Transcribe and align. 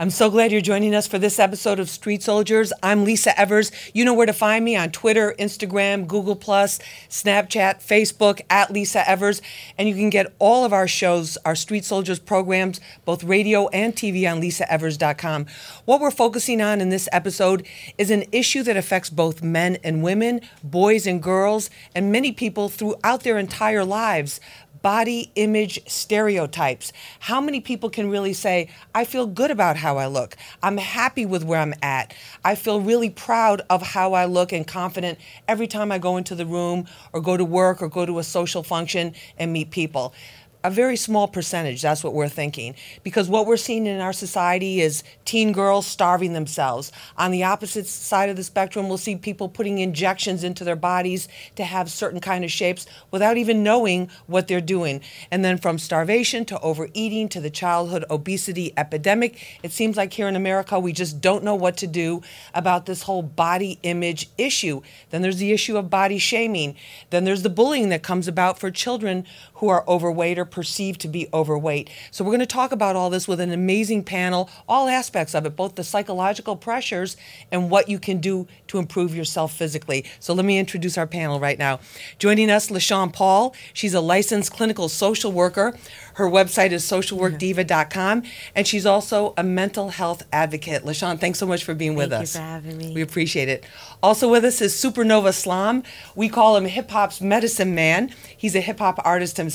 I'm 0.00 0.08
so 0.08 0.30
glad 0.30 0.50
you're 0.50 0.62
joining 0.62 0.94
us 0.94 1.06
for 1.06 1.18
this 1.18 1.38
episode 1.38 1.78
of 1.78 1.90
Street 1.90 2.22
Soldiers. 2.22 2.72
I'm 2.82 3.04
Lisa 3.04 3.38
Evers. 3.38 3.70
You 3.92 4.06
know 4.06 4.14
where 4.14 4.24
to 4.24 4.32
find 4.32 4.64
me 4.64 4.74
on 4.74 4.92
Twitter, 4.92 5.34
Instagram, 5.38 6.06
Google, 6.06 6.36
Snapchat, 6.36 7.86
Facebook, 7.86 8.40
at 8.48 8.70
Lisa 8.70 9.06
Evers. 9.06 9.42
And 9.76 9.90
you 9.90 9.94
can 9.94 10.08
get 10.08 10.34
all 10.38 10.64
of 10.64 10.72
our 10.72 10.88
shows, 10.88 11.36
our 11.44 11.54
Street 11.54 11.84
Soldiers 11.84 12.18
programs, 12.18 12.80
both 13.04 13.22
radio 13.22 13.68
and 13.68 13.94
TV 13.94 14.26
on 14.26 14.40
lisaevers.com. 14.40 15.44
What 15.84 16.00
we're 16.00 16.10
focusing 16.10 16.62
on 16.62 16.80
in 16.80 16.88
this 16.88 17.06
episode 17.12 17.66
is 17.98 18.10
an 18.10 18.24
issue 18.32 18.62
that 18.62 18.78
affects 18.78 19.10
both 19.10 19.42
men 19.42 19.76
and 19.84 20.02
women, 20.02 20.40
boys 20.64 21.06
and 21.06 21.22
girls, 21.22 21.68
and 21.94 22.10
many 22.10 22.32
people 22.32 22.70
throughout 22.70 23.22
their 23.22 23.36
entire 23.36 23.84
lives 23.84 24.40
body 24.82 25.30
image 25.34 25.80
stereotypes. 25.86 26.92
How 27.20 27.40
many 27.40 27.60
people 27.60 27.90
can 27.90 28.10
really 28.10 28.32
say, 28.32 28.70
I 28.94 29.04
feel 29.04 29.26
good 29.26 29.50
about 29.50 29.76
how 29.76 29.98
I 29.98 30.06
look? 30.06 30.36
I'm 30.62 30.76
happy 30.76 31.26
with 31.26 31.44
where 31.44 31.60
I'm 31.60 31.74
at. 31.82 32.14
I 32.44 32.54
feel 32.54 32.80
really 32.80 33.10
proud 33.10 33.62
of 33.70 33.82
how 33.82 34.14
I 34.14 34.24
look 34.24 34.52
and 34.52 34.66
confident 34.66 35.18
every 35.46 35.66
time 35.66 35.92
I 35.92 35.98
go 35.98 36.16
into 36.16 36.34
the 36.34 36.46
room 36.46 36.86
or 37.12 37.20
go 37.20 37.36
to 37.36 37.44
work 37.44 37.82
or 37.82 37.88
go 37.88 38.06
to 38.06 38.18
a 38.18 38.24
social 38.24 38.62
function 38.62 39.14
and 39.38 39.52
meet 39.52 39.70
people 39.70 40.14
a 40.62 40.70
very 40.70 40.96
small 40.96 41.26
percentage. 41.26 41.82
That's 41.82 42.04
what 42.04 42.14
we're 42.14 42.28
thinking. 42.28 42.74
Because 43.02 43.28
what 43.28 43.46
we're 43.46 43.56
seeing 43.56 43.86
in 43.86 44.00
our 44.00 44.12
society 44.12 44.80
is 44.80 45.02
teen 45.24 45.52
girls 45.52 45.86
starving 45.86 46.32
themselves. 46.32 46.92
On 47.16 47.30
the 47.30 47.44
opposite 47.44 47.86
side 47.86 48.28
of 48.28 48.36
the 48.36 48.44
spectrum, 48.44 48.88
we'll 48.88 48.98
see 48.98 49.16
people 49.16 49.48
putting 49.48 49.78
injections 49.78 50.44
into 50.44 50.64
their 50.64 50.76
bodies 50.76 51.28
to 51.56 51.64
have 51.64 51.90
certain 51.90 52.20
kind 52.20 52.44
of 52.44 52.50
shapes 52.50 52.86
without 53.10 53.36
even 53.36 53.62
knowing 53.62 54.10
what 54.26 54.48
they're 54.48 54.60
doing. 54.60 55.00
And 55.30 55.44
then 55.44 55.56
from 55.56 55.78
starvation 55.78 56.44
to 56.46 56.60
overeating 56.60 57.28
to 57.30 57.40
the 57.40 57.50
childhood 57.50 58.04
obesity 58.10 58.72
epidemic, 58.76 59.60
it 59.62 59.72
seems 59.72 59.96
like 59.96 60.12
here 60.12 60.28
in 60.28 60.36
America 60.36 60.78
we 60.78 60.92
just 60.92 61.20
don't 61.20 61.44
know 61.44 61.54
what 61.54 61.76
to 61.78 61.86
do 61.86 62.22
about 62.54 62.86
this 62.86 63.02
whole 63.02 63.22
body 63.22 63.78
image 63.82 64.28
issue. 64.36 64.82
Then 65.10 65.22
there's 65.22 65.38
the 65.38 65.52
issue 65.52 65.76
of 65.76 65.88
body 65.90 66.18
shaming. 66.18 66.76
Then 67.10 67.24
there's 67.24 67.42
the 67.42 67.50
bullying 67.50 67.88
that 67.88 68.02
comes 68.02 68.28
about 68.28 68.58
for 68.58 68.70
children 68.70 69.26
who 69.60 69.68
are 69.68 69.84
overweight 69.86 70.38
or 70.38 70.46
perceived 70.46 71.02
to 71.02 71.06
be 71.08 71.28
overweight. 71.34 71.90
So 72.10 72.24
we're 72.24 72.30
going 72.30 72.40
to 72.40 72.46
talk 72.46 72.72
about 72.72 72.96
all 72.96 73.10
this 73.10 73.28
with 73.28 73.40
an 73.40 73.52
amazing 73.52 74.04
panel, 74.04 74.48
all 74.66 74.88
aspects 74.88 75.34
of 75.34 75.44
it, 75.44 75.54
both 75.54 75.74
the 75.74 75.84
psychological 75.84 76.56
pressures 76.56 77.14
and 77.52 77.70
what 77.70 77.86
you 77.86 77.98
can 77.98 78.20
do 78.20 78.48
to 78.68 78.78
improve 78.78 79.14
yourself 79.14 79.52
physically. 79.52 80.06
So 80.18 80.32
let 80.32 80.46
me 80.46 80.58
introduce 80.58 80.96
our 80.96 81.06
panel 81.06 81.38
right 81.38 81.58
now. 81.58 81.78
Joining 82.18 82.50
us, 82.50 82.70
LaShawn 82.70 83.12
Paul. 83.12 83.54
She's 83.74 83.92
a 83.92 84.00
licensed 84.00 84.50
clinical 84.50 84.88
social 84.88 85.30
worker. 85.30 85.76
Her 86.14 86.26
website 86.26 86.72
is 86.72 86.82
socialworkdiva.com, 86.84 88.22
and 88.54 88.66
she's 88.66 88.84
also 88.86 89.34
a 89.36 89.42
mental 89.42 89.90
health 89.90 90.22
advocate. 90.32 90.84
LaShawn, 90.84 91.20
thanks 91.20 91.38
so 91.38 91.46
much 91.46 91.64
for 91.64 91.74
being 91.74 91.94
with 91.94 92.10
Thank 92.10 92.22
us. 92.22 92.32
Thank 92.32 92.44
you 92.44 92.48
for 92.48 92.68
having 92.68 92.78
me. 92.78 92.94
We 92.94 93.02
appreciate 93.02 93.48
it. 93.48 93.64
Also 94.02 94.30
with 94.30 94.44
us 94.44 94.60
is 94.62 94.74
Supernova 94.74 95.34
Slam. 95.34 95.82
We 96.14 96.30
call 96.30 96.56
him 96.56 96.64
hip 96.64 96.90
hop's 96.90 97.20
medicine 97.20 97.74
man. 97.74 98.10
He's 98.36 98.54
a 98.54 98.60
hip 98.60 98.78
hop 98.78 98.98
artist 99.04 99.36
himself. 99.36 99.49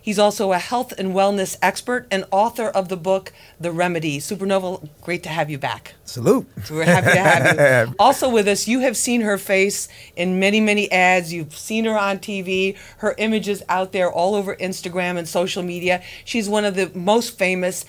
He's 0.00 0.18
also 0.18 0.52
a 0.52 0.58
health 0.58 0.92
and 0.98 1.14
wellness 1.14 1.56
expert 1.62 2.06
and 2.10 2.24
author 2.30 2.68
of 2.68 2.88
the 2.88 2.96
book 2.96 3.32
The 3.60 3.72
Remedy. 3.72 4.18
Supernova, 4.18 4.88
great 5.02 5.22
to 5.24 5.28
have 5.28 5.50
you 5.50 5.58
back. 5.58 5.94
Salute. 6.04 6.46
We're 6.70 6.84
happy 6.84 7.12
to 7.12 7.18
have 7.18 7.88
you. 7.88 7.94
also 7.98 8.28
with 8.28 8.46
us, 8.46 8.68
you 8.68 8.80
have 8.80 8.96
seen 8.96 9.22
her 9.22 9.38
face 9.38 9.88
in 10.16 10.38
many, 10.38 10.60
many 10.60 10.90
ads. 10.92 11.32
You've 11.32 11.56
seen 11.56 11.84
her 11.86 11.98
on 11.98 12.18
TV. 12.18 12.76
Her 12.98 13.14
images 13.18 13.62
out 13.68 13.92
there 13.92 14.12
all 14.12 14.34
over 14.34 14.54
Instagram 14.56 15.16
and 15.16 15.28
social 15.28 15.62
media. 15.62 16.02
She's 16.24 16.48
one 16.48 16.64
of 16.64 16.74
the 16.74 16.90
most 16.94 17.38
famous 17.38 17.84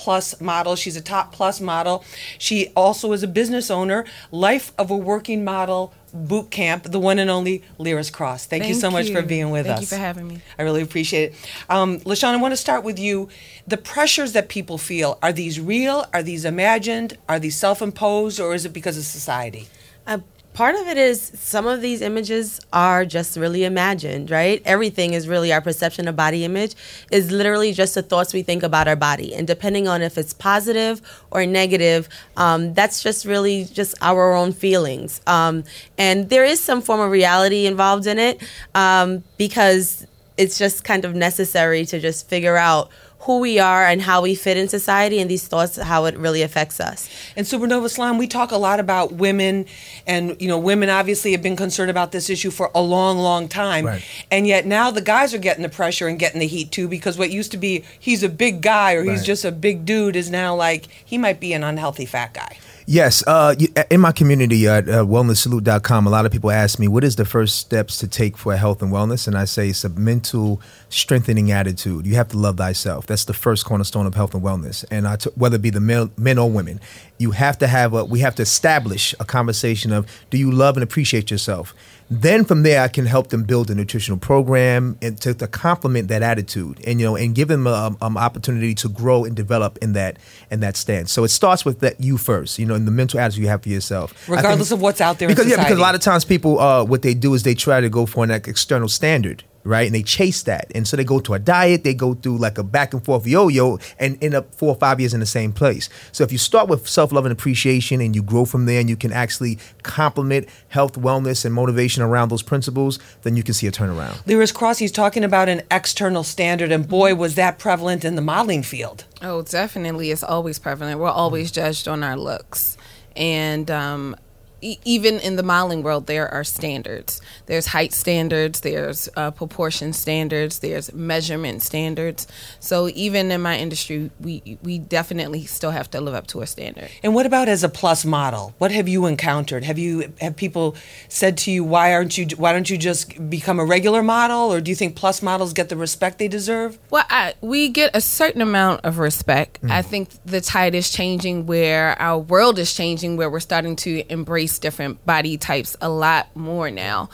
plus 0.00 0.40
model. 0.40 0.76
She's 0.76 0.96
a 0.96 1.02
top 1.02 1.30
plus 1.30 1.60
model. 1.60 2.02
She 2.38 2.68
also 2.74 3.12
is 3.12 3.22
a 3.22 3.28
business 3.28 3.70
owner, 3.70 4.06
Life 4.32 4.72
of 4.78 4.90
a 4.90 4.96
Working 4.96 5.44
Model 5.44 5.92
boot 6.14 6.50
camp, 6.50 6.84
the 6.84 6.98
one 6.98 7.18
and 7.18 7.30
only 7.30 7.62
Liris 7.78 8.10
Crosse. 8.10 8.46
Thank, 8.46 8.62
Thank 8.62 8.74
you 8.74 8.80
so 8.80 8.90
much 8.90 9.10
for 9.10 9.20
being 9.20 9.50
with 9.50 9.66
Thank 9.66 9.82
us. 9.82 9.90
Thank 9.90 9.92
you 9.92 9.96
for 9.98 10.02
having 10.02 10.28
me. 10.28 10.40
I 10.58 10.62
really 10.62 10.80
appreciate 10.80 11.32
it. 11.32 11.36
Um, 11.68 12.00
LaShawn, 12.00 12.32
I 12.32 12.38
want 12.38 12.52
to 12.52 12.56
start 12.56 12.82
with 12.82 12.98
you. 12.98 13.28
The 13.66 13.76
pressures 13.76 14.32
that 14.32 14.48
people 14.48 14.78
feel, 14.78 15.18
are 15.22 15.32
these 15.32 15.60
real? 15.60 16.06
Are 16.14 16.22
these 16.22 16.46
imagined? 16.46 17.18
Are 17.28 17.38
these 17.38 17.56
self 17.56 17.82
imposed? 17.82 18.40
Or 18.40 18.54
is 18.54 18.64
it 18.64 18.72
because 18.72 18.96
of 18.96 19.04
society? 19.04 19.68
Uh, 20.06 20.20
part 20.52 20.74
of 20.74 20.88
it 20.88 20.98
is 20.98 21.32
some 21.34 21.66
of 21.66 21.80
these 21.80 22.00
images 22.00 22.60
are 22.72 23.04
just 23.04 23.36
really 23.36 23.64
imagined, 23.64 24.30
right? 24.30 24.60
Everything 24.64 25.14
is 25.14 25.28
really 25.28 25.52
our 25.52 25.60
perception 25.60 26.08
of 26.08 26.16
body 26.16 26.44
image 26.44 26.74
is 27.10 27.30
literally 27.30 27.72
just 27.72 27.94
the 27.94 28.02
thoughts 28.02 28.34
we 28.34 28.42
think 28.42 28.62
about 28.62 28.88
our 28.88 28.96
body. 28.96 29.34
And 29.34 29.46
depending 29.46 29.86
on 29.86 30.02
if 30.02 30.18
it's 30.18 30.32
positive 30.32 31.00
or 31.30 31.46
negative, 31.46 32.08
um, 32.36 32.74
that's 32.74 33.02
just 33.02 33.24
really 33.24 33.64
just 33.64 33.94
our 34.02 34.34
own 34.34 34.52
feelings. 34.52 35.20
Um, 35.26 35.64
and 35.96 36.28
there 36.28 36.44
is 36.44 36.60
some 36.60 36.82
form 36.82 37.00
of 37.00 37.10
reality 37.10 37.66
involved 37.66 38.06
in 38.06 38.18
it 38.18 38.42
um, 38.74 39.22
because 39.38 40.06
it's 40.36 40.58
just 40.58 40.84
kind 40.84 41.04
of 41.04 41.14
necessary 41.14 41.84
to 41.86 42.00
just 42.00 42.28
figure 42.28 42.56
out 42.56 42.90
who 43.20 43.38
we 43.38 43.58
are 43.58 43.84
and 43.84 44.00
how 44.02 44.22
we 44.22 44.34
fit 44.34 44.56
in 44.56 44.68
society 44.68 45.20
and 45.20 45.30
these 45.30 45.46
thoughts 45.46 45.76
how 45.76 46.06
it 46.06 46.16
really 46.16 46.42
affects 46.42 46.80
us. 46.80 47.08
And 47.36 47.46
supernova 47.46 47.90
slam 47.90 48.18
we 48.18 48.26
talk 48.26 48.50
a 48.50 48.56
lot 48.56 48.80
about 48.80 49.12
women 49.12 49.66
and 50.06 50.40
you 50.40 50.48
know 50.48 50.58
women 50.58 50.88
obviously 50.88 51.32
have 51.32 51.42
been 51.42 51.56
concerned 51.56 51.90
about 51.90 52.12
this 52.12 52.30
issue 52.30 52.50
for 52.50 52.70
a 52.74 52.80
long 52.80 53.18
long 53.18 53.48
time. 53.48 53.86
Right. 53.86 54.04
and 54.30 54.46
yet 54.46 54.66
now 54.66 54.90
the 54.90 55.02
guys 55.02 55.34
are 55.34 55.38
getting 55.38 55.62
the 55.62 55.68
pressure 55.68 56.08
and 56.08 56.18
getting 56.18 56.40
the 56.40 56.46
heat 56.46 56.70
too 56.72 56.88
because 56.88 57.18
what 57.18 57.30
used 57.30 57.50
to 57.52 57.56
be 57.58 57.84
he's 57.98 58.22
a 58.22 58.28
big 58.28 58.62
guy 58.62 58.94
or 58.94 59.04
he's 59.04 59.24
just 59.24 59.44
a 59.44 59.52
big 59.52 59.84
dude 59.84 60.16
is 60.16 60.30
now 60.30 60.54
like 60.54 60.86
he 61.04 61.18
might 61.18 61.40
be 61.40 61.52
an 61.52 61.62
unhealthy 61.62 62.06
fat 62.06 62.32
guy 62.32 62.58
Yes, 62.92 63.22
uh, 63.24 63.54
in 63.88 64.00
my 64.00 64.10
community 64.10 64.66
at 64.66 64.88
uh, 64.88 65.04
wellnesssalute.com, 65.04 66.08
a 66.08 66.10
lot 66.10 66.26
of 66.26 66.32
people 66.32 66.50
ask 66.50 66.80
me, 66.80 66.88
what 66.88 67.04
is 67.04 67.14
the 67.14 67.24
first 67.24 67.60
steps 67.60 67.98
to 67.98 68.08
take 68.08 68.36
for 68.36 68.56
health 68.56 68.82
and 68.82 68.90
wellness? 68.90 69.28
And 69.28 69.38
I 69.38 69.44
say 69.44 69.68
it's 69.68 69.84
a 69.84 69.90
mental 69.90 70.60
strengthening 70.88 71.52
attitude. 71.52 72.04
You 72.04 72.16
have 72.16 72.26
to 72.30 72.36
love 72.36 72.56
thyself. 72.56 73.06
That's 73.06 73.26
the 73.26 73.32
first 73.32 73.64
cornerstone 73.64 74.06
of 74.06 74.16
health 74.16 74.34
and 74.34 74.42
wellness. 74.42 74.84
And 74.90 75.06
I 75.06 75.14
t- 75.14 75.30
whether 75.36 75.54
it 75.54 75.62
be 75.62 75.70
the 75.70 75.78
men 75.78 76.36
or 76.36 76.50
women, 76.50 76.80
you 77.20 77.32
have 77.32 77.58
to 77.58 77.66
have 77.66 77.92
a, 77.92 78.04
we 78.04 78.20
have 78.20 78.34
to 78.36 78.42
establish 78.42 79.14
a 79.20 79.24
conversation 79.24 79.92
of, 79.92 80.06
do 80.30 80.38
you 80.38 80.50
love 80.50 80.76
and 80.76 80.82
appreciate 80.82 81.30
yourself? 81.30 81.74
Then 82.12 82.44
from 82.44 82.64
there, 82.64 82.82
I 82.82 82.88
can 82.88 83.06
help 83.06 83.28
them 83.28 83.44
build 83.44 83.70
a 83.70 83.74
nutritional 83.74 84.18
program 84.18 84.98
and 85.00 85.20
to, 85.20 85.32
to 85.34 85.46
complement 85.46 86.08
that 86.08 86.22
attitude, 86.22 86.82
and 86.84 86.98
you 86.98 87.06
know, 87.06 87.14
and 87.14 87.36
give 87.36 87.46
them 87.46 87.68
an 87.68 87.96
um, 88.00 88.16
opportunity 88.16 88.74
to 88.76 88.88
grow 88.88 89.24
and 89.24 89.36
develop 89.36 89.78
in 89.80 89.92
that 89.92 90.18
in 90.50 90.58
that 90.58 90.76
stance. 90.76 91.12
So 91.12 91.22
it 91.22 91.28
starts 91.28 91.64
with 91.64 91.78
that 91.80 92.00
you 92.00 92.16
first, 92.16 92.58
you 92.58 92.66
know, 92.66 92.74
in 92.74 92.84
the 92.84 92.90
mental 92.90 93.20
attitude 93.20 93.44
you 93.44 93.48
have 93.48 93.62
for 93.62 93.68
yourself, 93.68 94.28
regardless 94.28 94.70
think, 94.70 94.78
of 94.78 94.82
what's 94.82 95.00
out 95.00 95.20
there. 95.20 95.28
Because 95.28 95.46
yeah, 95.46 95.62
because 95.62 95.78
a 95.78 95.80
lot 95.80 95.94
of 95.94 96.00
times 96.00 96.24
people, 96.24 96.58
uh, 96.58 96.82
what 96.84 97.02
they 97.02 97.14
do 97.14 97.32
is 97.34 97.44
they 97.44 97.54
try 97.54 97.80
to 97.80 97.88
go 97.88 98.06
for 98.06 98.24
an 98.24 98.32
external 98.32 98.88
standard 98.88 99.44
right? 99.64 99.86
And 99.86 99.94
they 99.94 100.02
chase 100.02 100.42
that. 100.44 100.70
And 100.74 100.86
so 100.86 100.96
they 100.96 101.04
go 101.04 101.20
to 101.20 101.34
a 101.34 101.38
diet, 101.38 101.84
they 101.84 101.94
go 101.94 102.14
through 102.14 102.38
like 102.38 102.58
a 102.58 102.62
back 102.62 102.94
and 102.94 103.04
forth 103.04 103.26
yo 103.26 103.48
yo 103.48 103.78
and 103.98 104.22
end 104.22 104.34
up 104.34 104.54
four 104.54 104.70
or 104.70 104.76
five 104.76 105.00
years 105.00 105.14
in 105.14 105.20
the 105.20 105.26
same 105.26 105.52
place. 105.52 105.88
So 106.12 106.24
if 106.24 106.32
you 106.32 106.38
start 106.38 106.68
with 106.68 106.88
self 106.88 107.12
love 107.12 107.24
and 107.24 107.32
appreciation 107.32 108.00
and 108.00 108.14
you 108.14 108.22
grow 108.22 108.44
from 108.44 108.66
there 108.66 108.80
and 108.80 108.88
you 108.88 108.96
can 108.96 109.12
actually 109.12 109.58
complement 109.82 110.48
health, 110.68 110.94
wellness, 110.94 111.44
and 111.44 111.54
motivation 111.54 112.02
around 112.02 112.30
those 112.30 112.42
principles, 112.42 112.98
then 113.22 113.36
you 113.36 113.42
can 113.42 113.54
see 113.54 113.66
a 113.66 113.72
turnaround. 113.72 114.22
Liris 114.24 114.54
Crosse, 114.54 114.78
he's 114.78 114.92
talking 114.92 115.24
about 115.24 115.48
an 115.48 115.62
external 115.70 116.22
standard, 116.22 116.72
and 116.72 116.88
boy, 116.88 117.14
was 117.14 117.34
that 117.34 117.58
prevalent 117.58 118.04
in 118.04 118.14
the 118.14 118.22
modeling 118.22 118.62
field. 118.62 119.04
Oh, 119.22 119.42
definitely. 119.42 120.10
It's 120.10 120.22
always 120.22 120.58
prevalent. 120.58 120.98
We're 120.98 121.08
always 121.08 121.50
judged 121.50 121.88
on 121.88 122.02
our 122.02 122.16
looks. 122.16 122.76
And, 123.16 123.70
um, 123.70 124.16
even 124.62 125.18
in 125.20 125.36
the 125.36 125.42
modeling 125.42 125.82
world, 125.82 126.06
there 126.06 126.28
are 126.28 126.44
standards. 126.44 127.20
There's 127.46 127.66
height 127.66 127.92
standards, 127.92 128.60
there's 128.60 129.08
uh, 129.16 129.30
proportion 129.30 129.92
standards, 129.92 130.58
there's 130.58 130.92
measurement 130.92 131.62
standards. 131.62 132.26
So 132.58 132.88
even 132.94 133.30
in 133.30 133.40
my 133.42 133.58
industry, 133.58 134.10
we 134.20 134.58
we 134.62 134.78
definitely 134.78 135.44
still 135.46 135.70
have 135.70 135.90
to 135.90 136.00
live 136.00 136.14
up 136.14 136.26
to 136.28 136.42
a 136.42 136.46
standard. 136.46 136.90
And 137.02 137.14
what 137.14 137.26
about 137.26 137.48
as 137.48 137.64
a 137.64 137.68
plus 137.68 138.04
model? 138.04 138.54
What 138.58 138.72
have 138.72 138.88
you 138.88 139.06
encountered? 139.06 139.64
Have 139.64 139.78
you 139.78 140.12
have 140.20 140.36
people 140.36 140.76
said 141.08 141.36
to 141.38 141.50
you, 141.50 141.64
why 141.64 141.92
aren't 141.94 142.18
you 142.18 142.26
why 142.36 142.52
don't 142.52 142.68
you 142.68 142.76
just 142.76 143.30
become 143.30 143.58
a 143.58 143.64
regular 143.64 144.02
model, 144.02 144.52
or 144.52 144.60
do 144.60 144.70
you 144.70 144.76
think 144.76 144.96
plus 144.96 145.22
models 145.22 145.52
get 145.52 145.68
the 145.68 145.76
respect 145.76 146.18
they 146.18 146.28
deserve? 146.28 146.78
Well, 146.90 147.04
I, 147.08 147.34
we 147.40 147.68
get 147.68 147.90
a 147.94 148.00
certain 148.00 148.42
amount 148.42 148.82
of 148.84 148.98
respect. 148.98 149.62
Mm. 149.62 149.70
I 149.70 149.82
think 149.82 150.10
the 150.24 150.40
tide 150.40 150.74
is 150.74 150.90
changing, 150.90 151.46
where 151.46 152.00
our 152.00 152.18
world 152.18 152.58
is 152.58 152.74
changing, 152.74 153.16
where 153.16 153.30
we're 153.30 153.40
starting 153.40 153.76
to 153.76 154.04
embrace 154.12 154.49
different 154.58 155.04
body 155.06 155.36
types 155.36 155.76
a 155.80 155.88
lot 155.88 156.34
more 156.34 156.70
now. 156.70 157.10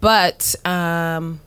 But 0.00 0.54
um, 0.64 1.40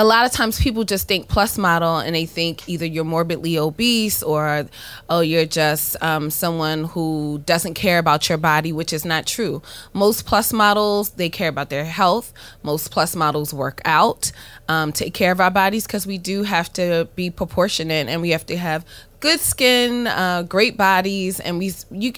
a 0.00 0.04
lot 0.04 0.24
of 0.24 0.32
times 0.32 0.58
people 0.58 0.84
just 0.84 1.06
think 1.08 1.28
plus 1.28 1.58
model 1.58 1.98
and 1.98 2.14
they 2.14 2.24
think 2.24 2.66
either 2.68 2.86
you're 2.86 3.04
morbidly 3.04 3.58
obese 3.58 4.22
or 4.22 4.66
oh 5.10 5.20
you're 5.20 5.44
just 5.44 6.02
um, 6.02 6.30
someone 6.30 6.84
who 6.84 7.42
doesn't 7.44 7.74
care 7.74 7.98
about 7.98 8.26
your 8.26 8.38
body 8.38 8.72
which 8.72 8.94
is 8.94 9.04
not 9.04 9.26
true 9.26 9.60
most 9.92 10.24
plus 10.24 10.54
models 10.54 11.10
they 11.10 11.28
care 11.28 11.48
about 11.48 11.68
their 11.68 11.84
health 11.84 12.32
most 12.62 12.90
plus 12.90 13.14
models 13.14 13.52
work 13.52 13.82
out 13.84 14.32
um, 14.68 14.90
take 14.90 15.12
care 15.12 15.32
of 15.32 15.40
our 15.40 15.50
bodies 15.50 15.86
because 15.86 16.06
we 16.06 16.16
do 16.16 16.44
have 16.44 16.72
to 16.72 17.06
be 17.14 17.28
proportionate 17.28 18.08
and 18.08 18.22
we 18.22 18.30
have 18.30 18.46
to 18.46 18.56
have 18.56 18.86
good 19.20 19.40
skin, 19.40 20.06
uh, 20.06 20.42
great 20.42 20.76
bodies, 20.76 21.40
and 21.40 21.58
we 21.58 21.72
you. 21.90 22.12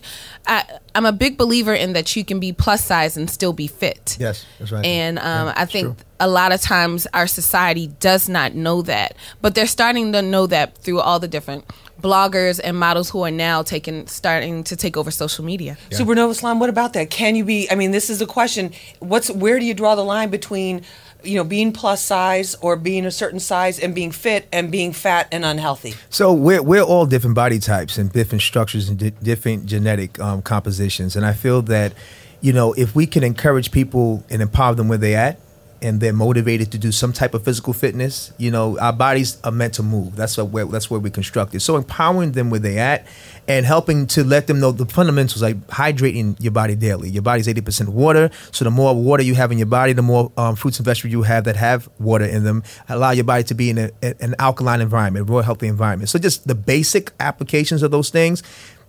I, 0.46 0.64
I'm 0.94 1.06
a 1.06 1.12
big 1.12 1.36
believer 1.36 1.74
in 1.74 1.92
that 1.92 2.14
you 2.16 2.24
can 2.24 2.40
be 2.40 2.52
plus 2.52 2.84
size 2.84 3.16
and 3.16 3.28
still 3.30 3.52
be 3.52 3.66
fit. 3.66 4.16
Yes, 4.18 4.46
that's 4.58 4.72
right. 4.72 4.84
And 4.84 5.18
um, 5.18 5.48
Yeah, 5.48 5.54
I 5.56 5.66
think 5.66 5.96
true. 5.96 5.96
a 6.20 6.28
lot 6.28 6.52
of 6.52 6.60
times 6.60 7.06
our 7.12 7.26
society 7.26 7.88
does 8.00 8.28
not 8.28 8.54
know 8.54 8.82
that, 8.82 9.16
but 9.40 9.54
they're 9.54 9.66
starting 9.66 10.12
to 10.12 10.22
know 10.22 10.46
that 10.46 10.78
through 10.78 11.00
all 11.00 11.18
the 11.18 11.28
different 11.28 11.64
bloggers 12.00 12.60
and 12.62 12.76
models 12.76 13.10
who 13.10 13.22
are 13.22 13.30
now 13.30 13.62
taking 13.62 14.06
starting 14.08 14.64
to 14.64 14.74
take 14.74 14.96
over 14.96 15.10
social 15.10 15.44
media. 15.44 15.76
Supernova 15.90 16.34
Slam, 16.34 16.58
what 16.58 16.68
about 16.68 16.94
that? 16.94 17.10
Can 17.10 17.36
you 17.36 17.44
be? 17.44 17.70
I 17.70 17.76
mean, 17.76 17.92
this 17.92 18.10
is 18.10 18.20
a 18.20 18.26
question. 18.26 18.72
What's 18.98 19.30
where 19.30 19.58
do 19.60 19.64
you 19.64 19.74
draw 19.74 19.94
the 19.94 20.04
line 20.04 20.28
between, 20.30 20.82
you 21.24 21.36
know, 21.36 21.44
being 21.44 21.72
plus 21.72 22.02
size 22.02 22.54
or 22.56 22.76
being 22.76 23.06
a 23.06 23.10
certain 23.10 23.40
size 23.40 23.78
and 23.78 23.94
being 23.94 24.10
fit 24.10 24.48
and 24.52 24.70
being 24.70 24.92
fat 24.92 25.28
and 25.32 25.44
unhealthy? 25.44 25.94
So 26.10 26.32
we're 26.32 26.62
we're 26.62 26.82
all 26.82 27.06
different 27.06 27.36
body 27.36 27.58
types 27.58 27.98
and 27.98 28.12
different 28.12 28.42
structures 28.42 28.88
and 28.88 28.98
di- 28.98 29.10
different 29.10 29.66
genetic 29.66 30.18
um, 30.20 30.42
compositions, 30.42 31.16
and 31.16 31.24
I 31.24 31.32
feel 31.32 31.62
that, 31.62 31.92
you 32.40 32.52
know, 32.52 32.72
if 32.74 32.94
we 32.94 33.06
can 33.06 33.22
encourage 33.22 33.70
people 33.70 34.24
and 34.30 34.42
empower 34.42 34.74
them 34.74 34.88
where 34.88 34.98
they 34.98 35.14
at, 35.14 35.38
and 35.82 36.00
they're 36.00 36.12
motivated 36.12 36.70
to 36.70 36.78
do 36.78 36.92
some 36.92 37.12
type 37.12 37.34
of 37.34 37.44
physical 37.44 37.72
fitness, 37.72 38.32
you 38.38 38.50
know, 38.50 38.78
our 38.78 38.92
bodies 38.92 39.38
are 39.42 39.50
meant 39.50 39.74
to 39.74 39.82
move. 39.82 40.14
That's 40.14 40.38
where 40.38 40.64
that's 40.66 40.88
where 40.88 41.00
we 41.00 41.10
constructed. 41.10 41.60
So 41.60 41.76
empowering 41.76 42.32
them 42.32 42.50
where 42.50 42.60
they 42.60 42.78
at, 42.78 43.04
and 43.48 43.66
helping 43.66 44.06
to 44.06 44.22
let 44.22 44.46
them 44.46 44.60
know 44.60 44.70
the 44.70 44.86
fundamentals 44.86 45.42
like 45.42 45.56
hydrating 45.66 46.36
your 46.40 46.52
body 46.52 46.76
daily. 46.76 47.10
Your 47.10 47.22
body's 47.22 47.48
eighty 47.48 47.60
percent 47.60 47.88
water, 47.90 48.30
so 48.50 48.64
the 48.64 48.70
more 48.70 48.94
water 48.94 49.22
you 49.22 49.34
have 49.34 49.50
in 49.50 49.58
your 49.58 49.66
body, 49.66 49.92
the 49.92 50.02
more 50.02 50.30
um, 50.36 50.54
fruits 50.56 50.78
and 50.78 50.84
vegetables 50.84 51.12
you 51.12 51.22
have 51.22 51.44
that 51.44 51.56
have 51.56 51.88
water 51.98 52.24
in 52.24 52.44
them. 52.44 52.62
Allow 52.88 53.10
your 53.10 53.24
body 53.24 53.44
to 53.44 53.54
be 53.54 53.70
in 53.70 53.78
a, 53.78 53.90
an 54.02 54.34
alkaline 54.38 54.80
environment, 54.80 55.28
a 55.28 55.32
real 55.32 55.42
healthy 55.42 55.66
environment. 55.66 56.08
So 56.08 56.18
just 56.18 56.46
the 56.46 56.54
basic 56.54 57.10
applications 57.18 57.82
of 57.82 57.90
those 57.90 58.10
things. 58.10 58.42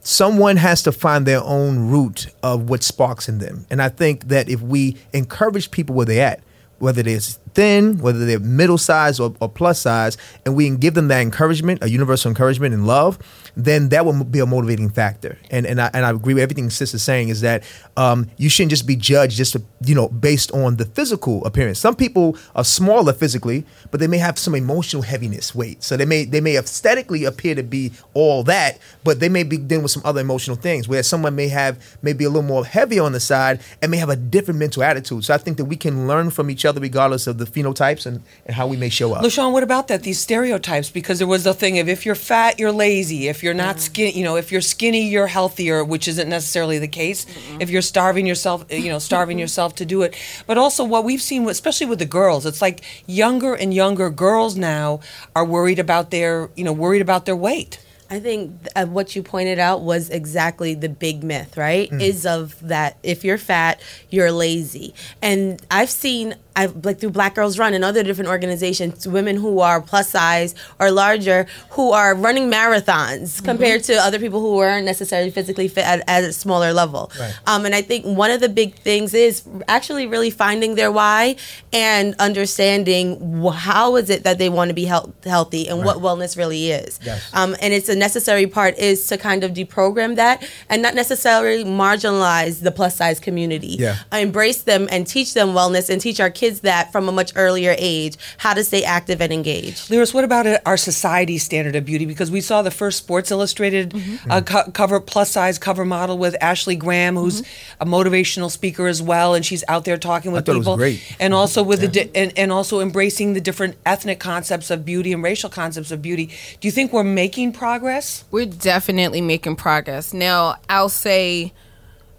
Someone 0.05 0.57
has 0.57 0.83
to 0.83 0.91
find 0.91 1.25
their 1.25 1.41
own 1.41 1.89
root 1.89 2.27
of 2.43 2.69
what 2.69 2.83
sparks 2.83 3.29
in 3.29 3.39
them, 3.39 3.65
and 3.69 3.81
I 3.81 3.87
think 3.89 4.27
that 4.27 4.49
if 4.49 4.61
we 4.61 4.97
encourage 5.13 5.71
people 5.71 5.95
where 5.95 6.05
they're 6.05 6.27
at, 6.27 6.43
whether 6.83 7.01
they're 7.01 7.19
thin, 7.19 7.97
whether 7.99 8.25
they're 8.25 8.39
middle 8.39 8.77
size 8.77 9.19
or, 9.19 9.33
or 9.39 9.47
plus 9.47 9.79
size, 9.79 10.17
and 10.45 10.53
we 10.55 10.65
can 10.65 10.77
give 10.77 10.93
them 10.95 11.07
that 11.07 11.21
encouragement, 11.21 11.81
a 11.81 11.89
universal 11.89 12.29
encouragement 12.29 12.73
and 12.73 12.85
love, 12.85 13.17
then 13.55 13.89
that 13.89 14.05
will 14.05 14.23
be 14.23 14.39
a 14.39 14.45
motivating 14.45 14.89
factor. 14.89 15.37
And 15.49 15.65
and 15.65 15.79
I, 15.79 15.89
and 15.93 16.05
I 16.05 16.09
agree 16.09 16.33
with 16.33 16.43
everything 16.43 16.69
Sis 16.69 16.93
is 16.93 17.01
saying 17.01 17.29
is 17.29 17.41
that 17.41 17.63
um, 17.95 18.29
you 18.37 18.49
shouldn't 18.49 18.71
just 18.71 18.85
be 18.85 18.95
judged 18.95 19.37
just 19.37 19.55
you 19.85 19.95
know 19.95 20.09
based 20.09 20.51
on 20.51 20.75
the 20.75 20.85
physical 20.85 21.45
appearance. 21.45 21.79
Some 21.79 21.95
people 21.95 22.37
are 22.55 22.65
smaller 22.65 23.13
physically, 23.13 23.65
but 23.91 23.99
they 23.99 24.07
may 24.07 24.17
have 24.17 24.37
some 24.37 24.55
emotional 24.55 25.03
heaviness 25.03 25.55
weight. 25.55 25.83
So 25.83 25.95
they 25.95 26.05
may 26.05 26.25
they 26.25 26.41
may 26.41 26.57
aesthetically 26.57 27.23
appear 27.23 27.55
to 27.55 27.63
be 27.63 27.93
all 28.13 28.43
that, 28.43 28.79
but 29.03 29.19
they 29.21 29.29
may 29.29 29.43
be 29.43 29.57
dealing 29.57 29.83
with 29.83 29.91
some 29.91 30.03
other 30.05 30.19
emotional 30.19 30.57
things. 30.57 30.87
Where 30.87 31.03
someone 31.03 31.35
may 31.35 31.47
have 31.47 31.97
maybe 32.01 32.25
a 32.25 32.29
little 32.29 32.41
more 32.43 32.65
heavy 32.65 32.99
on 32.99 33.13
the 33.13 33.19
side 33.19 33.61
and 33.81 33.89
may 33.89 33.97
have 33.97 34.09
a 34.09 34.15
different 34.17 34.59
mental 34.59 34.83
attitude. 34.83 35.23
So 35.23 35.33
I 35.33 35.37
think 35.37 35.57
that 35.57 35.65
we 35.65 35.77
can 35.77 36.07
learn 36.07 36.31
from 36.31 36.49
each 36.49 36.65
other 36.65 36.72
regardless 36.81 37.27
of 37.27 37.37
the 37.37 37.45
phenotypes 37.45 38.05
and, 38.05 38.23
and 38.45 38.55
how 38.55 38.67
we 38.67 38.77
may 38.77 38.89
show 38.89 39.13
up. 39.13 39.23
LaShawn, 39.23 39.51
what 39.51 39.63
about 39.63 39.87
that? 39.87 40.03
These 40.03 40.19
stereotypes, 40.19 40.89
because 40.89 41.19
there 41.19 41.27
was 41.27 41.43
the 41.43 41.53
thing 41.53 41.79
of 41.79 41.89
if 41.89 42.05
you're 42.05 42.15
fat, 42.15 42.59
you're 42.59 42.71
lazy. 42.71 43.27
If 43.27 43.43
you're 43.43 43.53
not 43.53 43.79
skinny, 43.79 44.11
you 44.11 44.23
know, 44.23 44.35
if 44.35 44.51
you're 44.51 44.61
skinny, 44.61 45.07
you're 45.07 45.27
healthier, 45.27 45.83
which 45.83 46.07
isn't 46.07 46.29
necessarily 46.29 46.79
the 46.79 46.87
case. 46.87 47.25
If 47.59 47.69
you're 47.69 47.81
starving 47.81 48.25
yourself, 48.25 48.65
you 48.69 48.89
know, 48.89 48.99
starving 48.99 49.39
yourself 49.43 49.75
to 49.75 49.85
do 49.85 50.01
it. 50.01 50.15
But 50.47 50.57
also, 50.57 50.83
what 50.83 51.03
we've 51.03 51.21
seen, 51.21 51.47
especially 51.49 51.87
with 51.87 51.99
the 51.99 52.05
girls, 52.05 52.45
it's 52.45 52.61
like 52.61 52.81
younger 53.05 53.53
and 53.53 53.73
younger 53.73 54.09
girls 54.09 54.55
now 54.55 54.99
are 55.35 55.45
worried 55.45 55.79
about 55.79 56.11
their, 56.11 56.49
you 56.55 56.63
know, 56.63 56.73
worried 56.73 57.01
about 57.01 57.25
their 57.25 57.35
weight. 57.35 57.79
I 58.13 58.19
think 58.19 58.51
uh, 58.75 58.85
what 58.85 59.15
you 59.15 59.23
pointed 59.23 59.57
out 59.57 59.81
was 59.81 60.11
exactly 60.11 60.75
the 60.75 60.89
big 60.89 61.23
myth, 61.23 61.57
right? 61.57 61.91
Is 61.91 62.27
of 62.27 62.59
that 62.67 62.97
if 63.01 63.23
you're 63.23 63.39
fat, 63.39 63.81
you're 64.11 64.31
lazy. 64.31 64.93
And 65.21 65.59
I've 65.71 65.89
seen, 65.89 66.35
I've 66.55 66.85
like 66.85 66.99
through 66.99 67.11
Black 67.11 67.35
Girls 67.35 67.57
Run 67.57 67.73
and 67.73 67.83
other 67.83 68.03
different 68.03 68.29
organizations, 68.29 69.07
women 69.07 69.37
who 69.37 69.59
are 69.59 69.81
plus 69.81 70.09
size 70.09 70.53
or 70.79 70.91
larger 70.91 71.47
who 71.71 71.91
are 71.91 72.15
running 72.15 72.49
marathons 72.49 73.43
compared 73.43 73.83
to 73.85 73.95
other 73.95 74.19
people 74.19 74.39
who 74.39 74.57
aren't 74.59 74.85
necessarily 74.85 75.31
physically 75.31 75.67
fit 75.67 75.85
at, 75.85 76.03
at 76.07 76.23
a 76.23 76.33
smaller 76.33 76.73
level. 76.73 77.11
Right. 77.19 77.33
Um, 77.47 77.65
and 77.65 77.73
I 77.73 77.81
think 77.81 78.05
one 78.05 78.31
of 78.31 78.39
the 78.39 78.49
big 78.49 78.75
things 78.75 79.13
is 79.13 79.43
actually 79.67 80.05
really 80.05 80.29
finding 80.29 80.75
their 80.75 80.91
why 80.91 81.35
and 81.71 82.15
understanding 82.19 83.43
how 83.51 83.95
is 83.95 84.09
it 84.09 84.23
that 84.23 84.37
they 84.37 84.49
want 84.49 84.69
to 84.69 84.75
be 84.75 84.85
health- 84.85 85.11
healthy 85.23 85.67
and 85.67 85.83
what 85.83 85.97
wellness 85.97 86.37
really 86.37 86.69
is. 86.71 86.99
Yes. 87.03 87.33
Um, 87.33 87.55
and 87.61 87.73
it's 87.73 87.89
a 87.89 87.95
necessary 87.95 88.45
part 88.45 88.77
is 88.77 89.07
to 89.07 89.17
kind 89.17 89.43
of 89.43 89.53
deprogram 89.53 90.15
that 90.17 90.47
and 90.69 90.81
not 90.81 90.93
necessarily 90.93 91.63
marginalize 91.63 92.61
the 92.61 92.71
plus 92.71 92.95
size 92.95 93.19
community. 93.19 93.77
Yeah. 93.79 93.97
Embrace 94.11 94.61
them 94.61 94.87
and 94.91 95.07
teach 95.07 95.33
them 95.33 95.49
wellness 95.49 95.89
and 95.89 95.99
teach 95.99 96.19
our 96.19 96.29
kids 96.29 96.42
that 96.51 96.91
from 96.91 97.09
a 97.09 97.11
much 97.11 97.31
earlier 97.35 97.75
age 97.77 98.17
how 98.37 98.53
to 98.53 98.63
stay 98.63 98.83
active 98.83 99.21
and 99.21 99.31
engaged. 99.31 99.89
Liris, 99.89 100.13
what 100.13 100.23
about 100.23 100.45
uh, 100.47 100.59
our 100.65 100.77
society 100.77 101.37
standard 101.37 101.75
of 101.75 101.85
beauty? 101.85 102.05
Because 102.05 102.29
we 102.29 102.41
saw 102.41 102.61
the 102.61 102.71
first 102.71 102.97
Sports 102.97 103.31
Illustrated 103.31 103.93
uh, 104.29 104.41
co- 104.41 104.69
cover 104.71 104.99
plus 104.99 105.31
size 105.31 105.57
cover 105.57 105.85
model 105.85 106.17
with 106.17 106.35
Ashley 106.41 106.75
Graham, 106.75 107.15
who's 107.15 107.41
a 107.79 107.85
motivational 107.85 108.51
speaker 108.51 108.87
as 108.87 109.01
well, 109.01 109.33
and 109.33 109.45
she's 109.45 109.63
out 109.67 109.85
there 109.85 109.97
talking 109.97 110.31
with 110.31 110.45
thought 110.45 110.55
it 110.55 110.57
was 110.59 110.65
people, 110.65 110.77
great. 110.77 111.15
and 111.19 111.33
also 111.33 111.63
with 111.63 111.81
the 111.81 111.87
di- 111.87 112.11
and, 112.15 112.37
and 112.37 112.51
also 112.51 112.79
embracing 112.79 113.33
the 113.33 113.41
different 113.41 113.77
ethnic 113.85 114.19
concepts 114.19 114.69
of 114.69 114.85
beauty 114.85 115.13
and 115.13 115.23
racial 115.23 115.49
concepts 115.49 115.91
of 115.91 116.01
beauty. 116.01 116.27
Do 116.59 116.67
you 116.67 116.71
think 116.71 116.93
we're 116.93 117.03
making 117.03 117.53
progress? 117.53 118.25
We're 118.31 118.45
definitely 118.45 119.21
making 119.21 119.55
progress. 119.55 120.13
Now, 120.13 120.55
I'll 120.69 120.89
say, 120.89 121.53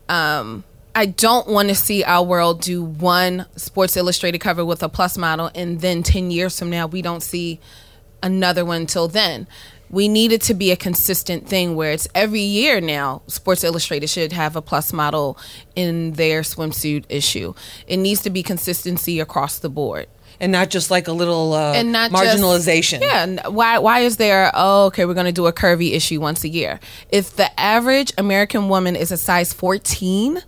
um, 0.08 0.64
I 0.94 1.06
don't 1.06 1.48
want 1.48 1.68
to 1.70 1.74
see 1.74 2.04
our 2.04 2.24
world 2.24 2.60
do 2.60 2.82
one 2.82 3.46
Sports 3.56 3.96
Illustrated 3.96 4.38
cover 4.38 4.64
with 4.64 4.82
a 4.82 4.88
plus 4.88 5.18
model, 5.18 5.50
and 5.54 5.80
then 5.80 6.02
10 6.02 6.30
years 6.30 6.58
from 6.58 6.70
now, 6.70 6.86
we 6.86 7.02
don't 7.02 7.22
see 7.22 7.58
another 8.22 8.64
one 8.64 8.86
till 8.86 9.08
then. 9.08 9.46
We 9.90 10.08
need 10.08 10.32
it 10.32 10.40
to 10.42 10.54
be 10.54 10.70
a 10.70 10.76
consistent 10.76 11.48
thing 11.48 11.76
where 11.76 11.92
it's 11.92 12.08
every 12.14 12.40
year 12.40 12.80
now, 12.80 13.22
Sports 13.26 13.64
Illustrated 13.64 14.08
should 14.08 14.32
have 14.32 14.56
a 14.56 14.62
plus 14.62 14.92
model 14.92 15.36
in 15.76 16.12
their 16.12 16.42
swimsuit 16.42 17.04
issue. 17.08 17.54
It 17.86 17.98
needs 17.98 18.22
to 18.22 18.30
be 18.30 18.42
consistency 18.42 19.20
across 19.20 19.58
the 19.58 19.68
board 19.68 20.06
And 20.40 20.50
not 20.50 20.70
just 20.70 20.90
like 20.90 21.06
a 21.06 21.12
little 21.12 21.52
uh, 21.52 21.74
and 21.74 21.92
not 21.92 22.10
just- 22.10 22.38
marginalization. 22.38 23.00
yeah. 23.02 23.46
Why? 23.48 23.78
Why 23.78 24.00
is 24.00 24.16
there? 24.16 24.50
Oh, 24.54 24.86
okay. 24.86 25.04
We're 25.04 25.14
going 25.14 25.26
to 25.26 25.32
do 25.32 25.46
a 25.46 25.52
curvy 25.52 25.92
issue 25.92 26.20
once 26.20 26.42
a 26.44 26.48
year. 26.48 26.80
If 27.10 27.36
the 27.36 27.48
average 27.60 28.12
American 28.18 28.68
woman 28.68 28.96
is 28.96 29.12
a 29.12 29.16
size 29.16 29.52
fourteen, 29.52 30.42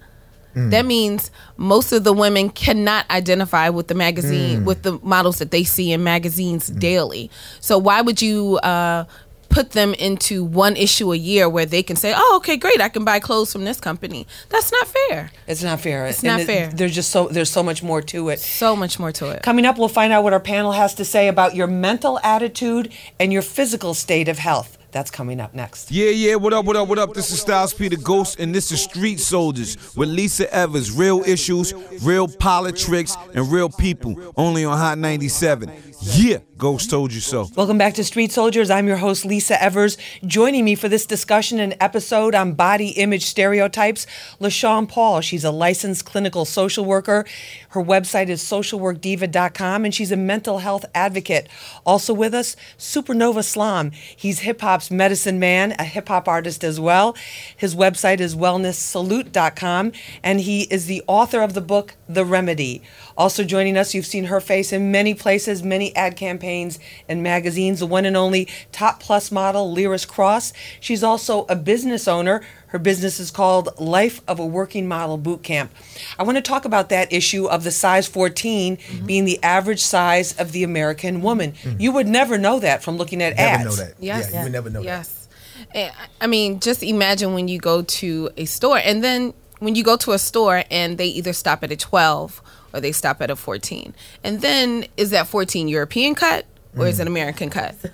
Hmm. 0.56 0.70
that 0.70 0.86
means 0.86 1.30
most 1.58 1.92
of 1.92 2.02
the 2.02 2.14
women 2.14 2.48
cannot 2.48 3.04
identify 3.10 3.68
with 3.68 3.88
the 3.88 3.94
magazine 3.94 4.60
hmm. 4.60 4.64
with 4.64 4.84
the 4.84 4.98
models 5.02 5.38
that 5.38 5.50
they 5.50 5.64
see 5.64 5.92
in 5.92 6.02
magazines 6.02 6.68
hmm. 6.70 6.78
daily. 6.78 7.30
So 7.60 7.76
why 7.76 8.00
would 8.00 8.22
you? 8.22 8.56
Uh, 8.62 9.04
Put 9.48 9.70
them 9.70 9.94
into 9.94 10.44
one 10.44 10.76
issue 10.76 11.12
a 11.12 11.16
year 11.16 11.48
where 11.48 11.64
they 11.64 11.82
can 11.82 11.96
say, 11.96 12.12
"Oh, 12.14 12.34
okay, 12.38 12.56
great, 12.56 12.80
I 12.80 12.88
can 12.88 13.04
buy 13.04 13.20
clothes 13.20 13.52
from 13.52 13.64
this 13.64 13.80
company." 13.80 14.26
That's 14.48 14.72
not 14.72 14.86
fair. 14.88 15.30
It's 15.46 15.62
not 15.62 15.80
fair. 15.80 16.04
It's 16.06 16.22
not 16.22 16.42
fair. 16.42 16.66
There's 16.66 16.94
just 16.94 17.10
so 17.10 17.28
there's 17.28 17.48
so 17.50 17.62
much 17.62 17.82
more 17.82 18.02
to 18.02 18.28
it. 18.30 18.40
So 18.40 18.74
much 18.74 18.98
more 18.98 19.12
to 19.12 19.30
it. 19.30 19.42
Coming 19.42 19.64
up, 19.64 19.78
we'll 19.78 19.88
find 19.88 20.12
out 20.12 20.24
what 20.24 20.32
our 20.32 20.40
panel 20.40 20.72
has 20.72 20.94
to 20.96 21.04
say 21.04 21.28
about 21.28 21.54
your 21.54 21.68
mental 21.68 22.18
attitude 22.24 22.92
and 23.20 23.32
your 23.32 23.40
physical 23.40 23.94
state 23.94 24.28
of 24.28 24.38
health. 24.38 24.75
That's 24.96 25.10
coming 25.10 25.42
up 25.42 25.52
next. 25.52 25.90
Yeah, 25.90 26.08
yeah, 26.08 26.36
what 26.36 26.54
up, 26.54 26.64
what 26.64 26.74
up, 26.74 26.88
what 26.88 26.98
up? 26.98 27.12
This 27.12 27.30
is 27.30 27.38
Styles 27.38 27.74
P 27.74 27.88
the 27.88 27.98
Ghost, 27.98 28.40
and 28.40 28.54
this 28.54 28.72
is 28.72 28.82
Street 28.82 29.20
Soldiers 29.20 29.76
with 29.94 30.08
Lisa 30.08 30.50
Evers. 30.50 30.90
Real 30.90 31.22
issues, 31.26 31.74
real 32.02 32.26
politics, 32.26 33.14
and 33.34 33.52
real 33.52 33.68
people. 33.68 34.16
Only 34.38 34.64
on 34.64 34.78
Hot 34.78 34.96
97. 34.96 35.70
Yeah, 36.00 36.38
Ghost 36.56 36.88
told 36.88 37.12
you 37.12 37.20
so. 37.20 37.48
Welcome 37.56 37.78
back 37.78 37.94
to 37.94 38.04
Street 38.04 38.32
Soldiers. 38.32 38.70
I'm 38.70 38.86
your 38.86 38.96
host, 38.96 39.24
Lisa 39.24 39.62
Evers. 39.62 39.98
Joining 40.24 40.64
me 40.64 40.74
for 40.74 40.88
this 40.88 41.04
discussion 41.04 41.58
and 41.58 41.76
episode 41.80 42.34
on 42.34 42.52
body 42.52 42.90
image 42.90 43.24
stereotypes, 43.24 44.06
LaShawn 44.40 44.88
Paul. 44.88 45.20
She's 45.20 45.44
a 45.44 45.50
licensed 45.50 46.04
clinical 46.04 46.44
social 46.44 46.84
worker. 46.84 47.26
Her 47.70 47.82
website 47.82 48.28
is 48.28 48.42
socialworkdiva.com, 48.42 49.84
and 49.84 49.94
she's 49.94 50.12
a 50.12 50.16
mental 50.16 50.58
health 50.58 50.84
advocate. 50.94 51.48
Also 51.84 52.14
with 52.14 52.34
us, 52.34 52.56
Supernova 52.78 53.44
Slam. 53.44 53.90
He's 53.90 54.40
hip 54.40 54.60
hop's 54.60 54.85
medicine 54.90 55.38
man, 55.38 55.74
a 55.78 55.84
hip 55.84 56.08
hop 56.08 56.28
artist 56.28 56.64
as 56.64 56.78
well. 56.80 57.16
His 57.56 57.74
website 57.74 58.20
is 58.20 58.34
wellnesssalute.com, 58.34 59.92
and 60.22 60.40
he 60.40 60.62
is 60.62 60.86
the 60.86 61.02
author 61.06 61.42
of 61.42 61.54
the 61.54 61.60
book, 61.60 61.94
The 62.08 62.24
Remedy. 62.24 62.82
Also 63.16 63.44
joining 63.44 63.76
us, 63.76 63.94
you've 63.94 64.06
seen 64.06 64.24
her 64.24 64.40
face 64.40 64.72
in 64.72 64.90
many 64.90 65.14
places, 65.14 65.62
many 65.62 65.94
ad 65.96 66.16
campaigns 66.16 66.78
and 67.08 67.22
magazines. 67.22 67.80
The 67.80 67.86
one 67.86 68.04
and 68.04 68.16
only 68.16 68.48
top 68.72 69.00
plus 69.00 69.32
model, 69.32 69.74
Liris 69.74 70.06
Crosse. 70.06 70.52
She's 70.80 71.02
also 71.02 71.46
a 71.48 71.56
business 71.56 72.06
owner. 72.06 72.42
Her 72.68 72.78
business 72.78 73.18
is 73.18 73.30
called 73.30 73.68
Life 73.78 74.20
of 74.28 74.38
a 74.38 74.44
Working 74.44 74.86
Model 74.86 75.16
Boot 75.16 75.42
Camp. 75.42 75.72
I 76.18 76.24
want 76.24 76.36
to 76.36 76.42
talk 76.42 76.64
about 76.64 76.90
that 76.90 77.12
issue 77.12 77.46
of 77.46 77.64
the 77.64 77.70
size 77.70 78.06
14 78.06 78.76
mm-hmm. 78.76 79.06
being 79.06 79.24
the 79.24 79.42
average 79.42 79.82
size 79.82 80.38
of 80.38 80.52
the 80.52 80.62
American 80.62 81.22
woman. 81.22 81.52
Mm-hmm. 81.52 81.80
You 81.80 81.92
would 81.92 82.08
never 82.08 82.36
know 82.36 82.60
that 82.60 82.82
from 82.82 82.96
looking 82.96 83.22
at 83.22 83.36
Never 83.36 83.62
ads. 83.62 83.64
know 83.64 83.84
that. 83.84 83.94
Yes. 83.98 84.30
Yeah, 84.30 84.38
you 84.38 84.44
would 84.44 84.52
never 84.52 84.68
know 84.68 84.80
that. 84.80 84.86
Yes. 84.86 85.28
Eh, 85.74 85.90
I 86.20 86.26
mean, 86.26 86.60
just 86.60 86.82
imagine 86.82 87.34
when 87.34 87.48
you 87.48 87.58
go 87.58 87.82
to 87.82 88.30
a 88.36 88.44
store, 88.44 88.78
and 88.78 89.02
then 89.02 89.32
when 89.58 89.74
you 89.74 89.82
go 89.82 89.96
to 89.96 90.12
a 90.12 90.18
store 90.18 90.64
and 90.70 90.98
they 90.98 91.06
either 91.06 91.32
stop 91.32 91.64
at 91.64 91.72
a 91.72 91.76
12 91.76 92.42
or 92.76 92.80
they 92.80 92.92
stop 92.92 93.22
at 93.22 93.30
a 93.30 93.36
14. 93.36 93.94
And 94.22 94.40
then 94.42 94.86
is 94.96 95.10
that 95.10 95.26
14 95.26 95.66
European 95.66 96.14
cut 96.14 96.44
or 96.76 96.86
is 96.86 97.00
it 97.00 97.06
American 97.06 97.50
cut? 97.50 97.74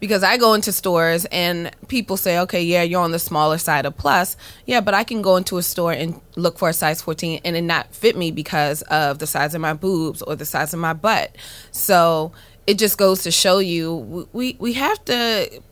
Because 0.00 0.24
I 0.24 0.36
go 0.36 0.54
into 0.54 0.72
stores 0.72 1.26
and 1.26 1.70
people 1.86 2.16
say, 2.16 2.40
okay, 2.40 2.60
yeah, 2.60 2.82
you're 2.82 3.00
on 3.00 3.12
the 3.12 3.20
smaller 3.20 3.56
side 3.56 3.86
of 3.86 3.96
plus. 3.96 4.36
Yeah, 4.66 4.80
but 4.80 4.94
I 4.94 5.04
can 5.04 5.22
go 5.22 5.36
into 5.36 5.58
a 5.58 5.62
store 5.62 5.92
and 5.92 6.20
look 6.34 6.58
for 6.58 6.68
a 6.68 6.72
size 6.72 7.00
14 7.00 7.40
and 7.44 7.54
it 7.54 7.62
not 7.62 7.94
fit 7.94 8.16
me 8.16 8.32
because 8.32 8.82
of 8.82 9.20
the 9.20 9.28
size 9.28 9.54
of 9.54 9.60
my 9.60 9.74
boobs 9.74 10.20
or 10.20 10.34
the 10.34 10.44
size 10.44 10.74
of 10.74 10.80
my 10.80 10.92
butt. 10.92 11.36
So 11.70 12.32
it 12.66 12.80
just 12.80 12.98
goes 12.98 13.22
to 13.22 13.30
show 13.30 13.60
you 13.60 14.28
we, 14.32 14.56
we 14.58 14.72
have 14.72 15.04
to 15.04 15.62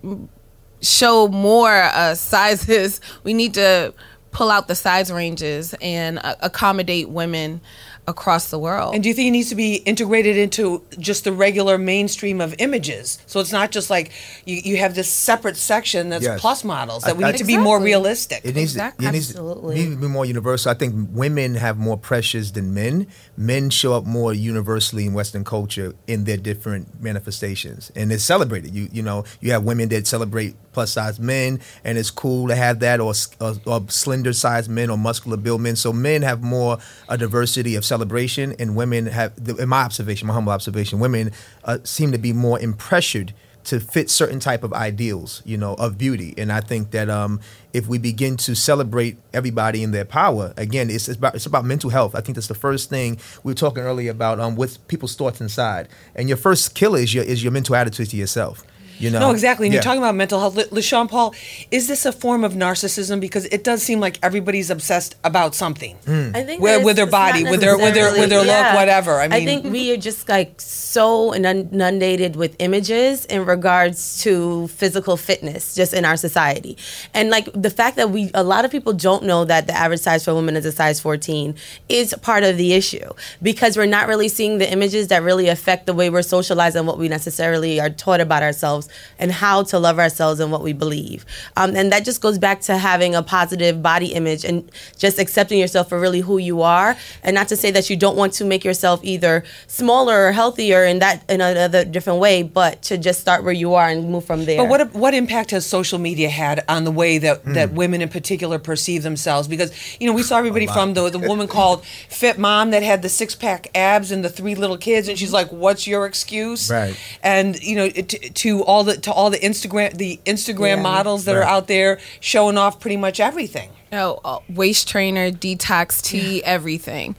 show 0.81 1.27
more 1.27 1.73
uh, 1.73 2.15
sizes. 2.15 3.00
We 3.25 3.35
need 3.35 3.55
to 3.55 3.93
pull 4.31 4.50
out 4.50 4.69
the 4.69 4.75
size 4.75 5.12
ranges 5.12 5.75
and 5.81 6.19
uh, 6.19 6.37
accommodate 6.41 7.09
women 7.09 7.61
across 8.09 8.50
the 8.50 8.59
world. 8.59 8.95
And 8.95 9.02
do 9.02 9.09
you 9.09 9.14
think 9.14 9.28
it 9.28 9.30
needs 9.33 9.49
to 9.50 9.54
be 9.54 9.76
integrated 9.76 10.37
into 10.37 10.83
just 10.99 11.25
the 11.25 11.33
regular 11.33 11.78
mainstream 11.78 12.40
of 12.40 12.54
images? 12.59 13.19
So 13.26 13.40
it's 13.40 13.52
not 13.52 13.71
just 13.71 13.90
like 13.90 14.11
you, 14.45 14.57
you 14.57 14.76
have 14.78 14.95
this 14.95 15.09
separate 15.11 15.57
section 15.57 16.09
that's 16.09 16.25
Yes. 16.25 16.40
plus 16.40 16.64
models 16.64 17.02
that 17.04 17.11
I- 17.14 17.19
we 17.19 17.25
I- 17.25 17.33
need 17.33 17.38
to 17.38 17.45
be 17.45 17.57
more 17.57 17.80
realistic. 17.80 18.40
It 18.45 18.54
needs, 18.57 18.73
Exactly. 18.73 19.07
it 19.07 19.12
needs, 19.12 19.30
Absolutely. 19.30 19.75
needs 19.76 19.90
to 19.95 20.00
be 20.00 20.07
more 20.09 20.25
universal. 20.26 20.71
I 20.71 20.75
think 20.75 21.09
women 21.12 21.54
have 21.54 21.78
more 21.78 21.97
pressures 21.97 22.52
than 22.52 22.75
men. 22.75 23.07
Men 23.37 23.71
show 23.71 23.95
up 23.95 24.04
more 24.07 24.33
universally 24.35 25.07
in 25.07 25.12
Western 25.14 25.45
culture 25.45 25.95
in 26.07 26.25
their 26.25 26.37
different 26.37 27.00
manifestations, 27.02 27.90
and 27.95 28.11
it's 28.12 28.25
celebrated. 28.25 28.75
You 28.75 28.88
you 28.92 29.02
know 29.02 29.25
you 29.40 29.52
have 29.52 29.62
women 29.64 29.88
that 29.90 30.07
celebrate 30.07 30.54
plus 30.73 30.93
size 30.93 31.19
men, 31.19 31.61
and 31.85 31.99
it's 31.99 32.11
cool 32.11 32.49
to 32.49 32.55
have 32.55 32.81
that, 32.81 33.00
or, 33.00 33.15
or, 33.41 33.55
or 33.67 33.89
slender 33.89 34.33
sized 34.33 34.71
men, 34.71 34.91
or 34.91 34.99
muscular 34.99 35.37
built 35.37 35.61
men. 35.61 35.77
So 35.77 35.93
men 35.93 36.23
have 36.23 36.43
more 36.43 36.79
a 37.09 37.19
diversity 37.19 37.75
of 37.75 37.85
celebration, 37.85 38.55
and 38.59 38.77
women 38.77 39.07
have, 39.07 39.33
in 39.59 39.69
my 39.69 39.83
observation, 39.83 40.29
my 40.29 40.35
humble 40.35 40.53
observation, 40.53 41.00
women 41.00 41.33
uh, 41.65 41.79
seem 41.85 42.12
to 42.12 42.19
be 42.19 42.33
more 42.33 42.59
impressured 42.61 43.35
to 43.62 43.79
fit 43.79 44.11
certain 44.11 44.41
type 44.41 44.65
of 44.65 44.73
ideals, 44.73 45.43
you 45.45 45.57
know, 45.57 45.75
of 45.75 45.99
beauty. 45.99 46.35
And 46.39 46.50
I 46.50 46.61
think 46.61 46.93
that 46.93 47.11
um, 47.11 47.41
if 47.73 47.87
we 47.87 47.99
begin 47.99 48.37
to 48.39 48.55
celebrate 48.55 49.19
everybody 49.35 49.83
in 49.83 49.91
their 49.91 50.05
power, 50.05 50.55
again, 50.57 50.89
it's, 50.91 51.09
it's 51.09 51.19
about 51.19 51.35
it's 51.35 51.47
about 51.47 51.65
mental 51.65 51.91
health. 51.91 52.15
I 52.15 52.21
think 52.21 52.37
that's 52.37 52.49
the 52.49 52.55
first 52.55 52.89
thing 52.89 53.19
we 53.43 53.53
were 53.53 53.57
talking 53.57 53.83
earlier 53.83 54.11
about 54.11 54.41
um, 54.41 54.57
with 54.57 54.87
people's 54.89 55.15
thoughts 55.15 55.41
inside. 55.41 55.89
And 56.15 56.29
your 56.29 56.39
first 56.39 56.75
killer 56.75 56.99
is 56.99 57.15
your 57.15 57.25
is 57.25 57.43
your 57.43 57.53
mental 57.53 57.77
attitude 57.77 58.11
to 58.11 58.17
yourself. 58.17 58.65
You 59.00 59.11
know, 59.11 59.19
No, 59.21 59.30
exactly. 59.30 59.66
And 59.66 59.73
Yeah. 59.75 59.78
you're 59.78 59.83
talking 59.83 59.99
about 60.02 60.14
mental 60.14 60.38
health. 60.40 60.54
Le- 60.57 60.64
LaShawn 60.66 61.09
Paul, 61.09 61.35
is 61.71 61.88
this 61.88 62.04
a 62.07 62.12
form 62.12 62.45
of 62.45 62.52
narcissism? 62.52 63.19
Because 63.21 63.47
it 63.47 63.64
does 63.64 63.83
seem 63.83 63.99
like 64.00 64.19
everybody's 64.23 64.71
obsessed 64.71 65.14
about 65.25 65.54
something. 65.54 65.97
Hmm. 66.07 66.30
I 66.35 66.42
think 66.42 66.61
With- 66.62 66.85
with 66.85 66.97
their 66.97 67.07
body, 67.07 67.45
with 67.45 67.61
their- 67.61 67.76
with 67.78 67.95
their- 67.95 68.12
with 68.12 68.28
their 68.28 68.40
necessarily- 68.45 68.47
look, 68.71 68.75
whatever. 68.75 69.21
I 69.21 69.28
mean- 69.28 69.47
think 69.47 69.64
we 69.73 69.90
are 69.92 69.97
just 69.97 70.28
like 70.28 70.61
so 70.61 71.35
inundated 71.35 72.37
with 72.37 72.54
images 72.59 73.25
in 73.26 73.45
regards 73.47 74.21
to 74.23 74.69
physical 74.76 75.16
fitness, 75.16 75.75
just 75.75 75.95
in 75.95 76.04
our 76.04 76.16
society, 76.16 76.76
and 77.14 77.30
like 77.30 77.49
the 77.54 77.71
fact 77.71 77.97
that 77.97 78.11
we 78.11 78.30
a 78.35 78.42
lot 78.42 78.64
of 78.64 78.71
people 78.71 78.92
don't 78.92 79.23
know 79.25 79.45
that 79.45 79.66
the 79.66 79.76
average 79.76 80.00
size 80.00 80.25
for 80.25 80.35
women 80.35 80.57
is 80.57 80.66
a 80.66 80.73
size 80.73 81.00
14 81.00 81.54
is 81.88 82.14
part 82.23 82.42
of 82.45 82.57
the 82.57 82.73
issue 82.75 83.09
because 83.42 83.76
we're 83.76 83.87
not 83.87 84.09
really 84.09 84.28
seeing 84.28 84.59
the 84.59 84.71
images 84.71 85.09
that 85.09 85.23
really 85.23 85.49
affect 85.49 85.87
the 85.87 85.95
way 85.95 86.11
we're 86.11 86.23
socialized 86.23 86.76
and 86.76 86.87
what 86.87 86.99
we 86.99 87.09
necessarily 87.09 87.80
are 87.80 87.90
taught 87.90 88.21
about 88.21 88.42
ourselves 88.42 88.88
and 89.18 89.32
how 89.32 89.62
to 89.64 89.78
love 89.78 89.99
ourselves 89.99 90.40
and 90.40 90.50
what 90.52 90.62
we 90.62 90.73
believe. 90.73 91.25
Um, 91.56 91.75
and 91.76 91.92
that 91.92 92.04
just 92.04 92.20
goes 92.20 92.38
back 92.38 92.61
to 92.62 92.76
having 92.76 93.14
a 93.14 93.23
positive 93.23 93.82
body 93.82 94.12
image 94.12 94.44
and 94.44 94.70
just 94.99 95.18
accepting 95.18 95.59
yourself 95.59 95.88
for 95.88 96.00
really 96.00 96.20
who 96.20 96.38
you 96.38 96.62
are. 96.62 96.97
And 97.23 97.35
not 97.35 97.49
to 97.49 97.56
say 97.56 97.70
that 97.73 97.90
you 97.90 97.97
don't 97.97 98.16
want 98.16 98.32
to 98.35 98.44
make 98.44 98.64
yourself 98.64 99.00
either 99.02 99.44
smaller 99.66 100.26
or 100.26 100.32
healthier 100.32 100.85
in 100.85 100.99
that 101.00 101.23
in 101.28 101.40
another 101.40 101.85
different 101.85 102.20
way, 102.20 102.42
but 102.42 102.82
to 102.82 102.99
just 102.99 103.20
start 103.20 103.44
where 103.44 103.52
you 103.52 103.75
are 103.75 103.88
and 103.88 104.11
move 104.11 104.25
from 104.25 104.44
there. 104.44 104.59
But 104.59 104.68
what 104.68 104.94
what 104.94 105.14
impact 105.14 105.50
has 105.50 105.66
social 105.66 105.99
media 105.99 106.28
had 106.28 106.64
on 106.68 106.85
the 106.85 106.90
way 106.90 107.18
that, 107.18 107.44
that 107.44 107.73
women 107.73 108.02
in 108.02 108.09
particular 108.09 108.59
perceive 108.59 109.02
themselves? 109.02 109.49
Because 109.49 109.73
you 110.00 110.06
know 110.06 110.12
we 110.12 110.23
saw 110.23 110.38
everybody 110.38 110.66
from 110.66 110.94
the 110.94 111.11
the 111.11 111.18
woman 111.18 111.47
called 111.47 111.85
Fit 111.85 112.38
Mom 112.38 112.70
that 112.70 112.82
had 112.82 113.02
the 113.02 113.09
six 113.09 113.35
pack 113.35 113.68
abs 113.75 114.11
and 114.11 114.25
the 114.25 114.28
three 114.28 114.54
little 114.54 114.78
kids, 114.78 115.09
and 115.09 115.18
she's 115.18 115.32
like, 115.32 115.50
"What's 115.50 115.87
your 115.87 116.06
excuse?" 116.06 116.70
Right. 116.70 116.97
And 117.23 117.61
you 117.62 117.76
know 117.76 117.88
to, 117.88 118.04
to 118.04 118.62
all 118.64 118.79
the 118.84 118.96
to 118.99 119.12
all 119.12 119.30
the 119.30 119.38
Instagram 119.38 119.96
the 119.96 120.20
Instagram 120.26 120.76
Yeah. 120.76 120.82
models 120.82 121.25
that 121.25 121.34
are 121.37 121.42
out 121.42 121.66
there 121.68 121.99
showing 122.20 122.56
off 122.58 122.80
pretty 122.80 122.96
much 122.96 123.20
everything. 123.20 123.70
Oh, 123.92 124.20
uh, 124.25 124.38
waist 124.49 124.88
trainer, 124.88 125.30
detox 125.30 126.00
tea, 126.02 126.42
everything. 126.44 127.16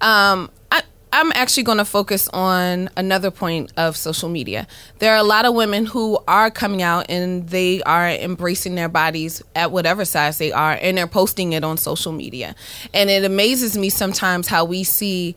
Um, 0.00 0.50
I, 0.72 0.82
I'm 1.12 1.30
actually 1.32 1.62
going 1.64 1.78
to 1.78 1.84
focus 1.84 2.28
on 2.32 2.88
another 2.96 3.30
point 3.30 3.72
of 3.76 3.96
social 3.96 4.28
media. 4.28 4.66
There 4.98 5.12
are 5.12 5.18
a 5.18 5.22
lot 5.22 5.44
of 5.44 5.54
women 5.54 5.86
who 5.86 6.18
are 6.26 6.50
coming 6.50 6.82
out 6.82 7.06
and 7.08 7.48
they 7.48 7.82
are 7.82 8.08
embracing 8.10 8.74
their 8.74 8.88
bodies 8.88 9.42
at 9.54 9.70
whatever 9.70 10.04
size 10.04 10.38
they 10.38 10.50
are, 10.50 10.78
and 10.80 10.96
they're 10.98 11.06
posting 11.06 11.52
it 11.52 11.62
on 11.62 11.76
social 11.76 12.10
media. 12.12 12.54
And 12.92 13.10
it 13.10 13.24
amazes 13.24 13.76
me 13.78 13.90
sometimes 13.90 14.48
how 14.48 14.64
we 14.64 14.82
see 14.82 15.36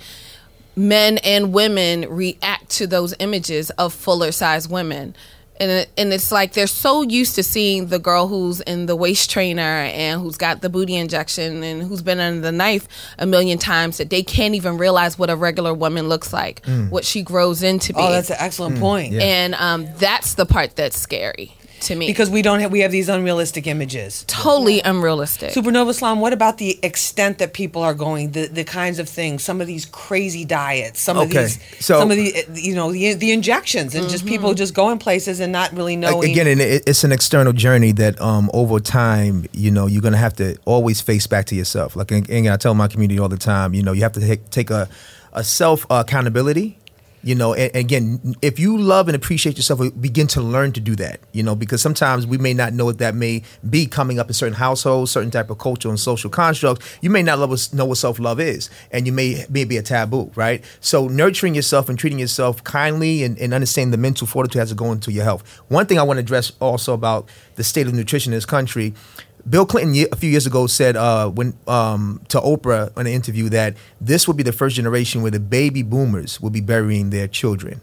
men 0.76 1.18
and 1.20 1.54
women 1.54 2.06
react 2.10 2.70
to 2.70 2.88
those 2.88 3.14
images 3.20 3.70
of 3.72 3.94
fuller 3.94 4.32
size 4.32 4.68
women. 4.68 5.16
And, 5.60 5.88
and 5.98 6.14
it's 6.14 6.32
like 6.32 6.54
they're 6.54 6.68
so 6.68 7.02
used 7.02 7.36
to 7.36 7.44
seeing 7.44 7.88
the 7.88 8.00
girl 8.00 8.28
who's 8.28 8.62
in 8.62 8.86
the 8.86 8.96
waist 8.96 9.32
trainer 9.32 9.62
and 9.62 10.22
who's 10.22 10.38
got 10.38 10.62
the 10.62 10.70
booty 10.70 10.96
injection 10.96 11.64
and 11.64 11.82
who's 11.84 12.02
been 12.02 12.20
under 12.20 12.42
the 12.42 12.52
knife 12.52 12.88
a 13.18 13.26
million 13.26 13.58
times 13.58 13.98
that 13.98 14.10
they 14.10 14.22
can't 14.24 14.56
even 14.56 14.78
realize 14.78 15.18
what 15.18 15.30
a 15.30 15.36
regular 15.36 15.74
woman 15.74 16.08
looks 16.08 16.32
like, 16.32 16.66
what 16.90 17.04
she 17.06 17.24
grows 17.24 17.64
into 17.64 17.94
be. 17.94 18.00
Oh, 18.00 18.12
that's 18.12 18.30
an 18.30 18.38
excellent 18.40 18.80
point. 18.80 19.14
And 19.16 19.56
um, 19.56 19.88
that's 19.98 20.36
the 20.36 20.46
part 20.46 20.76
that's 20.76 20.98
scary 20.98 21.54
to 21.88 21.96
me. 21.96 22.08
Because 22.08 22.30
we 22.30 22.42
don't 22.42 22.60
have 22.60 22.72
we 22.72 22.80
have 22.82 22.92
these 22.92 23.10
unrealistic 23.10 23.68
images. 23.68 24.24
totally 24.28 24.80
unrealistic. 24.82 25.52
Supernova 25.52 25.94
Slam, 25.94 26.20
what 26.20 26.34
about 26.34 26.58
the 26.58 26.80
extent 26.84 27.40
that 27.40 27.54
people 27.54 27.82
are 27.82 27.94
going, 27.94 28.32
the, 28.32 28.48
the 28.48 28.64
kinds 28.64 29.00
of 29.00 29.08
things, 29.10 29.44
some 29.44 29.60
of 29.62 29.68
these 29.68 29.86
crazy 29.86 30.46
diets, 30.46 31.00
some 31.02 31.18
of 31.18 31.30
these, 31.30 31.60
so- 31.84 32.00
some 32.00 32.12
of 32.12 32.18
the, 32.18 32.34
uh, 32.36 32.54
you 32.54 32.76
know, 32.76 32.92
the, 32.92 33.14
the 33.14 33.32
injections, 33.32 33.96
and 33.96 34.08
just 34.10 34.26
people 34.26 34.54
just 34.54 34.74
going 34.74 35.00
places 35.00 35.40
and 35.40 35.52
not 35.52 35.72
really 35.74 35.96
knowing. 35.96 36.30
again 36.32 36.48
and 36.48 36.62
it, 36.62 36.84
it's 36.88 37.04
an 37.04 37.12
external 37.12 37.54
journey 37.54 37.92
that 37.92 38.20
um 38.22 38.50
over 38.54 38.80
time 38.80 39.46
you 39.54 39.72
know 39.72 39.88
you're 39.88 40.02
gonna 40.02 40.18
have 40.18 40.34
to 40.36 40.58
always 40.66 41.02
face 41.02 41.28
back 41.28 41.46
to 41.46 41.56
yourself 41.56 41.96
like 41.96 42.12
and, 42.12 42.30
and 42.30 42.48
i 42.48 42.58
tell 42.58 42.74
my 42.74 42.88
community 42.88 43.20
all 43.20 43.30
the 43.30 43.38
time 43.38 43.74
you 43.74 43.82
know 43.84 43.92
you 43.94 44.02
have 44.02 44.12
to 44.14 44.20
take, 44.20 44.50
take 44.50 44.70
a, 44.70 44.88
a 45.34 45.44
self 45.44 45.86
accountability 45.90 46.78
you 47.28 47.36
know 47.36 47.54
and, 47.54 47.72
and 47.76 47.86
again 47.86 48.36
if 48.42 48.58
you 48.58 48.78
love 48.78 49.08
and 49.10 49.16
appreciate 49.16 49.58
yourself 49.58 49.82
begin 50.00 50.28
to 50.28 50.42
learn 50.42 50.72
to 50.72 50.80
do 50.80 50.96
that 50.96 51.20
you 51.34 51.44
know 51.44 51.56
because 51.56 51.82
sometimes 51.82 52.26
we 52.26 52.38
may 52.38 52.54
not 52.54 52.74
know 52.74 52.86
what 52.86 53.00
that 53.00 53.14
may 53.16 53.44
be 53.70 53.86
coming 53.86 54.18
up 54.18 54.28
in 54.28 54.34
certain 54.34 54.54
households 54.54 55.12
certain 55.12 55.32
type 55.32 55.50
of 55.50 55.58
cultural 55.58 55.92
and 55.92 56.00
social 56.00 56.30
constructs. 56.30 56.98
You 57.02 57.10
may 57.10 57.24
not 57.24 57.40
love, 57.40 57.74
know 57.74 57.86
what 57.86 57.98
self-love 57.98 58.40
is 58.40 58.70
and 58.92 59.06
you 59.06 59.12
may 59.12 59.46
may 59.50 59.66
be 59.66 59.78
a 59.78 59.84
taboo 59.84 60.32
right? 60.36 60.64
So 60.80 61.08
nurturing 61.08 61.56
yourself 61.56 61.90
and 61.90 62.00
treating 62.00 62.20
yourself 62.20 62.64
kindly 62.64 63.24
and, 63.24 63.38
and 63.40 63.54
understanding 63.54 63.92
the 63.92 63.98
mental 63.98 64.28
fortitude 64.28 64.60
has 64.60 64.70
to 64.70 64.76
go 64.76 64.92
into 64.92 65.12
your 65.12 65.24
health. 65.24 65.44
One 65.68 65.86
thing 65.86 66.00
i 66.00 66.04
want 66.04 66.18
to 66.18 66.22
address 66.22 66.52
also 66.60 66.94
about 66.94 67.28
the 67.56 67.64
state 67.64 67.88
of 67.88 67.94
nutrition 67.94 68.32
in 68.32 68.38
this 68.38 68.46
country 68.46 68.94
Bill 69.50 69.66
Clinton 69.66 70.08
a 70.12 70.16
few 70.16 70.30
years 70.30 70.46
ago 70.46 70.68
said 70.68 70.96
uh, 70.96 71.30
when 71.30 71.58
um, 71.68 72.22
to 72.30 72.40
Oprah 72.40 72.96
in 72.98 73.08
an 73.08 73.14
interview 73.14 73.50
that 73.50 73.76
this 74.02 74.28
will 74.28 74.34
be 74.34 74.44
the 74.44 74.52
first 74.52 74.76
generation 74.76 75.22
where 75.22 75.32
the 75.32 75.40
baby 75.40 75.84
boomers 75.84 76.42
will 76.42 76.50
be 76.50 76.62
burying 76.62 77.10
their 77.10 77.28
children. 77.28 77.82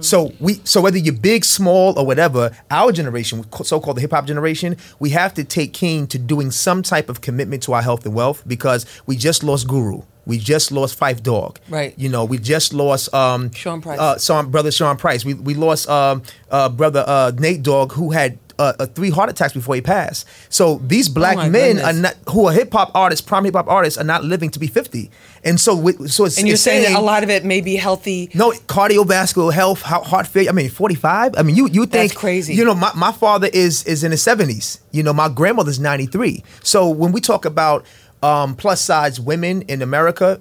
So 0.00 0.32
we 0.40 0.60
so 0.64 0.80
whether 0.80 0.98
you're 0.98 1.14
big, 1.14 1.44
small, 1.44 1.96
or 1.96 2.04
whatever, 2.04 2.50
our 2.68 2.90
generation, 2.90 3.44
so-called 3.62 3.96
the 3.96 4.00
hip 4.00 4.10
hop 4.10 4.26
generation, 4.26 4.76
we 4.98 5.10
have 5.10 5.34
to 5.34 5.44
take 5.44 5.72
keen 5.72 6.08
to 6.08 6.18
doing 6.18 6.50
some 6.50 6.82
type 6.82 7.08
of 7.08 7.20
commitment 7.20 7.62
to 7.64 7.72
our 7.74 7.82
health 7.82 8.04
and 8.04 8.12
wealth 8.12 8.42
because 8.44 8.84
we 9.06 9.14
just 9.14 9.44
lost 9.44 9.68
Guru. 9.68 10.02
We 10.26 10.38
just 10.38 10.72
lost 10.72 10.98
Phife 10.98 11.22
Dawg. 11.22 11.60
Right. 11.68 11.94
You 11.96 12.08
know, 12.08 12.24
we 12.24 12.38
just 12.38 12.72
lost 12.72 13.14
um, 13.14 13.52
Sean 13.52 13.80
Price. 13.80 14.00
Uh, 14.00 14.18
Sean, 14.18 14.50
brother 14.50 14.72
Sean 14.72 14.96
Price. 14.96 15.24
We 15.24 15.34
we 15.34 15.54
lost 15.54 15.88
um, 15.88 16.24
uh, 16.50 16.68
brother 16.68 17.04
uh, 17.06 17.30
Nate 17.38 17.62
Dogg, 17.62 17.92
who 17.92 18.10
had 18.10 18.38
uh, 18.58 18.72
uh, 18.78 18.86
three 18.86 19.10
heart 19.10 19.30
attacks 19.30 19.52
before 19.52 19.74
he 19.74 19.80
passed. 19.80 20.26
So 20.48 20.78
these 20.86 21.08
black 21.08 21.36
Oh 21.36 21.48
men 21.48 21.76
goodness. 21.76 21.84
are 21.84 21.92
not 21.92 22.14
who 22.30 22.46
are 22.46 22.52
hip 22.52 22.72
hop 22.72 22.90
artists, 22.94 23.26
prime 23.26 23.44
hip 23.44 23.54
hop 23.54 23.68
artists, 23.68 23.98
are 23.98 24.04
not 24.04 24.24
living 24.24 24.50
to 24.50 24.58
be 24.58 24.66
fifty. 24.66 25.10
And 25.44 25.60
so, 25.60 25.74
we, 25.74 25.92
so 26.06 26.24
it's 26.24 26.38
and 26.38 26.46
you're 26.46 26.54
it's 26.54 26.62
saying 26.62 26.84
that 26.84 26.98
a 26.98 27.02
lot 27.02 27.24
of 27.24 27.30
it 27.30 27.44
may 27.44 27.60
be 27.60 27.74
healthy. 27.76 28.30
no 28.34 28.52
cardiovascular 28.68 29.52
health, 29.52 29.82
heart 29.82 30.04
heart 30.04 30.26
failure. 30.26 30.50
I 30.50 30.52
mean, 30.52 30.70
forty 30.70 30.94
five. 30.94 31.34
I 31.36 31.42
mean, 31.42 31.56
you 31.56 31.66
you 31.66 31.86
think 31.86 32.10
That's 32.10 32.14
crazy. 32.20 32.54
You 32.54 32.64
know, 32.64 32.74
my, 32.74 32.92
my 32.94 33.12
father 33.12 33.48
is 33.52 33.84
is 33.84 34.04
in 34.04 34.10
his 34.10 34.22
seventies. 34.22 34.80
You 34.92 35.02
know, 35.02 35.12
my 35.12 35.28
grandmother's 35.28 35.80
ninety 35.80 36.06
three. 36.06 36.44
So 36.62 36.88
when 36.88 37.12
we 37.12 37.20
talk 37.20 37.44
about 37.44 37.84
um, 38.22 38.54
plus 38.54 38.80
size 38.80 39.18
women 39.18 39.62
in 39.62 39.82
America, 39.82 40.40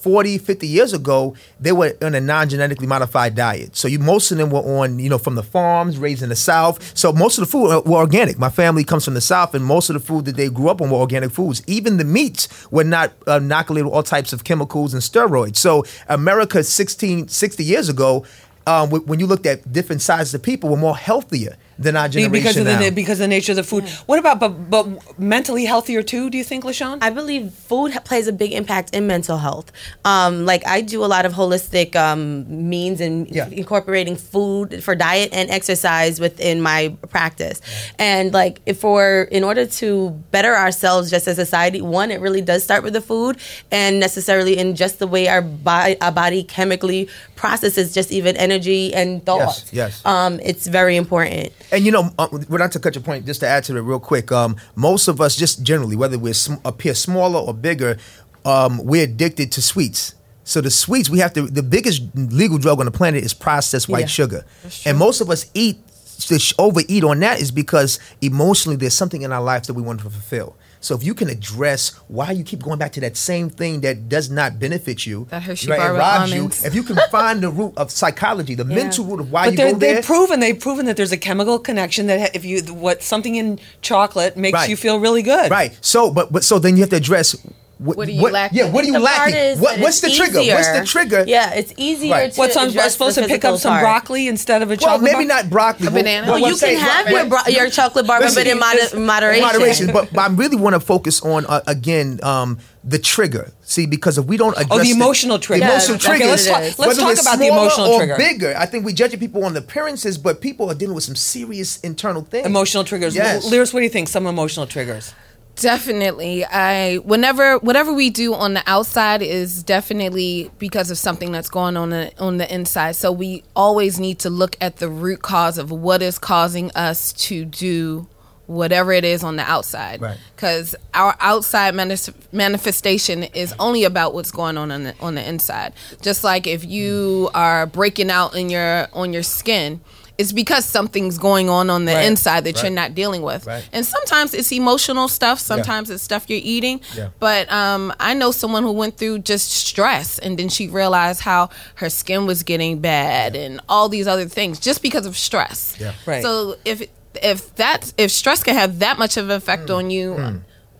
40, 0.00 0.38
50 0.38 0.66
years 0.66 0.92
ago, 0.92 1.34
they 1.60 1.72
were 1.72 1.94
on 2.02 2.14
a 2.14 2.20
non-genetically 2.20 2.86
modified 2.86 3.34
diet. 3.34 3.76
So 3.76 3.86
you 3.86 3.98
most 3.98 4.30
of 4.32 4.38
them 4.38 4.50
were 4.50 4.60
on, 4.60 4.98
you 4.98 5.10
know, 5.10 5.18
from 5.18 5.34
the 5.34 5.42
farms, 5.42 5.98
raised 5.98 6.22
in 6.22 6.30
the 6.30 6.36
South. 6.36 6.96
So 6.96 7.12
most 7.12 7.38
of 7.38 7.44
the 7.44 7.50
food 7.50 7.84
were 7.84 7.98
organic. 7.98 8.38
My 8.38 8.48
family 8.48 8.82
comes 8.82 9.04
from 9.04 9.14
the 9.14 9.20
South, 9.20 9.54
and 9.54 9.64
most 9.64 9.90
of 9.90 9.94
the 9.94 10.00
food 10.00 10.24
that 10.24 10.36
they 10.36 10.48
grew 10.48 10.68
up 10.68 10.80
on 10.80 10.90
were 10.90 10.96
organic 10.96 11.30
foods. 11.30 11.62
Even 11.66 11.98
the 11.98 12.04
meats 12.04 12.48
were 12.70 12.84
not 12.84 13.12
uh, 13.28 13.36
inoculated 13.36 13.86
with 13.86 13.94
all 13.94 14.02
types 14.02 14.32
of 14.32 14.44
chemicals 14.44 14.94
and 14.94 15.02
steroids. 15.02 15.56
So 15.56 15.84
America 16.08 16.64
16, 16.64 17.28
60 17.28 17.64
years 17.64 17.88
ago, 17.88 18.24
um, 18.66 18.90
when 18.90 19.18
you 19.18 19.26
looked 19.26 19.46
at 19.46 19.70
different 19.72 20.02
sizes 20.02 20.34
of 20.34 20.42
people, 20.42 20.70
were 20.70 20.76
more 20.76 20.96
healthier 20.96 21.56
than 21.84 21.96
our 21.96 22.08
Be- 22.08 22.12
generation 22.12 22.32
because 22.32 22.56
of 22.58 22.64
the 22.66 22.74
now. 22.74 22.80
na- 22.80 22.90
because 22.90 23.18
of 23.20 23.24
the 23.24 23.28
nature 23.36 23.52
of 23.52 23.56
the 23.56 23.64
food. 23.72 23.84
What 24.06 24.18
about 24.18 24.38
but 24.38 24.50
but 24.74 24.84
mentally 25.18 25.64
healthier 25.64 26.02
too? 26.02 26.28
Do 26.30 26.36
you 26.38 26.44
think, 26.44 26.62
LaShawn? 26.64 26.98
I 27.00 27.10
believe 27.10 27.52
food 27.52 27.90
plays 28.04 28.26
a 28.28 28.32
big 28.32 28.52
impact 28.52 28.94
in 28.94 29.06
mental 29.06 29.38
health. 29.38 29.72
Um, 30.04 30.44
like 30.44 30.62
I 30.66 30.82
do 30.82 31.02
a 31.04 31.10
lot 31.14 31.24
of 31.26 31.32
holistic 31.32 31.96
um, 31.96 32.22
means 32.68 33.00
and 33.00 33.28
Yeah. 33.30 33.48
incorporating 33.62 34.16
food 34.16 34.84
for 34.84 34.94
diet 34.94 35.30
and 35.32 35.50
exercise 35.50 36.20
within 36.20 36.60
my 36.60 36.94
practice. 37.08 37.60
And 37.98 38.32
like 38.32 38.60
if 38.66 38.78
for 38.80 39.22
in 39.30 39.42
order 39.44 39.64
to 39.80 40.10
better 40.30 40.54
ourselves 40.54 41.10
just 41.10 41.26
as 41.28 41.38
a 41.38 41.44
society, 41.46 41.80
one 41.80 42.10
it 42.10 42.20
really 42.20 42.42
does 42.42 42.62
start 42.62 42.82
with 42.84 42.92
the 42.92 43.00
food 43.00 43.36
and 43.72 43.98
necessarily 43.98 44.58
in 44.58 44.74
just 44.76 44.98
the 44.98 45.06
way 45.06 45.28
our 45.28 45.42
body 45.42 45.96
our 46.00 46.12
body 46.12 46.42
chemically 46.42 47.08
processes 47.36 47.94
just 47.94 48.12
even 48.12 48.36
energy 48.36 48.92
and 48.94 49.24
thoughts. 49.24 49.64
yes. 49.72 50.02
Um, 50.04 50.38
it's 50.44 50.66
very 50.66 50.96
important. 50.96 51.52
And 51.72 51.84
you 51.86 51.92
know, 51.92 52.10
uh, 52.18 52.28
we're 52.48 52.58
not 52.58 52.72
to 52.72 52.80
cut 52.80 52.94
your 52.94 53.02
point, 53.04 53.26
just 53.26 53.40
to 53.40 53.46
add 53.46 53.64
to 53.64 53.76
it 53.76 53.80
real 53.80 54.00
quick. 54.00 54.32
Um, 54.32 54.56
most 54.74 55.08
of 55.08 55.20
us, 55.20 55.36
just 55.36 55.62
generally, 55.62 55.96
whether 55.96 56.18
we're 56.18 56.34
sm- 56.34 56.54
appear 56.64 56.94
smaller 56.94 57.38
or 57.38 57.54
bigger, 57.54 57.96
um, 58.44 58.84
we're 58.84 59.04
addicted 59.04 59.52
to 59.52 59.62
sweets. 59.62 60.14
So 60.44 60.60
the 60.60 60.70
sweets 60.70 61.08
we 61.08 61.20
have 61.20 61.32
to. 61.34 61.42
The 61.46 61.62
biggest 61.62 62.02
legal 62.14 62.58
drug 62.58 62.80
on 62.80 62.86
the 62.86 62.90
planet 62.92 63.22
is 63.22 63.34
processed 63.34 63.88
white 63.88 64.00
Yeah. 64.02 64.06
sugar, 64.06 64.44
and 64.84 64.98
most 64.98 65.20
of 65.20 65.30
us 65.30 65.46
eat 65.54 65.78
to 66.26 66.54
overeat 66.58 67.02
on 67.04 67.20
that 67.20 67.40
is 67.40 67.50
because 67.50 67.98
emotionally 68.20 68.76
there's 68.76 68.94
something 68.94 69.22
in 69.22 69.32
our 69.32 69.42
lives 69.42 69.68
that 69.68 69.74
we 69.74 69.82
want 69.82 70.00
to 70.00 70.10
fulfill. 70.10 70.56
So 70.82 70.94
if 70.94 71.04
you 71.04 71.12
can 71.14 71.28
address 71.28 71.90
why 72.08 72.30
you 72.30 72.42
keep 72.42 72.62
going 72.62 72.78
back 72.78 72.92
to 72.92 73.00
that 73.00 73.16
same 73.16 73.50
thing 73.50 73.80
that 73.82 74.08
does 74.08 74.30
not 74.30 74.58
benefit 74.58 75.04
you, 75.06 75.26
That 75.30 75.42
Hershey 75.42 75.68
right, 75.70 75.78
bar 75.78 75.92
with 75.92 76.00
robs 76.00 76.32
you, 76.34 76.66
if 76.66 76.74
you 76.74 76.82
can 76.82 76.96
find 77.10 77.42
the 77.42 77.50
root 77.50 77.74
of 77.76 77.90
psychology, 77.90 78.54
the 78.54 78.64
mental 78.64 79.04
root 79.04 79.20
of 79.20 79.30
why 79.30 79.46
but 79.46 79.50
you 79.52 79.56
go 79.58 79.74
there, 79.78 79.94
they've 79.96 80.04
proven 80.04 80.40
they've 80.40 80.58
proven 80.58 80.86
that 80.86 80.96
there's 80.96 81.12
a 81.12 81.18
chemical 81.18 81.58
connection 81.58 82.06
that 82.06 82.34
if 82.34 82.44
you 82.44 82.62
what 82.72 83.02
something 83.02 83.34
in 83.36 83.60
chocolate 83.82 84.36
makes 84.36 84.54
Right. 84.54 84.70
you 84.70 84.76
feel 84.76 84.98
really 85.00 85.22
good. 85.22 85.50
Right. 85.50 85.76
So, 85.82 86.10
but 86.10 86.32
but 86.32 86.44
so 86.44 86.58
then 86.58 86.76
you 86.76 86.80
have 86.82 86.90
to 86.90 86.96
address 86.96 87.36
what, 87.80 87.96
What 87.96 88.08
are 88.08 88.10
you 88.10 88.20
lacking? 88.30 88.58
Yeah. 88.58 88.70
What 88.70 88.84
are 88.84 88.86
you 88.86 88.92
the 88.92 88.98
part 89.00 89.16
lacking? 89.32 89.34
is 89.36 89.58
What, 89.58 89.80
what's 89.80 90.00
the 90.00 90.08
it's 90.08 90.16
trigger? 90.18 90.38
What's 90.54 90.68
the 90.78 90.84
trigger? 90.84 91.24
Yeah, 91.26 91.54
it's 91.54 91.72
easier 91.78 92.12
Right. 92.12 92.32
to. 92.32 92.38
What's 92.38 92.56
on? 92.56 92.76
I'm 92.78 92.90
supposed 92.90 93.16
to 93.16 93.26
pick 93.26 93.44
up 93.44 93.58
some 93.58 93.72
part. 93.72 93.82
broccoli 93.82 94.28
instead 94.28 94.60
of 94.60 94.70
a 94.70 94.76
chocolate? 94.76 95.02
Well, 95.02 95.12
maybe 95.18 95.26
bar? 95.26 95.36
not 95.42 95.50
broccoli. 95.50 95.86
A 95.86 95.90
banana? 95.90 96.26
but 96.26 96.32
Well, 96.34 96.42
what 96.42 96.48
you 96.62 96.68
I'm 96.68 96.74
can 96.74 96.80
have 96.80 97.04
right, 97.06 97.10
your, 97.12 97.20
right. 97.26 97.44
bro- 97.46 97.52
your 97.54 97.70
chocolate 97.70 98.06
bar, 98.06 98.20
Listen, 98.20 98.34
but 98.44 98.46
in 98.50 98.58
it's- 98.58 98.92
moder- 98.92 99.04
moderation. 99.04 99.42
Moderation. 99.46 99.86
But, 99.92 100.12
but 100.12 100.20
I 100.20 100.28
really 100.28 100.56
want 100.56 100.74
to 100.74 100.80
focus 100.80 101.22
on 101.22 101.46
uh, 101.46 101.62
again 101.66 102.20
um, 102.22 102.58
the 102.84 102.98
trigger. 102.98 103.50
See, 103.62 103.86
because 103.86 104.18
if 104.18 104.26
we 104.26 104.36
don't 104.36 104.52
address 104.58 104.68
Oh, 104.70 104.82
the 104.82 104.90
emotional 104.90 105.38
trigger. 105.38 105.64
the 105.64 105.70
emotional 105.72 105.96
Yeah, 105.96 106.06
triggers, 106.08 106.22
okay, 106.22 106.30
let's 106.30 106.46
talk- 106.46 106.60
let's 106.60 106.98
whether 106.98 107.14
talk 107.14 107.22
about 107.22 107.38
the 107.38 107.46
emotional 107.46 107.86
or 107.86 107.98
trigger. 107.98 108.16
Bigger. 108.18 108.54
I 108.58 108.66
think 108.66 108.84
we 108.84 108.92
judge 108.92 109.18
people 109.18 109.44
on 109.44 109.54
the 109.54 109.60
appearances, 109.60 110.18
but 110.18 110.40
people 110.42 110.70
are 110.70 110.74
dealing 110.74 110.94
with 110.94 111.04
some 111.04 111.14
serious 111.16 111.78
internal 111.80 112.22
things. 112.22 112.46
Emotional 112.46 112.84
triggers. 112.84 113.14
Yes. 113.14 113.46
Liris, 113.48 113.72
what 113.72 113.80
do 113.80 113.84
you 113.84 113.90
think? 113.90 114.08
Some 114.08 114.26
emotional 114.26 114.66
triggers. 114.66 115.14
Definitely. 115.56 116.44
I 116.44 116.96
whenever 116.98 117.58
whatever 117.58 117.92
we 117.92 118.10
do 118.10 118.34
on 118.34 118.54
the 118.54 118.62
outside 118.66 119.22
is 119.22 119.62
definitely 119.62 120.50
because 120.58 120.90
of 120.90 120.98
something 120.98 121.32
that's 121.32 121.50
going 121.50 121.76
on 121.76 121.90
the, 121.90 122.12
on 122.18 122.38
the 122.38 122.52
inside. 122.52 122.96
So 122.96 123.12
we 123.12 123.42
always 123.54 124.00
need 124.00 124.18
to 124.20 124.30
look 124.30 124.56
at 124.60 124.76
the 124.76 124.88
root 124.88 125.22
cause 125.22 125.58
of 125.58 125.70
what 125.70 126.02
is 126.02 126.18
causing 126.18 126.70
us 126.72 127.12
to 127.12 127.44
do 127.44 128.06
whatever 128.46 128.90
it 128.90 129.04
is 129.04 129.22
on 129.22 129.36
the 129.36 129.42
outside. 129.42 130.00
Right. 130.00 130.18
Cuz 130.36 130.74
our 130.94 131.14
outside 131.20 131.74
manis- 131.74 132.10
manifestation 132.32 133.24
is 133.24 133.54
only 133.58 133.84
about 133.84 134.14
what's 134.14 134.32
going 134.32 134.56
on 134.56 134.72
on 134.72 134.84
the, 134.84 134.94
on 134.98 135.14
the 135.14 135.28
inside. 135.28 135.72
Just 136.00 136.24
like 136.24 136.46
if 136.46 136.64
you 136.64 137.30
are 137.34 137.66
breaking 137.66 138.10
out 138.10 138.34
in 138.34 138.50
your 138.50 138.88
on 138.92 139.12
your 139.12 139.22
skin, 139.22 139.80
it's 140.20 140.32
because 140.32 140.64
something's 140.64 141.16
going 141.18 141.48
on 141.48 141.70
on 141.70 141.84
the 141.86 141.94
Right. 141.94 142.04
inside 142.10 142.42
that 142.44 142.56
Right. 142.56 142.64
you're 142.64 142.78
not 142.82 142.94
dealing 142.94 143.22
with. 143.22 143.46
Right. 143.46 143.64
And 143.72 143.84
sometimes 143.86 144.34
it's 144.34 144.52
emotional 144.52 145.08
stuff, 145.08 145.38
sometimes 145.52 145.86
it's 145.90 146.02
stuff 146.10 146.22
you're 146.28 146.40
eating. 146.56 146.80
Yeah. 146.96 147.08
But 147.18 147.50
um, 147.50 147.82
I 147.98 148.12
know 148.20 148.30
someone 148.30 148.62
who 148.62 148.72
went 148.82 148.98
through 148.98 149.20
just 149.32 149.50
stress 149.50 150.18
and 150.18 150.38
then 150.38 150.48
she 150.56 150.68
realized 150.68 151.20
how 151.30 151.48
her 151.76 151.88
skin 151.90 152.26
was 152.26 152.42
getting 152.42 152.80
bad 152.80 153.34
and 153.34 153.60
all 153.68 153.88
these 153.88 154.06
other 154.06 154.26
things 154.28 154.60
just 154.60 154.80
because 154.82 155.06
of 155.06 155.16
stress. 155.16 155.74
Yeah. 155.80 155.92
Right. 156.06 156.22
So 156.22 156.56
if 156.64 156.78
if 157.22 157.38
that's 157.56 157.92
if 157.98 158.10
stress 158.10 158.42
can 158.42 158.54
have 158.54 158.78
that 158.80 158.96
much 158.98 159.16
of 159.16 159.24
an 159.30 159.36
effect 159.36 159.66
Mm. 159.68 159.76
on 159.78 159.90
you 159.90 160.06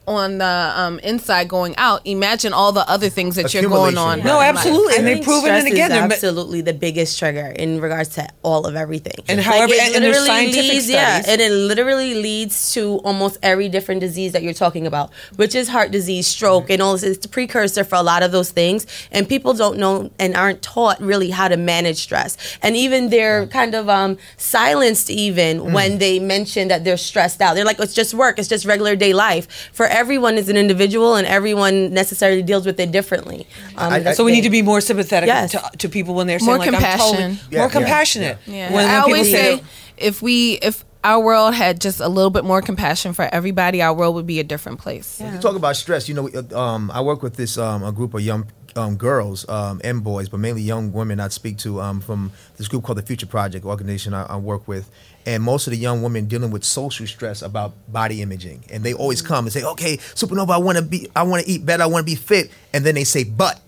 on 0.06 0.38
the 0.38 0.72
um, 0.76 0.98
inside 1.00 1.48
going 1.48 1.74
out, 1.76 2.00
imagine 2.04 2.52
all 2.52 2.72
the 2.72 2.88
other 2.90 3.08
things 3.08 3.36
that 3.36 3.52
you're 3.54 3.62
going 3.64 3.96
on. 3.98 4.18
Accumulation, 4.20 4.26
No, 4.26 4.40
absolutely. 4.40 4.96
And 4.96 5.06
they've 5.06 5.22
proven 5.22 5.54
it 5.54 5.66
again. 5.70 5.90
Is 5.92 5.96
absolutely 5.98 6.62
the 6.62 6.72
biggest 6.72 7.18
trigger 7.18 7.46
in 7.56 7.80
regards 7.80 8.08
to 8.10 8.28
all 8.42 8.66
of 8.66 8.74
everything. 8.76 9.14
And 9.28 9.40
however- 9.40 9.72
it 9.74 9.80
and- 9.80 9.94
and 9.96 10.04
there's 10.04 10.16
literally 10.22 10.28
scientific 10.52 10.70
leads, 10.72 10.88
yeah, 10.90 11.20
studies. 11.20 11.32
and 11.32 11.40
it 11.42 11.52
literally 11.52 12.14
leads 12.14 12.72
to 12.74 12.96
almost 13.04 13.38
every 13.42 13.68
different 13.68 14.00
disease 14.00 14.32
that 14.32 14.42
you're 14.42 14.52
talking 14.54 14.86
about, 14.86 15.10
which 15.36 15.54
is 15.54 15.68
heart 15.68 15.90
disease, 15.90 16.26
stroke, 16.26 16.70
and 16.70 16.82
all 16.82 16.94
this. 16.94 17.02
It's 17.02 17.18
the 17.18 17.28
precursor 17.28 17.84
for 17.84 17.94
a 17.96 18.02
lot 18.02 18.22
of 18.22 18.32
those 18.32 18.50
things, 18.50 18.86
and 19.12 19.28
people 19.28 19.54
don't 19.54 19.78
know 19.78 20.10
and 20.18 20.34
aren't 20.34 20.62
taught 20.62 21.00
really 21.00 21.30
how 21.30 21.48
to 21.48 21.56
manage 21.56 21.98
stress, 21.98 22.36
and 22.62 22.74
even 22.76 23.10
they're 23.10 23.46
kind 23.46 23.74
of 23.74 23.88
um, 23.88 24.18
silenced 24.36 25.10
even 25.10 25.60
Mm. 25.60 25.72
when 25.72 25.98
they 25.98 26.18
mention 26.18 26.68
that 26.68 26.84
they're 26.84 26.96
stressed 26.96 27.40
out. 27.40 27.54
They're 27.54 27.64
like, 27.64 27.78
it's 27.78 27.94
just 27.94 28.14
work, 28.14 28.38
it's 28.38 28.48
just 28.48 28.64
regular 28.64 28.96
day 28.96 29.12
life. 29.12 29.46
For 29.72 29.86
everyone 30.00 30.34
is 30.38 30.48
an 30.48 30.56
individual, 30.56 31.14
and 31.18 31.26
everyone 31.26 31.92
necessarily 31.92 32.42
deals 32.42 32.64
with 32.66 32.78
it 32.80 32.90
differently. 32.90 33.46
Um, 33.76 33.92
I- 33.92 34.10
I- 34.10 34.12
So 34.14 34.24
we 34.24 34.32
need 34.32 34.42
to 34.50 34.50
be 34.58 34.62
more 34.62 34.80
sympathetic 34.80 35.26
Yes. 35.28 35.52
to, 35.52 35.60
to 35.82 35.88
people 35.88 36.14
when 36.14 36.26
they're 36.26 36.38
saying 36.38 36.46
More 36.46 36.58
like 36.58 36.68
I'm 36.68 36.74
totally 36.74 37.16
compassion. 37.16 37.38
Yeah, 37.50 37.58
more 37.60 37.66
yeah, 37.68 37.78
compassionate. 37.78 38.38
Yeah. 38.46 38.66
When, 38.66 38.74
when 38.74 38.86
I 38.88 38.98
always 38.98 39.30
say, 39.30 39.56
say 39.58 39.62
if 39.96 40.22
we 40.22 40.54
if 40.70 40.84
our 41.04 41.20
world 41.28 41.54
had 41.54 41.80
just 41.80 41.98
a 42.00 42.08
little 42.08 42.30
bit 42.30 42.44
more 42.44 42.60
compassion 42.62 43.12
for 43.14 43.26
everybody, 43.32 43.80
our 43.82 43.94
world 43.94 44.14
would 44.16 44.26
be 44.26 44.38
a 44.40 44.44
different 44.44 44.78
place. 44.80 45.18
When 45.20 45.32
you 45.34 45.40
talk 45.40 45.56
about 45.56 45.76
stress, 45.76 46.08
you 46.08 46.14
know, 46.14 46.28
um, 46.58 46.90
I 46.92 47.00
work 47.00 47.22
with 47.22 47.36
this 47.36 47.56
um, 47.56 47.82
a 47.82 47.92
group 47.92 48.12
of 48.14 48.20
young 48.20 48.42
um, 48.76 48.96
girls 48.96 49.48
um, 49.48 49.80
and 49.82 50.04
boys, 50.04 50.28
but 50.28 50.38
mainly 50.40 50.62
young 50.62 50.92
women. 50.92 51.18
I 51.20 51.28
speak 51.28 51.56
to 51.58 51.80
um, 51.80 52.00
from 52.00 52.32
this 52.58 52.68
group 52.68 52.84
called 52.84 52.98
the 52.98 53.02
Future 53.02 53.26
Project 53.26 53.64
organization 53.64 54.12
I, 54.14 54.22
I 54.24 54.36
work 54.36 54.68
with, 54.68 54.90
and 55.30 55.44
most 55.44 55.68
of 55.68 55.70
the 55.70 55.76
young 55.78 56.02
women 56.02 56.26
dealing 56.26 56.50
with 56.50 56.64
social 56.64 57.06
stress 57.06 57.40
about 57.40 57.72
body 57.86 58.20
imaging, 58.20 58.64
and 58.68 58.82
they 58.82 58.92
always 58.92 59.22
come 59.22 59.44
and 59.44 59.52
say, 59.52 59.62
"Okay, 59.62 59.96
Supernova, 59.96 60.50
I 60.50 60.58
want 60.58 60.76
to 60.76 60.82
be, 60.82 61.08
I 61.14 61.22
want 61.22 61.44
to 61.44 61.50
eat 61.50 61.64
better, 61.64 61.84
I 61.84 61.86
want 61.86 62.04
to 62.04 62.10
be 62.12 62.16
fit," 62.16 62.50
and 62.72 62.84
then 62.84 62.96
they 62.96 63.04
say, 63.04 63.22
"But," 63.22 63.60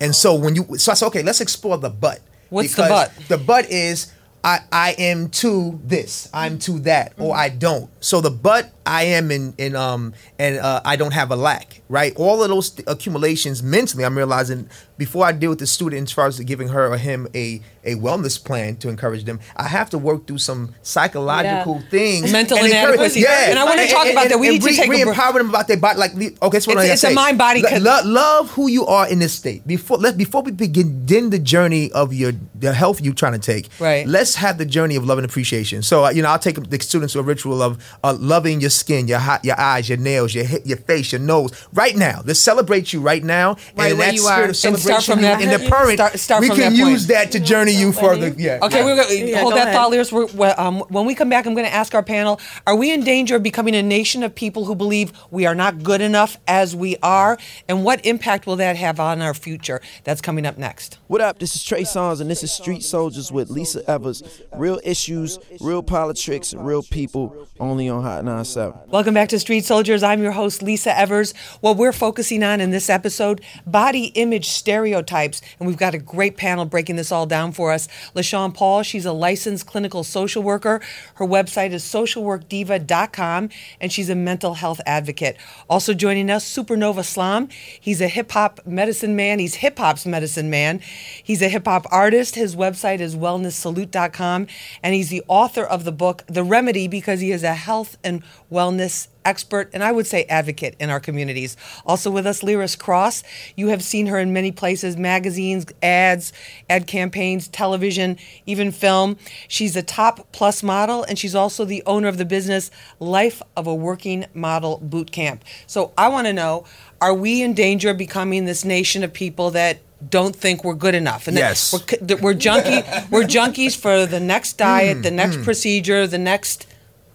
and 0.00 0.14
so 0.14 0.34
when 0.36 0.54
you, 0.54 0.78
so 0.78 0.92
I 0.92 0.94
said, 0.94 1.06
"Okay, 1.08 1.22
let's 1.24 1.40
explore 1.40 1.76
the 1.78 1.90
but." 1.90 2.20
What's 2.50 2.76
the 2.76 2.82
Because 2.82 3.08
but? 3.16 3.28
The 3.28 3.38
but 3.38 3.70
is. 3.70 4.12
I, 4.46 4.58
I 4.70 4.90
am 4.98 5.30
to 5.30 5.80
this, 5.82 6.28
I'm 6.34 6.58
to 6.58 6.78
that, 6.80 7.14
or 7.16 7.34
I 7.34 7.48
don't. 7.48 7.88
So 8.00 8.20
the 8.20 8.30
but 8.30 8.74
I 8.84 9.04
am 9.04 9.30
in, 9.30 9.54
in 9.56 9.74
um 9.74 10.12
and 10.38 10.58
uh, 10.58 10.82
I 10.84 10.96
don't 10.96 11.14
have 11.14 11.30
a 11.30 11.36
lack, 11.36 11.80
right? 11.88 12.12
All 12.16 12.42
of 12.42 12.50
those 12.50 12.78
accumulations 12.86 13.62
mentally, 13.62 14.04
I'm 14.04 14.14
realizing 14.14 14.68
before 14.98 15.24
I 15.24 15.32
deal 15.32 15.48
with 15.48 15.60
the 15.60 15.66
student 15.66 16.02
as 16.02 16.12
far 16.12 16.26
as 16.26 16.38
giving 16.40 16.68
her 16.68 16.92
or 16.92 16.98
him 16.98 17.26
a 17.34 17.62
a 17.84 17.94
wellness 17.96 18.42
plan 18.42 18.76
to 18.76 18.88
encourage 18.88 19.24
them, 19.24 19.40
I 19.56 19.68
have 19.68 19.90
to 19.90 19.98
work 19.98 20.26
through 20.26 20.38
some 20.38 20.74
psychological 20.82 21.80
Yeah. 21.82 21.90
things, 21.90 22.32
Mental 22.32 22.58
and 22.58 22.66
inadequacy. 22.68 23.20
Yeah, 23.20 23.50
And 23.50 23.58
I 23.58 23.64
wanna 23.64 23.86
talk 23.88 24.06
about 24.08 24.28
that. 24.28 24.38
We 24.40 24.48
need 24.50 24.60
to 24.62 24.66
re- 24.66 24.76
take 24.76 24.86
a 24.86 24.88
break. 24.88 25.04
re-empower 25.04 25.38
them 25.38 25.48
about 25.50 25.68
their 25.68 25.76
body. 25.76 25.98
Like, 25.98 26.12
okay, 26.14 26.30
that's 26.50 26.66
what 26.66 26.78
It's- 26.78 26.90
I 26.90 26.92
it's 26.92 27.04
a 27.04 27.10
mind-body 27.10 27.62
Lo- 27.62 27.78
lo- 27.78 28.00
love 28.04 28.50
who 28.52 28.68
you 28.68 28.86
are 28.86 29.06
in 29.08 29.18
this 29.18 29.32
state. 29.32 29.66
Before 29.66 29.98
let 29.98 30.16
before 30.16 30.42
we 30.42 30.50
begin 30.52 31.30
the 31.30 31.38
journey 31.38 31.90
of 31.92 32.12
your 32.12 32.32
the 32.58 32.72
health 32.72 33.00
you're 33.00 33.14
trying 33.14 33.32
to 33.32 33.38
take. 33.38 33.68
Right. 33.78 34.06
Let's 34.06 34.36
have 34.36 34.58
the 34.58 34.64
journey 34.64 34.96
of 34.96 35.04
love 35.04 35.18
and 35.18 35.24
appreciation. 35.24 35.82
So 35.82 36.04
uh, 36.06 36.10
you 36.10 36.22
know, 36.22 36.28
I'll 36.30 36.38
take 36.38 36.56
the 36.70 36.80
students 36.80 37.12
to 37.14 37.20
a 37.20 37.22
ritual 37.22 37.62
of 37.62 37.78
uh, 38.02 38.14
loving 38.18 38.60
your 38.60 38.70
skin, 38.70 39.06
your 39.08 39.18
hot, 39.18 39.44
your 39.44 39.58
eyes, 39.60 39.88
your 39.88 39.98
nails, 39.98 40.34
your 40.34 40.46
your 40.64 40.78
face, 40.78 41.12
your 41.12 41.20
nose. 41.20 41.50
Right 41.72 41.96
now, 41.96 42.22
let's 42.24 42.40
celebrate 42.40 42.92
you 42.92 43.00
right 43.00 43.22
now. 43.24 43.56
Right 43.76 43.92
and 43.92 43.92
in 43.92 43.98
that 43.98 44.18
spirit 44.18 44.30
are. 44.38 44.42
of 44.44 44.48
And 44.48 44.56
start 44.56 44.78
celebration 44.80 45.14
from 45.14 45.22
that- 45.22 45.40
in 45.42 45.50
the 45.50 45.68
current, 45.70 45.98
Start- 45.98 46.18
start 46.18 46.40
we 46.42 46.48
can 46.50 46.74
use 46.74 47.06
that 47.08 47.32
to 47.32 47.40
journey 47.40 47.73
you 47.74 47.92
further. 47.92 48.28
Yeah. 48.36 48.58
Okay, 48.62 48.78
yeah. 48.78 48.84
we're 48.84 48.96
gonna 48.96 49.14
Yeah, 49.14 49.40
hold 49.40 49.52
go 49.52 49.58
that 49.58 49.68
ahead. 49.68 49.74
thought, 49.74 49.92
Liris. 49.92 50.12
We're, 50.12 50.26
well, 50.34 50.54
um, 50.58 50.80
when 50.88 51.06
we 51.06 51.14
come 51.14 51.28
back, 51.28 51.46
I'm 51.46 51.54
going 51.54 51.66
to 51.66 51.72
ask 51.74 51.94
our 51.94 52.02
panel: 52.02 52.40
Are 52.66 52.76
we 52.76 52.92
in 52.92 53.02
danger 53.04 53.36
of 53.36 53.42
becoming 53.42 53.74
a 53.74 53.82
nation 53.82 54.22
of 54.22 54.34
people 54.34 54.64
who 54.64 54.74
believe 54.74 55.12
we 55.30 55.46
are 55.46 55.54
not 55.54 55.82
good 55.82 56.00
enough 56.00 56.38
as 56.48 56.74
we 56.74 56.96
are, 57.02 57.38
and 57.68 57.84
what 57.84 58.04
impact 58.06 58.46
will 58.46 58.56
that 58.56 58.76
have 58.76 58.98
on 59.00 59.20
our 59.22 59.34
future? 59.34 59.80
That's 60.04 60.20
coming 60.20 60.46
up 60.46 60.58
next. 60.58 60.98
What 61.08 61.20
up? 61.20 61.38
This 61.38 61.54
is 61.56 61.62
Trey 61.62 61.82
Songz, 61.82 62.20
and 62.20 62.30
this 62.30 62.42
is 62.42 62.52
Street 62.52 62.82
Soldiers 62.82 63.30
with 63.32 63.50
Lisa 63.50 63.88
Evers. 63.88 64.22
Real 64.54 64.80
issues, 64.84 65.38
real 65.60 65.82
politics, 65.82 66.54
real 66.54 66.82
people, 66.82 67.48
only 67.60 67.88
on 67.88 68.02
Hot 68.02 68.24
97. 68.24 68.74
Welcome 68.88 69.14
back 69.14 69.28
to 69.30 69.38
Street 69.38 69.64
Soldiers. 69.64 70.02
I'm 70.02 70.22
your 70.22 70.32
host, 70.32 70.62
Lisa 70.62 70.96
Evers. 70.96 71.34
What 71.60 71.76
we're 71.76 71.92
focusing 71.92 72.42
on 72.42 72.60
in 72.60 72.70
this 72.70 72.88
episode 72.90 73.40
body 73.66 74.06
image 74.14 74.48
stereotypes. 74.48 75.40
And 75.58 75.66
we've 75.66 75.76
got 75.76 75.94
a 75.94 75.98
great 75.98 76.36
panel 76.36 76.64
breaking 76.64 76.96
this 76.96 77.10
all 77.12 77.26
down 77.26 77.52
for 77.52 77.63
us. 77.72 77.88
LaShawn 78.14 78.54
Paul, 78.54 78.82
she's 78.82 79.06
a 79.06 79.12
licensed 79.12 79.66
clinical 79.66 80.04
social 80.04 80.42
worker. 80.42 80.80
Her 81.14 81.26
website 81.26 81.72
is 81.72 81.82
socialworkdiva.com, 81.84 83.48
and 83.80 83.92
she's 83.92 84.08
a 84.08 84.14
mental 84.14 84.54
health 84.54 84.80
advocate. 84.86 85.36
Also 85.68 85.94
joining 85.94 86.30
us, 86.30 86.44
Supernova 86.44 87.04
Slam. 87.04 87.48
He's 87.80 88.00
a 88.00 88.08
hip 88.08 88.32
hop 88.32 88.60
medicine 88.66 89.16
man. 89.16 89.38
He's 89.38 89.56
hip 89.56 89.78
hop's 89.78 90.06
medicine 90.06 90.50
man. 90.50 90.80
He's 91.22 91.42
a 91.42 91.48
hip 91.48 91.66
hop 91.66 91.86
artist. 91.90 92.34
His 92.34 92.56
website 92.56 93.00
is 93.00 93.16
wellnesssalute.com, 93.16 94.46
and 94.82 94.94
he's 94.94 95.10
the 95.10 95.22
author 95.28 95.64
of 95.64 95.84
the 95.84 95.92
book, 95.92 96.24
The 96.26 96.44
Remedy, 96.44 96.88
because 96.88 97.20
he 97.20 97.32
is 97.32 97.42
a 97.42 97.54
health 97.54 97.96
and 98.04 98.22
wellness 98.50 99.08
expert 99.24 99.70
and 99.72 99.82
I 99.82 99.92
would 99.92 100.06
say 100.06 100.24
advocate 100.24 100.76
in 100.78 100.90
our 100.90 101.00
communities. 101.00 101.56
Also 101.86 102.10
with 102.10 102.26
us, 102.26 102.42
Liris 102.42 102.78
Crosse. 102.78 103.22
You 103.56 103.68
have 103.68 103.82
seen 103.82 104.06
her 104.06 104.18
in 104.18 104.32
many 104.32 104.52
places 104.52 104.96
magazines, 104.96 105.66
ads, 105.82 106.32
ad 106.68 106.86
campaigns, 106.86 107.48
television, 107.48 108.18
even 108.46 108.72
film. 108.72 109.16
She's 109.48 109.76
a 109.76 109.82
top 109.82 110.30
plus 110.32 110.62
model 110.62 111.04
and 111.04 111.18
she's 111.18 111.34
also 111.34 111.64
the 111.64 111.82
owner 111.86 112.08
of 112.08 112.18
the 112.18 112.24
business 112.24 112.70
Life 113.00 113.42
of 113.56 113.66
a 113.66 113.74
Working 113.74 114.26
Model 114.34 114.78
Boot 114.78 115.10
Camp. 115.10 115.44
So 115.66 115.92
I 115.96 116.08
want 116.08 116.26
to 116.26 116.32
know 116.32 116.64
are 117.00 117.14
we 117.14 117.42
in 117.42 117.54
danger 117.54 117.90
of 117.90 117.98
becoming 117.98 118.44
this 118.44 118.64
nation 118.64 119.04
of 119.04 119.12
people 119.12 119.50
that 119.50 119.78
don't 120.08 120.34
think 120.34 120.64
we're 120.64 120.74
good 120.74 120.94
enough. 120.94 121.28
And 121.28 121.36
yes. 121.36 121.72
we're, 121.72 122.16
we're 122.16 122.34
junkie. 122.34 122.86
we're 123.10 123.24
junkies 123.24 123.76
for 123.76 124.06
the 124.06 124.20
next 124.20 124.54
diet, 124.54 124.98
mm, 124.98 125.02
the 125.02 125.10
next 125.10 125.36
mm. 125.36 125.44
procedure, 125.44 126.06
the 126.06 126.18
next. 126.18 126.66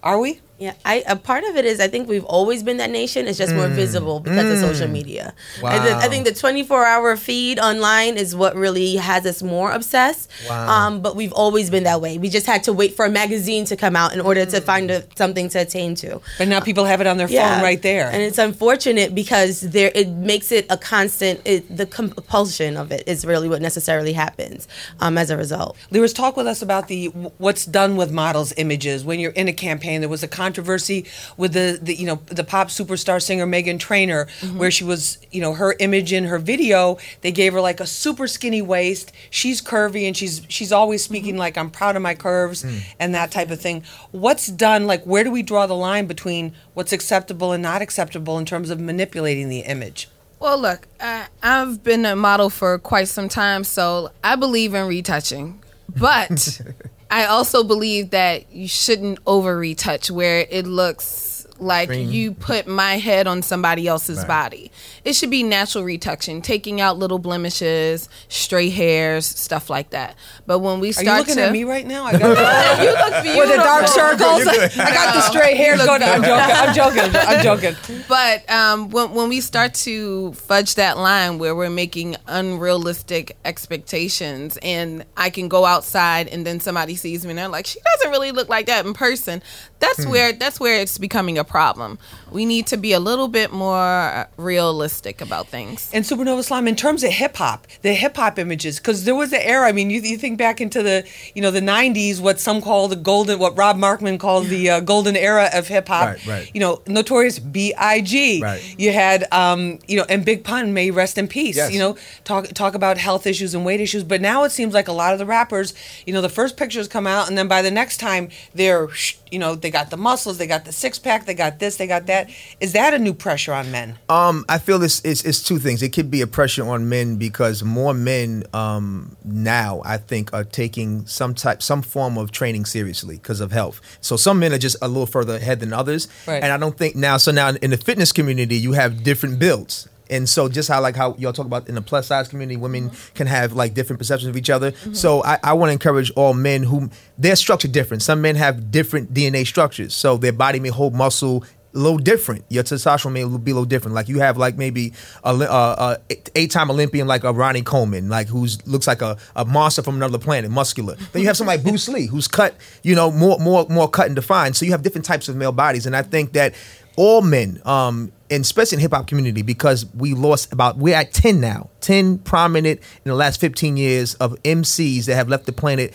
Are 0.01 0.19
we? 0.19 0.41
Yeah, 0.59 0.73
I 0.83 1.03
a 1.07 1.15
part 1.15 1.45
of 1.45 1.55
it 1.55 1.63
is 1.63 1.79
I 1.79 1.87
think 1.87 2.09
we've 2.09 2.25
always 2.25 2.63
been 2.63 2.77
that 2.77 2.89
nation. 2.89 3.27
It's 3.29 3.37
just 3.37 3.53
mm. 3.53 3.55
more 3.55 3.69
visible 3.69 4.19
because 4.19 4.43
mm. 4.43 4.51
of 4.51 4.75
social 4.75 4.89
media. 4.89 5.33
Wow. 5.61 5.69
I, 5.69 6.05
I 6.05 6.09
think 6.09 6.25
the 6.25 6.33
24 6.33 6.85
hour 6.85 7.15
feed 7.15 7.59
online 7.59 8.17
is 8.17 8.35
what 8.35 8.57
really 8.57 8.97
has 8.97 9.25
us 9.25 9.41
more 9.41 9.71
obsessed. 9.71 10.29
Wow. 10.49 10.67
Um, 10.67 11.01
but 11.01 11.15
we've 11.15 11.31
always 11.31 11.69
been 11.69 11.85
that 11.85 12.01
way. 12.01 12.17
We 12.17 12.27
just 12.27 12.45
had 12.45 12.63
to 12.63 12.73
wait 12.73 12.93
for 12.93 13.05
a 13.05 13.09
magazine 13.09 13.63
to 13.65 13.77
come 13.77 13.95
out 13.95 14.13
in 14.13 14.19
order 14.19 14.45
mm. 14.45 14.51
to 14.51 14.59
find 14.59 14.91
a, 14.91 15.05
something 15.15 15.47
to 15.49 15.59
attain 15.59 15.95
to. 15.95 16.21
But 16.37 16.49
now 16.49 16.59
people 16.59 16.83
have 16.83 16.99
it 16.99 17.07
on 17.07 17.15
their 17.15 17.29
yeah. 17.29 17.55
phone 17.55 17.63
right 17.63 17.81
there, 17.81 18.09
and 18.11 18.21
it's 18.21 18.37
unfortunate 18.37 19.15
because 19.15 19.61
there 19.61 19.93
it 19.95 20.09
makes 20.09 20.51
it 20.51 20.65
a 20.69 20.77
constant. 20.77 21.39
It, 21.45 21.73
the 21.75 21.85
compulsion 21.85 22.75
of 22.75 22.91
it 22.91 23.07
is 23.07 23.25
really 23.25 23.47
what 23.47 23.61
necessarily 23.61 24.11
happens 24.11 24.67
um, 24.99 25.17
as 25.17 25.29
a 25.29 25.37
result. 25.37 25.77
Liris, 25.89 26.13
talk 26.13 26.35
with 26.35 26.47
us 26.47 26.61
about 26.61 26.89
the 26.89 27.07
what's 27.37 27.65
done 27.65 27.95
with 27.95 28.11
models' 28.11 28.53
images 28.57 29.05
when 29.05 29.21
you're 29.21 29.31
in 29.31 29.47
a 29.47 29.53
campaign. 29.53 30.01
There 30.01 30.09
was 30.09 30.21
a 30.21 30.27
con- 30.27 30.48
controversy 30.49 31.05
with 31.37 31.53
the, 31.53 31.79
the 31.81 31.93
you 31.93 32.05
know 32.07 32.19
the 32.25 32.43
pop 32.43 32.69
superstar 32.69 33.21
singer 33.21 33.45
Meghan 33.45 33.79
Trainor, 33.79 34.25
mm-hmm. 34.25 34.57
where 34.57 34.71
she 34.71 34.83
was 34.83 35.19
you 35.31 35.41
know 35.41 35.53
her 35.53 35.75
image 35.79 36.11
in 36.11 36.23
her 36.23 36.39
video. 36.39 36.97
They 37.21 37.31
gave 37.31 37.53
her 37.53 37.61
like 37.61 37.79
a 37.79 37.85
super 37.85 38.27
skinny 38.27 38.61
waist. 38.61 39.11
She's 39.29 39.61
curvy 39.61 40.07
and 40.07 40.17
she's 40.17 40.41
she's 40.49 40.71
always 40.71 41.03
speaking 41.03 41.33
mm-hmm. 41.33 41.39
like 41.39 41.57
I'm 41.57 41.69
proud 41.69 41.95
of 41.95 42.01
my 42.01 42.15
curves 42.15 42.63
mm. 42.63 42.81
and 42.99 43.13
that 43.13 43.31
type 43.31 43.51
of 43.51 43.61
thing. 43.61 43.83
What's 44.11 44.47
done? 44.47 44.87
Like 44.87 45.03
where 45.03 45.23
do 45.23 45.31
we 45.31 45.43
draw 45.43 45.67
the 45.67 45.75
line 45.75 46.07
between 46.07 46.53
what's 46.73 46.91
acceptable 46.91 47.51
and 47.51 47.61
not 47.61 47.81
acceptable 47.83 48.39
in 48.39 48.45
terms 48.45 48.71
of 48.71 48.79
manipulating 48.79 49.49
the 49.49 49.59
image? 49.59 50.09
Well, 50.39 50.57
look, 50.57 50.87
I, 50.99 51.27
I've 51.43 51.83
been 51.83 52.05
a 52.05 52.15
model 52.15 52.49
for 52.49 52.79
quite 52.79 53.09
some 53.09 53.27
time, 53.27 53.65
so 53.65 54.11
I 54.23 54.37
believe 54.37 54.73
in 54.73 54.87
retouching. 54.87 55.61
But 55.97 56.61
I 57.09 57.25
also 57.25 57.63
believe 57.63 58.11
that 58.11 58.51
you 58.51 58.67
shouldn't 58.67 59.19
over 59.25 59.57
retouch 59.57 60.11
where 60.11 60.45
it 60.49 60.67
looks 60.67 61.28
like 61.59 61.89
Cream. 61.89 62.09
you 62.09 62.33
put 62.33 62.67
my 62.67 62.97
head 62.97 63.27
on 63.27 63.41
somebody 63.41 63.87
else's 63.87 64.19
right. 64.19 64.27
body. 64.27 64.71
It 65.03 65.13
should 65.13 65.29
be 65.29 65.43
natural 65.43 65.83
retouching, 65.83 66.41
taking 66.41 66.81
out 66.81 66.97
little 66.97 67.19
blemishes, 67.19 68.09
stray 68.27 68.69
hairs, 68.69 69.25
stuff 69.25 69.69
like 69.69 69.91
that. 69.91 70.15
But 70.45 70.59
when 70.59 70.79
we 70.79 70.91
start 70.91 71.07
Are 71.07 71.11
you 71.11 71.19
looking 71.19 71.35
to, 71.35 71.43
at 71.43 71.51
me 71.51 71.63
right 71.63 71.85
now? 71.85 72.05
I 72.05 72.11
got 72.17 72.83
you 72.83 72.91
look 72.91 73.23
beautiful. 73.23 73.39
With 73.39 73.49
the 73.49 73.57
dark 73.57 73.87
circles, 73.87 74.47
I 74.47 74.93
got 74.93 75.13
the 75.13 75.21
stray 75.21 75.55
hairs 75.55 75.85
going. 75.85 76.03
I'm 76.03 76.23
joking. 76.23 76.33
I'm 76.33 76.73
joking. 76.75 77.15
I'm 77.15 77.43
joking. 77.43 78.03
But 78.07 78.49
um, 78.49 78.89
when 78.89 79.11
when 79.11 79.29
we 79.29 79.41
start 79.41 79.73
to 79.75 80.33
fudge 80.33 80.75
that 80.75 80.97
line 80.97 81.39
where 81.39 81.55
we're 81.55 81.69
making 81.69 82.15
unrealistic 82.27 83.37
expectations, 83.45 84.57
and 84.61 85.05
I 85.17 85.29
can 85.29 85.47
go 85.47 85.65
outside 85.65 86.27
and 86.27 86.45
then 86.45 86.59
somebody 86.59 86.95
sees 86.95 87.25
me 87.25 87.31
and 87.31 87.39
they're 87.39 87.47
like, 87.47 87.65
she 87.65 87.79
doesn't 87.95 88.11
really 88.11 88.31
look 88.31 88.49
like 88.49 88.67
that 88.67 88.85
in 88.85 88.93
person. 88.93 89.41
That's 89.79 90.03
hmm. 90.03 90.09
where 90.09 90.33
that's 90.33 90.59
where 90.59 90.81
it's 90.81 90.97
becoming 90.97 91.37
a 91.37 91.43
problem. 91.49 91.99
We 92.31 92.45
need 92.45 92.67
to 92.67 92.77
be 92.77 92.93
a 92.93 92.99
little 92.99 93.27
bit 93.27 93.51
more 93.51 94.27
realistic 94.37 95.19
about 95.19 95.47
things. 95.47 95.89
And 95.93 96.05
Supernova 96.05 96.43
Slam, 96.43 96.67
in 96.67 96.75
terms 96.75 97.03
of 97.03 97.11
hip 97.11 97.35
hop, 97.37 97.67
the 97.81 97.93
hip 97.93 98.15
hop 98.15 98.39
images, 98.39 98.77
because 98.77 99.03
there 99.03 99.15
was 99.15 99.33
an 99.33 99.41
era. 99.41 99.67
I 99.67 99.71
mean, 99.71 99.89
you, 99.89 99.99
you 99.99 100.17
think 100.17 100.37
back 100.37 100.61
into 100.61 100.81
the 100.83 101.05
you 101.33 101.41
know 101.41 101.51
the 101.51 101.59
'90s, 101.59 102.21
what 102.21 102.39
some 102.39 102.61
call 102.61 102.87
the 102.87 102.95
golden, 102.95 103.39
what 103.39 103.57
Rob 103.57 103.77
Markman 103.77 104.19
called 104.19 104.45
the 104.47 104.69
uh, 104.69 104.79
golden 104.79 105.17
era 105.17 105.49
of 105.53 105.67
hip 105.67 105.87
hop. 105.87 106.07
Right, 106.07 106.25
right. 106.27 106.51
You 106.53 106.61
know, 106.61 106.81
Notorious 106.87 107.39
B.I.G. 107.39 108.41
Right. 108.41 108.75
You 108.79 108.93
had 108.93 109.31
um, 109.33 109.79
you 109.87 109.97
know, 109.97 110.05
and 110.07 110.23
Big 110.23 110.43
Pun, 110.43 110.73
may 110.73 110.91
rest 110.91 111.17
in 111.17 111.27
peace. 111.27 111.57
Yes. 111.57 111.73
You 111.73 111.79
know, 111.79 111.97
talk 112.23 112.47
talk 112.49 112.75
about 112.75 112.97
health 112.97 113.25
issues 113.25 113.55
and 113.55 113.65
weight 113.65 113.81
issues. 113.81 114.03
But 114.03 114.21
now 114.21 114.43
it 114.43 114.51
seems 114.51 114.73
like 114.73 114.87
a 114.87 114.93
lot 114.93 115.13
of 115.13 115.19
the 115.19 115.25
rappers, 115.25 115.73
you 116.05 116.13
know, 116.13 116.21
the 116.21 116.29
first 116.29 116.55
pictures 116.55 116.87
come 116.87 117.07
out, 117.07 117.27
and 117.27 117.37
then 117.37 117.47
by 117.47 117.61
the 117.61 117.71
next 117.71 117.97
time 117.97 118.29
they're 118.53 118.87
you 119.31 119.39
know, 119.39 119.55
they 119.55 119.69
got 119.69 119.89
the 119.89 119.97
muscles, 119.97 120.37
they 120.37 120.47
got 120.47 120.65
the 120.65 120.71
six 120.71 120.99
pack, 120.99 121.25
they 121.25 121.33
got 121.39 121.57
this, 121.57 121.77
they 121.77 121.87
got 121.87 122.05
that. 122.05 122.29
Is 122.59 122.73
that 122.73 122.93
a 122.93 122.99
new 122.99 123.15
pressure 123.15 123.53
on 123.53 123.71
men? 123.71 123.97
Um, 124.07 124.45
I 124.47 124.59
feel 124.59 124.83
it's, 124.83 125.03
it's, 125.03 125.23
it's 125.23 125.41
two 125.41 125.57
things. 125.57 125.81
It 125.81 125.89
could 125.89 126.11
be 126.11 126.21
a 126.21 126.27
pressure 126.27 126.67
on 126.67 126.87
men 126.87 127.15
because 127.15 127.63
more 127.63 127.95
men 127.95 128.43
um, 128.53 129.17
now, 129.25 129.81
I 129.83 129.97
think, 129.97 130.31
are 130.33 130.43
taking 130.43 131.07
some 131.07 131.33
type, 131.33 131.63
some 131.63 131.81
form 131.81 132.19
of 132.19 132.31
training 132.31 132.65
seriously 132.65 133.15
because 133.15 133.41
of 133.41 133.51
health. 133.51 133.81
So 134.01 134.15
some 134.15 134.37
men 134.37 134.53
are 134.53 134.59
just 134.59 134.77
a 134.83 134.87
little 134.87 135.07
further 135.07 135.37
ahead 135.37 135.59
than 135.61 135.73
others, 135.73 136.07
right. 136.27 136.43
and 136.43 136.53
I 136.53 136.57
don't 136.57 136.77
think 136.77 136.95
now. 136.95 137.17
So 137.17 137.31
now 137.31 137.49
in 137.49 137.71
the 137.71 137.77
fitness 137.77 138.11
community, 138.11 138.57
you 138.57 138.73
have 138.73 139.03
different 139.03 139.39
builds. 139.39 139.88
And 140.09 140.27
so 140.27 140.49
just 140.49 140.69
how 140.69 140.81
like 140.81 140.95
how 140.95 141.15
y'all 141.17 141.33
talk 141.33 141.45
about 141.45 141.67
in 141.67 141.75
the 141.75 141.81
plus 141.81 142.07
size 142.07 142.27
community, 142.27 142.57
women 142.57 142.89
mm-hmm. 142.89 143.13
can 143.15 143.27
have 143.27 143.53
like 143.53 143.73
different 143.73 143.99
perceptions 143.99 144.29
of 144.29 144.37
each 144.37 144.49
other. 144.49 144.71
Mm-hmm. 144.71 144.93
So 144.93 145.23
I, 145.23 145.39
I 145.43 145.53
want 145.53 145.69
to 145.69 145.73
encourage 145.73 146.11
all 146.11 146.33
men 146.33 146.63
who 146.63 146.89
they're 147.17 147.35
structured 147.35 147.71
different. 147.71 148.03
Some 148.03 148.21
men 148.21 148.35
have 148.35 148.71
different 148.71 149.13
DNA 149.13 149.45
structures, 149.45 149.93
so 149.93 150.17
their 150.17 150.33
body 150.33 150.59
may 150.59 150.69
hold 150.69 150.93
muscle 150.93 151.43
a 151.73 151.77
little 151.77 151.99
different. 151.99 152.45
Your 152.49 152.63
testosterone 152.63 153.11
may 153.11 153.23
be 153.23 153.51
a 153.51 153.53
little 153.53 153.65
different. 153.65 153.93
Like 153.93 154.09
you 154.09 154.19
have 154.19 154.37
like 154.37 154.57
maybe 154.57 154.93
a, 155.23 155.33
a, 155.35 155.37
a 155.37 155.97
eight-time 156.35 156.71
Olympian 156.71 157.07
like 157.07 157.23
a 157.23 157.31
Ronnie 157.31 157.61
Coleman, 157.61 158.09
like 158.09 158.27
who's 158.27 158.65
looks 158.65 158.87
like 158.87 159.01
a, 159.01 159.17
a 159.35 159.45
monster 159.45 159.83
from 159.83 159.95
another 159.95 160.17
planet, 160.17 160.49
muscular. 160.51 160.95
Then 161.11 161.21
you 161.21 161.27
have 161.27 161.37
somebody 161.37 161.57
like 161.57 161.67
Bruce 161.67 161.87
Lee, 161.87 162.05
who's 162.05 162.27
cut, 162.27 162.55
you 162.83 162.95
know, 162.95 163.11
more 163.11 163.39
more 163.39 163.65
more 163.69 163.89
cut 163.89 164.07
and 164.07 164.15
defined. 164.15 164.55
So 164.55 164.65
you 164.65 164.71
have 164.71 164.83
different 164.83 165.05
types 165.05 165.27
of 165.27 165.35
male 165.35 165.51
bodies, 165.51 165.85
and 165.85 165.95
I 165.95 166.01
think 166.01 166.33
that 166.33 166.53
all 166.99 167.21
men, 167.21 167.61
um, 167.63 168.11
and 168.29 168.41
especially 168.41 168.75
in 168.75 168.81
hip 168.81 168.91
hop 168.91 169.07
community, 169.07 169.41
because 169.41 169.85
we 169.95 170.13
lost 170.13 170.51
about 170.51 170.77
we're 170.77 170.95
at 170.95 171.13
ten 171.13 171.39
now, 171.39 171.69
ten 171.79 172.17
prominent 172.17 172.81
in 173.05 173.09
the 173.09 173.15
last 173.15 173.39
fifteen 173.39 173.77
years 173.77 174.15
of 174.15 174.35
MCs 174.43 175.05
that 175.05 175.15
have 175.15 175.29
left 175.29 175.45
the 175.45 175.53
planet 175.53 175.93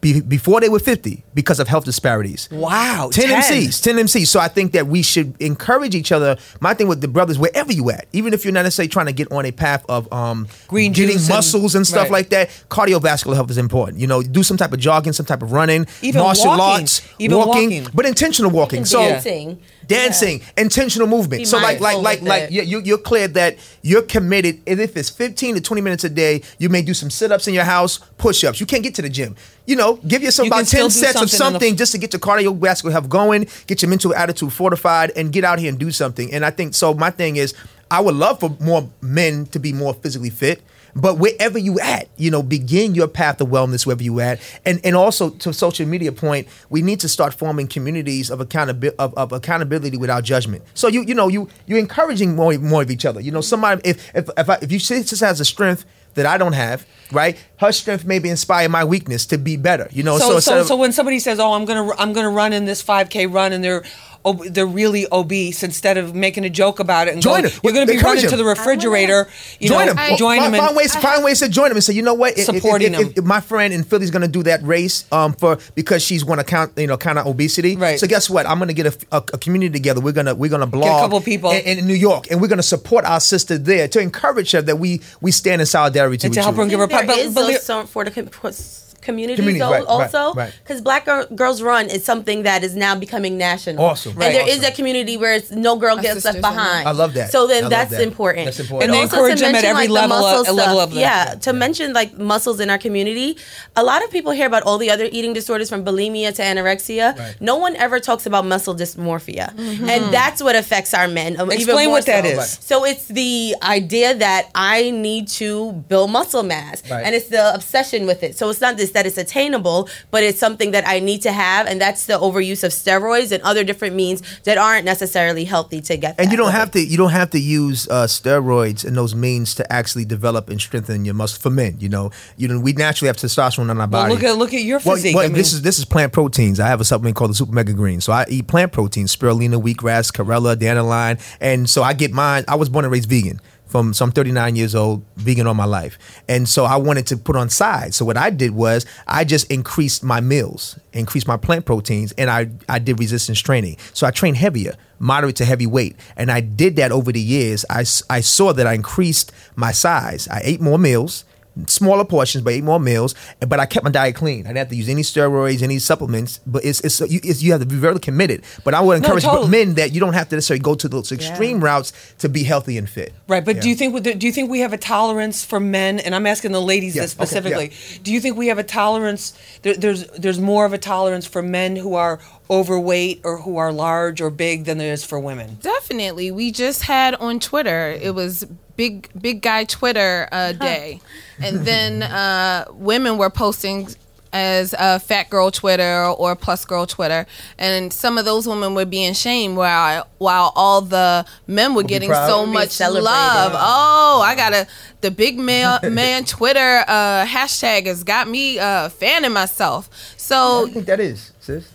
be, 0.00 0.20
before 0.20 0.60
they 0.60 0.68
were 0.68 0.78
50 0.78 1.24
because 1.34 1.58
of 1.58 1.68
health 1.68 1.84
disparities. 1.84 2.48
Wow. 2.50 3.10
10, 3.12 3.28
10, 3.28 3.42
MCs, 3.42 3.82
10 3.82 3.96
MCs. 3.96 4.26
So 4.26 4.40
I 4.40 4.48
think 4.48 4.72
that 4.72 4.86
we 4.86 5.02
should 5.02 5.40
encourage 5.40 5.94
each 5.94 6.12
other. 6.12 6.36
My 6.60 6.74
thing 6.74 6.86
with 6.86 7.00
the 7.00 7.08
brothers, 7.08 7.38
wherever 7.38 7.72
you 7.72 7.90
at, 7.90 8.06
even 8.12 8.34
if 8.34 8.44
you're 8.44 8.52
not 8.52 8.62
necessarily 8.62 8.88
trying 8.88 9.06
to 9.06 9.12
get 9.12 9.32
on 9.32 9.46
a 9.46 9.52
path 9.52 9.84
of 9.88 10.10
um, 10.12 10.48
Green 10.68 10.92
getting 10.92 11.16
muscles 11.28 11.74
and, 11.74 11.80
and 11.80 11.86
stuff 11.86 12.04
right. 12.04 12.12
like 12.12 12.28
that, 12.30 12.48
cardiovascular 12.68 13.34
health 13.34 13.50
is 13.50 13.58
important. 13.58 13.98
You 13.98 14.06
know, 14.06 14.22
do 14.22 14.42
some 14.42 14.56
type 14.56 14.72
of 14.72 14.80
jogging, 14.80 15.12
some 15.12 15.26
type 15.26 15.42
of 15.42 15.52
running, 15.52 15.86
even 16.02 16.22
martial 16.22 16.46
walking. 16.46 16.82
arts, 16.82 17.08
even 17.18 17.38
walking, 17.38 17.70
walking, 17.70 17.88
but 17.94 18.06
intentional 18.06 18.50
walking. 18.50 18.84
So 18.84 19.00
dancing 19.00 19.60
dancing, 19.86 20.40
yeah. 20.40 20.46
intentional 20.64 21.08
movement. 21.08 21.40
Be 21.40 21.44
so 21.44 21.58
like 21.58 21.80
like 21.80 21.98
like 21.98 22.22
like 22.22 22.50
you, 22.50 22.80
you're 22.80 22.98
clear 22.98 23.28
that 23.28 23.56
you're 23.82 24.02
committed. 24.02 24.60
And 24.66 24.80
If 24.80 24.96
it's 24.96 25.10
15 25.10 25.56
to 25.56 25.60
20 25.60 25.80
minutes 25.82 26.04
a 26.04 26.08
day, 26.08 26.42
you 26.58 26.68
may 26.68 26.82
do 26.82 26.94
some 26.94 27.10
sit 27.10 27.32
ups 27.32 27.48
in 27.48 27.54
your 27.54 27.64
house, 27.64 27.98
push 28.18 28.44
ups. 28.44 28.60
You 28.60 28.66
can't 28.66 28.82
get 28.82 28.94
to 28.96 29.02
the 29.02 29.08
gym. 29.08 29.36
You 29.66 29.76
know, 29.76 29.96
give 30.06 30.22
yourself 30.22 30.46
you 30.46 30.52
about 30.52 30.66
10 30.66 30.90
sets 30.90 31.12
something 31.12 31.22
of 31.22 31.30
something 31.30 31.72
f- 31.72 31.78
just 31.78 31.92
to 31.92 31.98
get 31.98 32.12
your 32.12 32.20
cardiovascular 32.20 32.92
health 32.92 33.08
going, 33.08 33.48
get 33.66 33.82
your 33.82 33.88
mental 33.88 34.14
attitude 34.14 34.52
fortified, 34.52 35.12
and 35.16 35.32
get 35.32 35.44
out 35.44 35.58
here 35.58 35.68
and 35.68 35.78
do 35.78 35.90
something. 35.90 36.32
And 36.32 36.44
I 36.44 36.50
think 36.50 36.74
so. 36.74 36.94
My 36.94 37.10
thing 37.10 37.36
is, 37.36 37.54
I 37.90 38.00
would 38.00 38.14
love 38.14 38.40
for 38.40 38.56
more 38.60 38.88
men 39.00 39.46
to 39.46 39.58
be 39.58 39.72
more 39.72 39.94
physically 39.94 40.30
fit. 40.30 40.62
But 40.96 41.18
wherever 41.18 41.58
you 41.58 41.78
at, 41.78 42.08
you 42.16 42.30
know, 42.30 42.42
begin 42.42 42.94
your 42.94 43.06
path 43.06 43.40
of 43.40 43.48
wellness 43.48 43.86
wherever 43.86 44.02
you 44.02 44.18
at. 44.20 44.40
And 44.64 44.80
and 44.82 44.96
also 44.96 45.30
to 45.30 45.52
social 45.52 45.86
media 45.86 46.10
point, 46.10 46.48
we 46.70 46.82
need 46.82 47.00
to 47.00 47.08
start 47.08 47.34
forming 47.34 47.68
communities 47.68 48.30
of 48.30 48.40
accountability 48.40 48.96
of, 48.98 49.14
of 49.14 49.32
accountability 49.32 49.98
without 49.98 50.24
judgment. 50.24 50.64
So 50.74 50.88
you 50.88 51.02
you 51.02 51.14
know 51.14 51.28
you 51.28 51.48
you're 51.66 51.78
encouraging 51.78 52.34
more 52.34 52.54
more 52.58 52.82
of 52.82 52.90
each 52.90 53.04
other. 53.04 53.20
You 53.20 53.30
know, 53.30 53.42
somebody 53.42 53.82
if 53.84 54.14
if 54.16 54.30
if, 54.36 54.50
I, 54.50 54.58
if 54.62 54.72
you 54.72 54.78
see 54.78 55.00
this 55.00 55.20
has 55.20 55.38
a 55.38 55.44
strength 55.44 55.84
that 56.14 56.26
I 56.26 56.38
don't 56.38 56.54
have. 56.54 56.86
Right, 57.12 57.38
her 57.58 57.70
strength 57.70 58.04
maybe 58.04 58.28
inspire 58.28 58.68
my 58.68 58.82
weakness 58.82 59.26
to 59.26 59.38
be 59.38 59.56
better. 59.56 59.88
You 59.92 60.02
know, 60.02 60.18
So, 60.18 60.24
so 60.24 60.30
so, 60.30 60.36
instead 60.36 60.66
so, 60.66 60.76
when 60.76 60.90
somebody 60.90 61.20
says, 61.20 61.38
"Oh, 61.38 61.52
I'm 61.52 61.64
gonna, 61.64 61.92
I'm 61.98 62.12
gonna 62.12 62.30
run 62.30 62.52
in 62.52 62.64
this 62.64 62.82
5K 62.82 63.32
run," 63.32 63.52
and 63.52 63.62
they're, 63.62 63.84
ob- 64.26 64.44
they're 64.44 64.66
really 64.66 65.06
obese, 65.12 65.62
instead 65.62 65.96
of 65.96 66.14
making 66.14 66.44
a 66.44 66.50
joke 66.50 66.80
about 66.80 67.08
it 67.08 67.14
and 67.14 67.22
Join 67.22 67.42
go, 67.42 67.48
them. 67.48 67.60
you're 67.62 67.72
gonna 67.72 67.86
be 67.86 67.92
Encourage 67.94 68.16
running 68.24 68.30
to 68.30 68.36
the 68.36 68.44
refrigerator, 68.44 69.28
you 69.60 69.68
join 69.68 69.86
know, 69.86 69.94
them. 69.94 70.16
join 70.16 70.38
find, 70.38 70.52
them, 70.54 70.58
find 70.60 70.68
and, 70.70 70.76
ways, 70.76 70.96
find 70.96 71.24
ways 71.24 71.38
to 71.40 71.48
join 71.48 71.68
them 71.68 71.76
and 71.76 71.84
say, 71.84 71.92
you 71.94 72.02
know 72.02 72.14
what? 72.14 72.32
If- 72.32 72.40
if- 72.40 72.44
Supporting 72.56 72.94
if, 72.94 73.00
if, 73.00 73.06
them. 73.14 73.24
if 73.24 73.24
my 73.24 73.40
friend 73.40 73.72
in 73.72 73.84
Philly's 73.84 74.10
going 74.10 74.22
to 74.22 74.28
do 74.28 74.42
that 74.42 74.62
race 74.62 75.04
um, 75.12 75.32
for 75.34 75.58
because 75.74 76.02
she's 76.02 76.22
going 76.24 76.38
to 76.38 76.44
count, 76.44 76.72
you 76.76 76.86
know, 76.86 76.96
kind 76.96 77.18
of 77.18 77.26
obesity. 77.26 77.76
Right. 77.76 77.98
So 78.00 78.06
guess 78.06 78.28
what? 78.28 78.46
I'm 78.46 78.58
going 78.58 78.68
to 78.68 78.74
get 78.74 78.86
a, 78.86 79.06
a, 79.12 79.16
a 79.34 79.38
community 79.38 79.72
together. 79.72 80.00
We're 80.00 80.12
gonna 80.12 80.34
we're 80.34 80.50
gonna 80.50 80.66
blog 80.66 80.84
couple 81.02 81.20
people. 81.20 81.50
in, 81.52 81.78
in 81.78 81.86
New 81.86 81.94
York, 81.94 82.26
and 82.30 82.40
we're 82.40 82.48
going 82.48 82.58
to 82.58 82.62
support 82.62 83.04
our 83.04 83.20
sister 83.20 83.56
there 83.58 83.86
to 83.88 84.00
encourage 84.00 84.50
her 84.52 84.62
that 84.62 84.76
we 84.78 85.00
we 85.20 85.30
stand 85.32 85.60
in 85.60 85.66
solidarity 85.66 86.26
And 86.26 86.34
to 86.34 86.42
help 86.42 86.56
you. 86.56 86.62
her 86.62 86.68
give 86.68 86.80
her 86.80 86.86
there 86.86 86.98
pub- 87.00 87.06
but- 87.06 87.18
is 87.18 87.34
but 87.34 87.46
those 87.46 87.62
some 87.62 87.86
for 87.86 88.04
the 88.04 88.10
com- 88.10 88.26
for 88.26 88.48
s- 88.48 88.85
communities, 89.06 89.40
Communities, 89.40 89.62
right, 89.62 89.84
right, 89.86 89.94
also 89.96 90.34
right. 90.34 90.52
because 90.62 90.80
Black 90.82 91.06
Girl, 91.06 91.24
Girls 91.34 91.62
Run 91.62 91.84
is 91.96 92.04
something 92.04 92.42
that 92.42 92.60
is 92.62 92.74
now 92.76 92.94
becoming 92.94 93.38
national. 93.38 93.82
Awesome. 93.82 94.12
and 94.12 94.20
Right. 94.20 94.32
there 94.34 94.48
is 94.48 94.58
Awesome. 94.58 94.72
a 94.72 94.76
community 94.76 95.16
where 95.16 95.32
it's 95.38 95.50
no 95.50 95.76
girl 95.76 95.96
gets 95.96 96.06
left 96.06 96.14
sisters 96.16 96.34
in 96.36 96.42
that. 96.42 96.50
behind. 96.54 96.88
I 96.88 96.92
love 97.02 97.14
that. 97.14 97.30
So 97.32 97.46
then 97.46 97.68
that's 97.70 97.92
that. 97.92 98.02
important. 98.02 98.44
That's 98.46 98.60
important. 98.60 98.84
And 98.90 98.94
they 98.94 99.02
also 99.02 99.16
to 99.16 99.22
encourage 99.22 99.40
them 99.40 99.54
at 99.54 99.64
every 99.64 99.88
like, 99.88 99.88
the 99.88 99.92
level- 99.94 100.20
muscle 100.20 100.52
a 100.52 100.54
level 100.54 100.74
stuff. 100.76 100.88
of 100.88 100.94
that. 100.94 101.00
Yeah, 101.00 101.34
to 101.46 101.52
mention 101.52 101.92
like 101.94 102.10
muscles 102.18 102.58
in 102.60 102.68
our 102.68 102.78
community. 102.86 103.38
A 103.76 103.84
lot 103.90 104.04
of 104.04 104.10
people 104.10 104.32
hear 104.32 104.46
about 104.52 104.64
all 104.64 104.78
the 104.78 104.90
other 104.90 105.08
eating 105.16 105.32
disorders 105.32 105.68
from 105.70 105.84
bulimia 105.84 106.34
to 106.34 106.42
anorexia. 106.42 107.16
Right. 107.18 107.34
No 107.40 107.56
one 107.56 107.74
ever 107.76 108.00
talks 108.00 108.26
about 108.26 108.44
muscle 108.44 108.74
dysmorphia, 108.74 109.46
and 109.94 110.12
that's 110.12 110.42
what 110.42 110.56
affects 110.56 110.92
our 110.94 111.08
men. 111.08 111.38
um, 111.40 111.46
even 111.52 111.60
Explain 111.62 111.86
more 111.86 111.96
what 111.98 112.06
that 112.06 112.24
so. 112.24 112.30
is. 112.40 112.58
So 112.60 112.84
it's 112.84 113.06
the 113.06 113.54
idea 113.62 114.14
that 114.14 114.50
I 114.54 114.90
need 114.90 115.28
to 115.40 115.72
build 115.88 116.10
muscle 116.10 116.42
mass, 116.42 116.82
Right. 116.90 117.04
and 117.04 117.14
it's 117.14 117.28
the 117.28 117.54
obsession 117.54 118.06
with 118.06 118.22
it. 118.22 118.36
So 118.38 118.48
it's 118.50 118.60
not 118.60 118.76
this 118.76 118.90
that 118.96 119.06
it's 119.06 119.18
attainable, 119.18 119.88
but 120.10 120.24
it's 120.24 120.38
something 120.38 120.70
that 120.72 120.88
I 120.88 121.00
need 121.00 121.22
to 121.22 121.32
have, 121.32 121.66
and 121.66 121.80
that's 121.80 122.06
the 122.06 122.14
overuse 122.14 122.64
of 122.64 122.72
steroids 122.72 123.30
and 123.30 123.42
other 123.42 123.62
different 123.62 123.94
means 123.94 124.22
that 124.44 124.56
aren't 124.58 124.86
necessarily 124.86 125.44
healthy 125.44 125.82
to 125.82 125.96
get. 125.96 126.16
And 126.18 126.30
you 126.30 126.36
don't 126.36 126.46
way. 126.46 126.52
have 126.52 126.70
to 126.72 126.80
you 126.80 126.96
don't 126.96 127.10
have 127.10 127.30
to 127.30 127.38
use 127.38 127.86
uh, 127.88 128.06
steroids 128.06 128.84
and 128.84 128.96
those 128.96 129.14
means 129.14 129.54
to 129.56 129.72
actually 129.72 130.06
develop 130.06 130.48
and 130.48 130.60
strengthen 130.60 131.04
your 131.04 131.14
muscle 131.14 131.40
for 131.40 131.50
men. 131.50 131.76
You 131.78 131.90
know, 131.90 132.10
you 132.36 132.48
know 132.48 132.58
we 132.58 132.72
naturally 132.72 133.08
have 133.08 133.16
testosterone 133.16 133.70
in 133.70 133.70
our 133.70 133.76
well, 133.76 133.88
body. 133.88 134.14
look 134.14 134.24
at 134.24 134.36
look 134.38 134.54
at 134.54 134.62
your 134.62 134.80
physique. 134.80 135.14
well, 135.14 135.24
I 135.24 135.28
mean, 135.28 135.36
this 135.36 135.52
is 135.52 135.62
this 135.62 135.78
is 135.78 135.84
plant 135.84 136.12
proteins. 136.12 136.58
I 136.58 136.68
have 136.68 136.80
a 136.80 136.84
supplement 136.84 137.16
called 137.16 137.30
the 137.30 137.34
Super 137.34 137.52
Mega 137.52 137.74
Green. 137.74 138.00
So 138.00 138.12
I 138.12 138.24
eat 138.28 138.48
plant 138.48 138.72
proteins: 138.72 139.14
spirulina, 139.14 139.62
wheatgrass, 139.62 140.10
chlorella, 140.10 140.58
dandelion, 140.58 141.18
and 141.40 141.68
so 141.68 141.82
I 141.82 141.92
get 141.92 142.12
mine. 142.12 142.44
I 142.48 142.54
was 142.54 142.70
born 142.70 142.84
and 142.84 142.92
raised 142.92 143.10
vegan. 143.10 143.40
From 143.66 143.92
so 143.92 144.04
I'm 144.04 144.12
39 144.12 144.56
years 144.56 144.74
old, 144.74 145.04
vegan 145.16 145.46
all 145.46 145.54
my 145.54 145.64
life, 145.64 145.98
and 146.28 146.48
so 146.48 146.64
I 146.64 146.76
wanted 146.76 147.06
to 147.08 147.16
put 147.16 147.36
on 147.36 147.48
sides. 147.48 147.96
So 147.96 148.04
what 148.04 148.16
I 148.16 148.30
did 148.30 148.52
was 148.52 148.86
I 149.06 149.24
just 149.24 149.50
increased 149.50 150.04
my 150.04 150.20
meals, 150.20 150.78
increased 150.92 151.26
my 151.26 151.36
plant 151.36 151.66
proteins, 151.66 152.12
and 152.12 152.30
I 152.30 152.50
I 152.68 152.78
did 152.78 152.98
resistance 152.98 153.40
training. 153.40 153.76
So 153.92 154.06
I 154.06 154.12
trained 154.12 154.36
heavier, 154.36 154.76
moderate 154.98 155.36
to 155.36 155.44
heavy 155.44 155.66
weight, 155.66 155.96
and 156.16 156.30
I 156.30 156.40
did 156.40 156.76
that 156.76 156.92
over 156.92 157.12
the 157.12 157.20
years. 157.20 157.64
I, 157.68 157.80
I 158.08 158.20
saw 158.20 158.52
that 158.52 158.66
I 158.66 158.74
increased 158.74 159.32
my 159.54 159.72
size. 159.72 160.28
I 160.28 160.40
ate 160.44 160.60
more 160.60 160.78
meals 160.78 161.24
smaller 161.66 162.04
portions, 162.04 162.44
but 162.44 162.52
ate 162.52 162.64
more 162.64 162.78
meals. 162.80 163.14
But 163.40 163.60
I 163.60 163.66
kept 163.66 163.84
my 163.84 163.90
diet 163.90 164.14
clean. 164.14 164.40
I 164.40 164.48
didn't 164.48 164.58
have 164.58 164.68
to 164.68 164.76
use 164.76 164.88
any 164.88 165.02
steroids, 165.02 165.62
any 165.62 165.78
supplements. 165.78 166.40
But 166.46 166.64
it's 166.64 166.80
it's 166.80 167.00
you, 167.00 167.20
it's, 167.22 167.42
you 167.42 167.52
have 167.52 167.60
to 167.60 167.66
be 167.66 167.76
very 167.76 167.98
committed. 167.98 168.42
But 168.64 168.74
I 168.74 168.80
would 168.80 169.00
No, 169.00 169.06
encourage 169.08 169.24
totally. 169.24 169.48
men 169.48 169.74
that 169.74 169.92
you 169.92 170.00
don't 170.00 170.12
have 170.14 170.28
to 170.30 170.36
necessarily 170.36 170.62
go 170.62 170.74
to 170.74 170.88
those 170.88 171.12
extreme 171.12 171.62
routes 171.62 171.92
to 172.18 172.28
be 172.28 172.42
healthy 172.44 172.78
and 172.78 172.88
fit. 172.88 173.12
Right, 173.28 173.44
but 173.44 173.60
do 173.60 173.68
you 173.68 173.74
think 173.74 174.02
do 174.02 174.26
you 174.26 174.32
think 174.32 174.50
we 174.50 174.60
have 174.60 174.72
a 174.72 174.78
tolerance 174.78 175.44
for 175.44 175.60
men? 175.60 175.98
And 176.00 176.14
I'm 176.14 176.26
asking 176.26 176.52
the 176.52 176.60
ladies 176.60 176.94
Yeah, 176.94 177.02
this 177.02 177.14
okay, 177.14 177.24
specifically. 177.26 177.72
Do 178.02 178.12
you 178.12 178.20
think 178.20 178.36
we 178.36 178.48
have 178.48 178.58
a 178.58 178.64
tolerance? 178.64 179.32
There, 179.62 179.74
there's 179.74 180.06
there's 180.08 180.38
more 180.40 180.64
of 180.66 180.72
a 180.72 180.78
tolerance 180.78 181.26
for 181.26 181.42
men 181.42 181.76
who 181.76 181.94
are 181.94 182.20
overweight 182.50 183.20
or 183.24 183.38
who 183.38 183.56
are 183.56 183.72
large 183.72 184.20
or 184.20 184.30
big 184.30 184.64
than 184.64 184.78
there 184.78 184.92
is 184.92 185.04
for 185.04 185.18
women. 185.18 185.58
Definitely. 185.60 186.30
We 186.30 186.52
just 186.52 186.82
had 186.82 187.14
on 187.16 187.40
Twitter, 187.40 187.90
it 188.00 188.14
was 188.14 188.44
big 188.76 189.08
big 189.20 189.42
guy 189.42 189.64
Twitter 189.64 190.28
uh, 190.30 190.52
day. 190.52 191.00
and 191.42 191.66
then 191.66 192.02
uh, 192.02 192.66
women 192.72 193.18
were 193.18 193.30
posting 193.30 193.88
as 194.32 194.74
uh, 194.74 194.98
fat 194.98 195.30
girl 195.30 195.50
Twitter 195.50 196.04
or 196.04 196.36
plus 196.36 196.64
girl 196.64 196.86
Twitter, 196.86 197.26
and 197.58 197.92
some 197.92 198.18
of 198.18 198.24
those 198.24 198.46
women 198.46 198.74
were 198.74 198.84
being 198.84 199.14
shamed 199.14 199.56
while 199.56 200.06
while 200.18 200.52
all 200.54 200.82
the 200.82 201.24
men 201.46 201.74
were 201.74 201.82
getting 201.82 202.12
so 202.12 202.44
much 202.44 202.78
love. 202.80 203.52
Oh, 203.54 204.22
I 204.24 204.34
got 204.36 204.52
a 204.52 204.66
the 205.00 205.10
big 205.10 205.38
male 205.38 205.78
man 205.90 206.24
Twitter 206.24 206.84
uh, 206.86 207.24
hashtag 207.24 207.86
has 207.86 208.04
got 208.04 208.28
me 208.28 208.58
uh, 208.58 208.88
fanning 208.90 209.32
myself. 209.32 209.88
So 210.16 210.66
I 210.66 210.70
think 210.70 210.86
that 210.86 211.00
is 211.00 211.32
sis. 211.40 211.72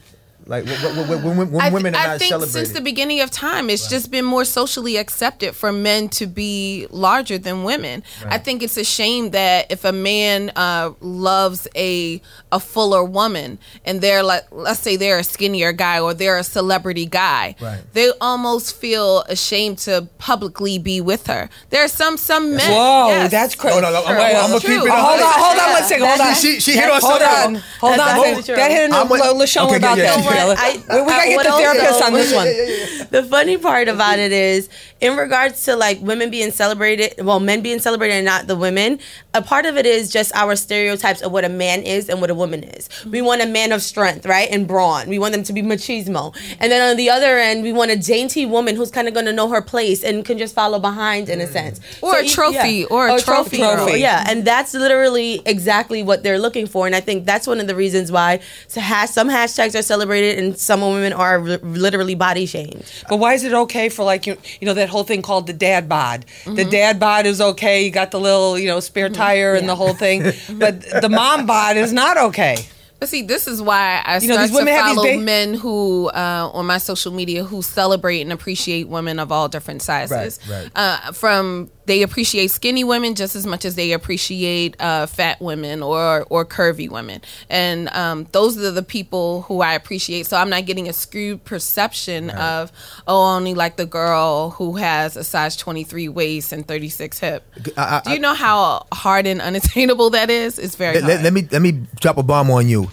Like 0.48 0.66
when, 0.66 0.98
when, 1.08 1.08
when, 1.24 1.38
when, 1.38 1.52
when 1.52 1.62
I, 1.62 1.66
th- 1.70 1.74
women 1.74 1.96
are 1.96 1.98
I 2.00 2.08
not 2.08 2.20
think 2.20 2.30
celebrated. 2.30 2.52
since 2.54 2.72
the 2.74 2.82
beginning 2.82 3.22
of 3.22 3.30
time, 3.32 3.70
it's 3.70 3.88
just 3.88 4.12
been 4.12 4.26
more 4.26 4.44
socially 4.44 4.98
accepted 4.98 5.56
for 5.56 5.72
men 5.72 6.10
to 6.10 6.26
be 6.28 6.88
larger 6.90 7.38
than 7.38 7.64
women. 7.64 8.04
I 8.26 8.38
think 8.38 8.64
it's 8.64 8.76
a 8.78 8.84
shame 8.84 9.32
that 9.32 9.72
if 9.72 9.86
a 9.86 9.92
man 9.92 10.52
uh, 10.56 10.92
loves 11.00 11.68
a 11.76 12.22
a 12.52 12.60
fuller 12.60 13.04
woman 13.04 13.60
and 13.86 14.02
they're 14.02 14.24
like, 14.24 14.44
let's 14.52 14.80
say 14.82 14.98
they're 14.98 15.20
a 15.20 15.24
skinnier 15.24 15.72
guy 15.72 16.00
or 16.02 16.14
they're 16.14 16.38
a 16.38 16.44
celebrity 16.44 17.06
guy, 17.06 17.56
Right. 17.62 17.80
they 17.94 18.12
almost 18.20 18.76
feel 18.76 19.22
ashamed 19.30 19.78
to 19.80 20.08
publicly 20.18 20.78
be 20.80 21.00
with 21.02 21.28
her. 21.28 21.50
There 21.70 21.84
are 21.84 21.88
some 21.88 22.18
some 22.18 22.56
men. 22.56 22.70
Whoa, 22.72 23.08
yes. 23.10 23.32
that's 23.32 23.56
crazy. 23.56 23.80
No, 23.80 23.90
no, 23.90 24.02
no, 24.02 24.06
I'm- 24.08 24.18
Wait, 24.18 24.36
I'm 24.36 24.50
gonna 24.50 24.60
True. 24.60 24.76
keep 24.76 24.86
it 24.86 24.92
Oh, 24.92 24.96
hold 24.96 25.22
on, 25.22 25.34
hold 25.34 25.60
on 25.60 25.72
one 25.72 25.84
second. 25.84 26.08
Hold 26.08 26.22
on. 26.22 26.36
She- 26.36 26.60
she 26.60 26.72
hit 26.74 26.90
on 26.92 27.00
Hold 27.02 27.22
on, 27.22 27.56
hold 27.80 27.94
That's 27.94 28.02
on. 28.02 28.08
absolutely 28.10 28.44
true. 28.44 28.56
That 28.56 28.72
hit 28.72 28.84
in 28.86 28.92
LaShawn 28.92 29.76
about 29.78 29.98
that. 29.98 30.31
Yeah, 30.34 30.48
What 30.48 30.58
together. 30.58 30.84
I- 30.90 30.96
we, 30.96 31.02
we 31.02 31.08
gotta 31.08 31.22
I- 31.22 31.28
get 31.30 31.36
what 31.38 31.44
the 31.46 31.52
also- 31.52 31.64
therapist 31.64 32.02
on 32.04 32.14
this 32.14 32.34
one. 32.34 33.08
the 33.12 33.24
funny 33.24 33.58
part 33.58 33.88
about 33.88 34.20
it 34.20 34.32
is 34.32 34.70
in 35.02 35.16
regards 35.18 35.66
to 35.66 35.76
like 35.76 36.00
women 36.02 36.30
being 36.30 36.52
celebrated 36.52 37.14
well 37.26 37.40
men 37.40 37.62
being 37.62 37.80
celebrated 37.80 38.14
and 38.16 38.26
not 38.26 38.48
the 38.48 38.56
women 38.56 39.00
a 39.34 39.42
part 39.42 39.66
of 39.66 39.76
it 39.78 39.86
is 39.86 40.10
just 40.12 40.34
our 40.36 40.56
stereotypes 40.56 41.22
of 41.22 41.32
what 41.32 41.44
a 41.44 41.50
man 41.50 41.82
is 41.84 42.08
and 42.08 42.22
what 42.22 42.30
a 42.30 42.36
woman 42.36 42.64
is 42.64 42.88
we 43.06 43.22
want 43.22 43.42
a 43.42 43.46
man 43.46 43.72
of 43.72 43.82
strength 43.82 44.26
right 44.26 44.48
and 44.52 44.68
brawn 44.68 45.10
we 45.10 45.18
want 45.20 45.34
them 45.34 45.44
to 45.44 45.52
be 45.54 45.62
machismo 45.62 46.34
and 46.60 46.72
then 46.72 46.88
on 46.90 46.96
the 46.98 47.10
other 47.10 47.38
end 47.38 47.64
we 47.64 47.74
want 47.74 47.90
a 47.92 47.98
dainty 47.98 48.46
woman 48.46 48.76
who's 48.76 48.92
kind 48.92 49.08
of 49.08 49.14
going 49.14 49.26
to 49.26 49.34
know 49.34 49.50
her 49.50 49.62
place 49.62 50.04
and 50.04 50.24
can 50.24 50.38
just 50.38 50.54
follow 50.56 50.80
behind 50.80 51.28
in 51.30 51.42
a 51.42 51.46
mm. 51.46 51.52
sense 51.52 51.80
Or 52.02 52.18
a 52.18 52.24
e- 52.24 52.30
trophy, 52.30 52.86
or 52.86 53.10
a 53.10 53.20
trophy 53.20 53.58
girl. 53.58 53.88
girl. 53.88 53.98
yeah 53.98 54.24
and 54.28 54.46
that's 54.46 54.74
literally 54.74 55.42
exactly 55.46 56.04
what 56.04 56.24
they're 56.24 56.40
looking 56.40 56.68
for 56.68 56.86
and 56.86 56.96
i 56.96 57.02
think 57.02 57.26
that's 57.26 57.48
one 57.48 57.60
of 57.60 57.68
the 57.68 57.76
reasons 57.76 58.12
why 58.12 58.40
so 58.68 58.80
has, 58.80 59.12
some 59.14 59.30
hashtags 59.30 59.78
are 59.78 59.82
celebrated 59.82 60.21
and 60.22 60.58
some 60.58 60.82
women 60.82 61.14
are 61.14 61.40
li- 61.42 61.58
literally 61.58 62.16
body 62.16 62.46
shamed 62.46 62.84
But 63.10 63.18
why 63.18 63.34
is 63.34 63.44
it 63.44 63.54
okay 63.54 63.90
for 63.90 64.04
like 64.04 64.28
you, 64.28 64.38
you 64.60 64.66
know 64.68 64.74
that 64.74 64.90
whole 64.90 65.04
thing 65.04 65.22
called 65.22 65.48
the 65.48 65.54
dad 65.54 65.88
bod? 65.90 66.26
The 66.46 66.52
Mm-hmm. 66.52 66.70
dad 66.70 67.00
bod 67.00 67.26
is 67.26 67.40
okay. 67.42 67.84
You 67.86 67.92
got 67.92 68.12
the 68.12 68.20
little 68.20 68.58
you 68.60 68.68
know 68.68 68.80
spare 68.80 69.10
tire 69.10 69.56
and 69.56 69.68
the 69.68 69.76
whole 69.76 69.94
thing, 69.94 70.24
but 70.60 70.82
the 71.02 71.10
mom 71.10 71.46
bod 71.46 71.78
is 71.78 71.92
not 71.94 72.18
okay. 72.18 72.58
But 73.00 73.10
see, 73.10 73.24
this 73.24 73.48
is 73.48 73.60
why 73.64 74.00
I 74.06 74.20
You 74.20 74.28
know, 74.28 74.34
start 74.36 74.48
these 74.50 74.56
women 74.56 74.68
to 74.68 74.80
have 74.80 74.86
these 74.90 74.96
follow 74.96 75.08
big- 75.08 75.22
men 75.22 75.54
who, 75.56 76.10
uh, 76.10 76.52
on 76.54 76.68
my 76.68 76.78
social 76.78 77.12
media, 77.12 77.44
who 77.44 77.64
celebrate 77.64 78.22
and 78.22 78.32
appreciate 78.32 78.88
women 78.90 79.18
of 79.18 79.32
all 79.32 79.48
different 79.50 79.82
sizes. 79.82 80.40
Right, 80.48 80.62
right. 80.66 80.72
Uh, 80.76 81.12
from 81.12 81.72
they 81.92 82.04
appreciate 82.04 82.50
skinny 82.50 82.86
women 82.86 83.16
just 83.16 83.36
as 83.36 83.46
much 83.46 83.66
as 83.66 83.76
they 83.76 83.92
appreciate 83.92 84.80
uh, 84.80 85.06
fat 85.06 85.42
women 85.42 85.84
or 85.84 86.26
or 86.30 86.46
curvy 86.46 86.90
women, 86.90 87.20
and 87.50 87.90
um, 87.90 88.26
those 88.32 88.58
are 88.58 88.72
the 88.72 88.82
people 88.82 89.42
who 89.44 89.60
I 89.60 89.74
appreciate. 89.74 90.26
So 90.26 90.38
I'm 90.38 90.50
not 90.50 90.66
getting 90.66 90.88
a 90.88 90.94
skewed 90.94 91.44
perception 91.44 92.30
of 92.30 92.72
oh, 93.08 93.36
only 93.36 93.54
like 93.56 93.76
the 93.76 93.86
girl 93.86 94.52
who 94.52 94.78
has 94.78 95.18
a 95.18 95.24
size 95.26 95.58
23 95.58 96.08
waist 96.08 96.54
and 96.54 96.66
36 96.66 97.20
hip. 97.20 97.44
I- 97.76 97.98
I- 97.98 98.02
Do 98.06 98.12
you 98.14 98.20
know 98.20 98.36
how 98.36 98.86
hard 98.94 99.28
and 99.28 99.42
unattainable 99.42 100.12
that 100.12 100.30
is? 100.30 100.58
It's 100.58 100.76
very 100.78 101.02
let- 101.02 101.22
let 101.24 101.34
me 101.34 101.46
let 101.52 101.62
me 101.62 101.74
drop 102.00 102.18
a 102.18 102.24
bomb 102.24 102.50
on 102.52 102.70
you. 102.70 102.90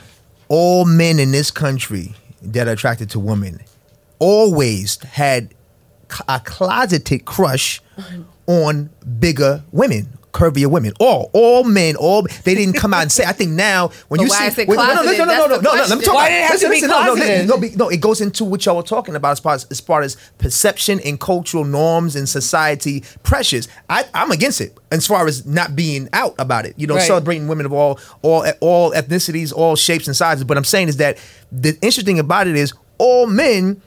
All 0.49 0.85
men 0.85 1.21
in 1.21 1.31
this 1.31 1.53
country 1.53 2.15
that 2.43 2.67
are 2.67 2.73
attracted 2.73 3.11
to 3.11 3.21
women 3.21 3.61
always 4.19 5.01
had 5.05 5.55
a 6.27 6.41
closeted 6.41 7.25
crush 7.27 7.81
on 8.49 8.91
bigger 9.21 9.63
women. 9.71 10.09
Curvier 10.31 10.67
women, 10.71 10.93
all 11.01 11.31
all 11.33 11.65
men, 11.65 11.97
all 11.97 12.23
they 12.45 12.55
didn't 12.55 12.75
come 12.75 12.93
out 12.93 13.01
and 13.01 13.11
say. 13.11 13.25
I 13.25 13.33
think 13.33 13.53
now 13.53 13.89
when 14.09 14.19
But 14.19 14.25
you 14.25 14.29
why 14.29 14.37
see, 14.41 14.45
is 14.47 14.59
it 14.59 14.69
wait, 14.69 14.77
no, 14.77 14.87
no, 14.87 15.03
no, 15.03 15.03
no, 15.03 15.25
no, 15.25 15.25
no, 15.25 15.47
no, 15.47 15.61
no, 15.61 15.73
Let 15.73 15.99
me 15.99 16.05
talk 16.05 16.15
Why 16.15 16.29
did 16.29 16.35
it 16.37 16.43
have 16.43 16.51
listen, 16.53 16.69
to 16.69 16.75
be 16.75 16.81
listen, 16.83 17.47
no, 17.49 17.57
no. 17.57 17.57
No, 17.57 17.85
no, 17.85 17.89
it 17.89 18.01
goes 18.01 18.21
into 18.21 18.45
what 18.45 18.65
y'all 18.65 18.77
were 18.77 18.83
talking 18.83 19.17
about 19.17 19.33
as 19.33 19.41
far 19.41 19.55
as, 19.55 19.65
as 19.71 19.81
far 19.81 20.03
as 20.03 20.17
perception 20.37 21.01
and 21.01 21.19
cultural 21.19 21.65
norms 21.65 22.15
and 22.15 22.29
society 22.29 23.03
pressures. 23.23 23.69
I, 23.89 24.05
I'm 24.13 24.31
against 24.31 24.61
it 24.61 24.77
as 24.93 25.07
far 25.07 25.27
as 25.27 25.47
not 25.47 25.75
being 25.75 26.11
out 26.13 26.35
about 26.39 26.67
it. 26.67 26.75
You 26.77 26.87
know, 26.87 26.97
Right. 26.97 27.07
celebrating 27.07 27.49
women 27.49 27.65
of 27.65 27.73
all 27.73 27.99
all 28.21 28.45
all 28.61 28.93
ethnicities, 28.93 29.53
all 29.53 29.77
shapes 29.77 30.07
and 30.07 30.15
sizes. 30.17 30.45
But 30.45 30.59
I'm 30.59 30.63
saying 30.65 30.89
is 30.89 30.99
that 30.99 31.17
the 31.51 31.77
interesting 31.81 32.19
about 32.19 32.47
it 32.47 32.55
is 32.55 32.75
all 32.99 33.27
men 33.27 33.81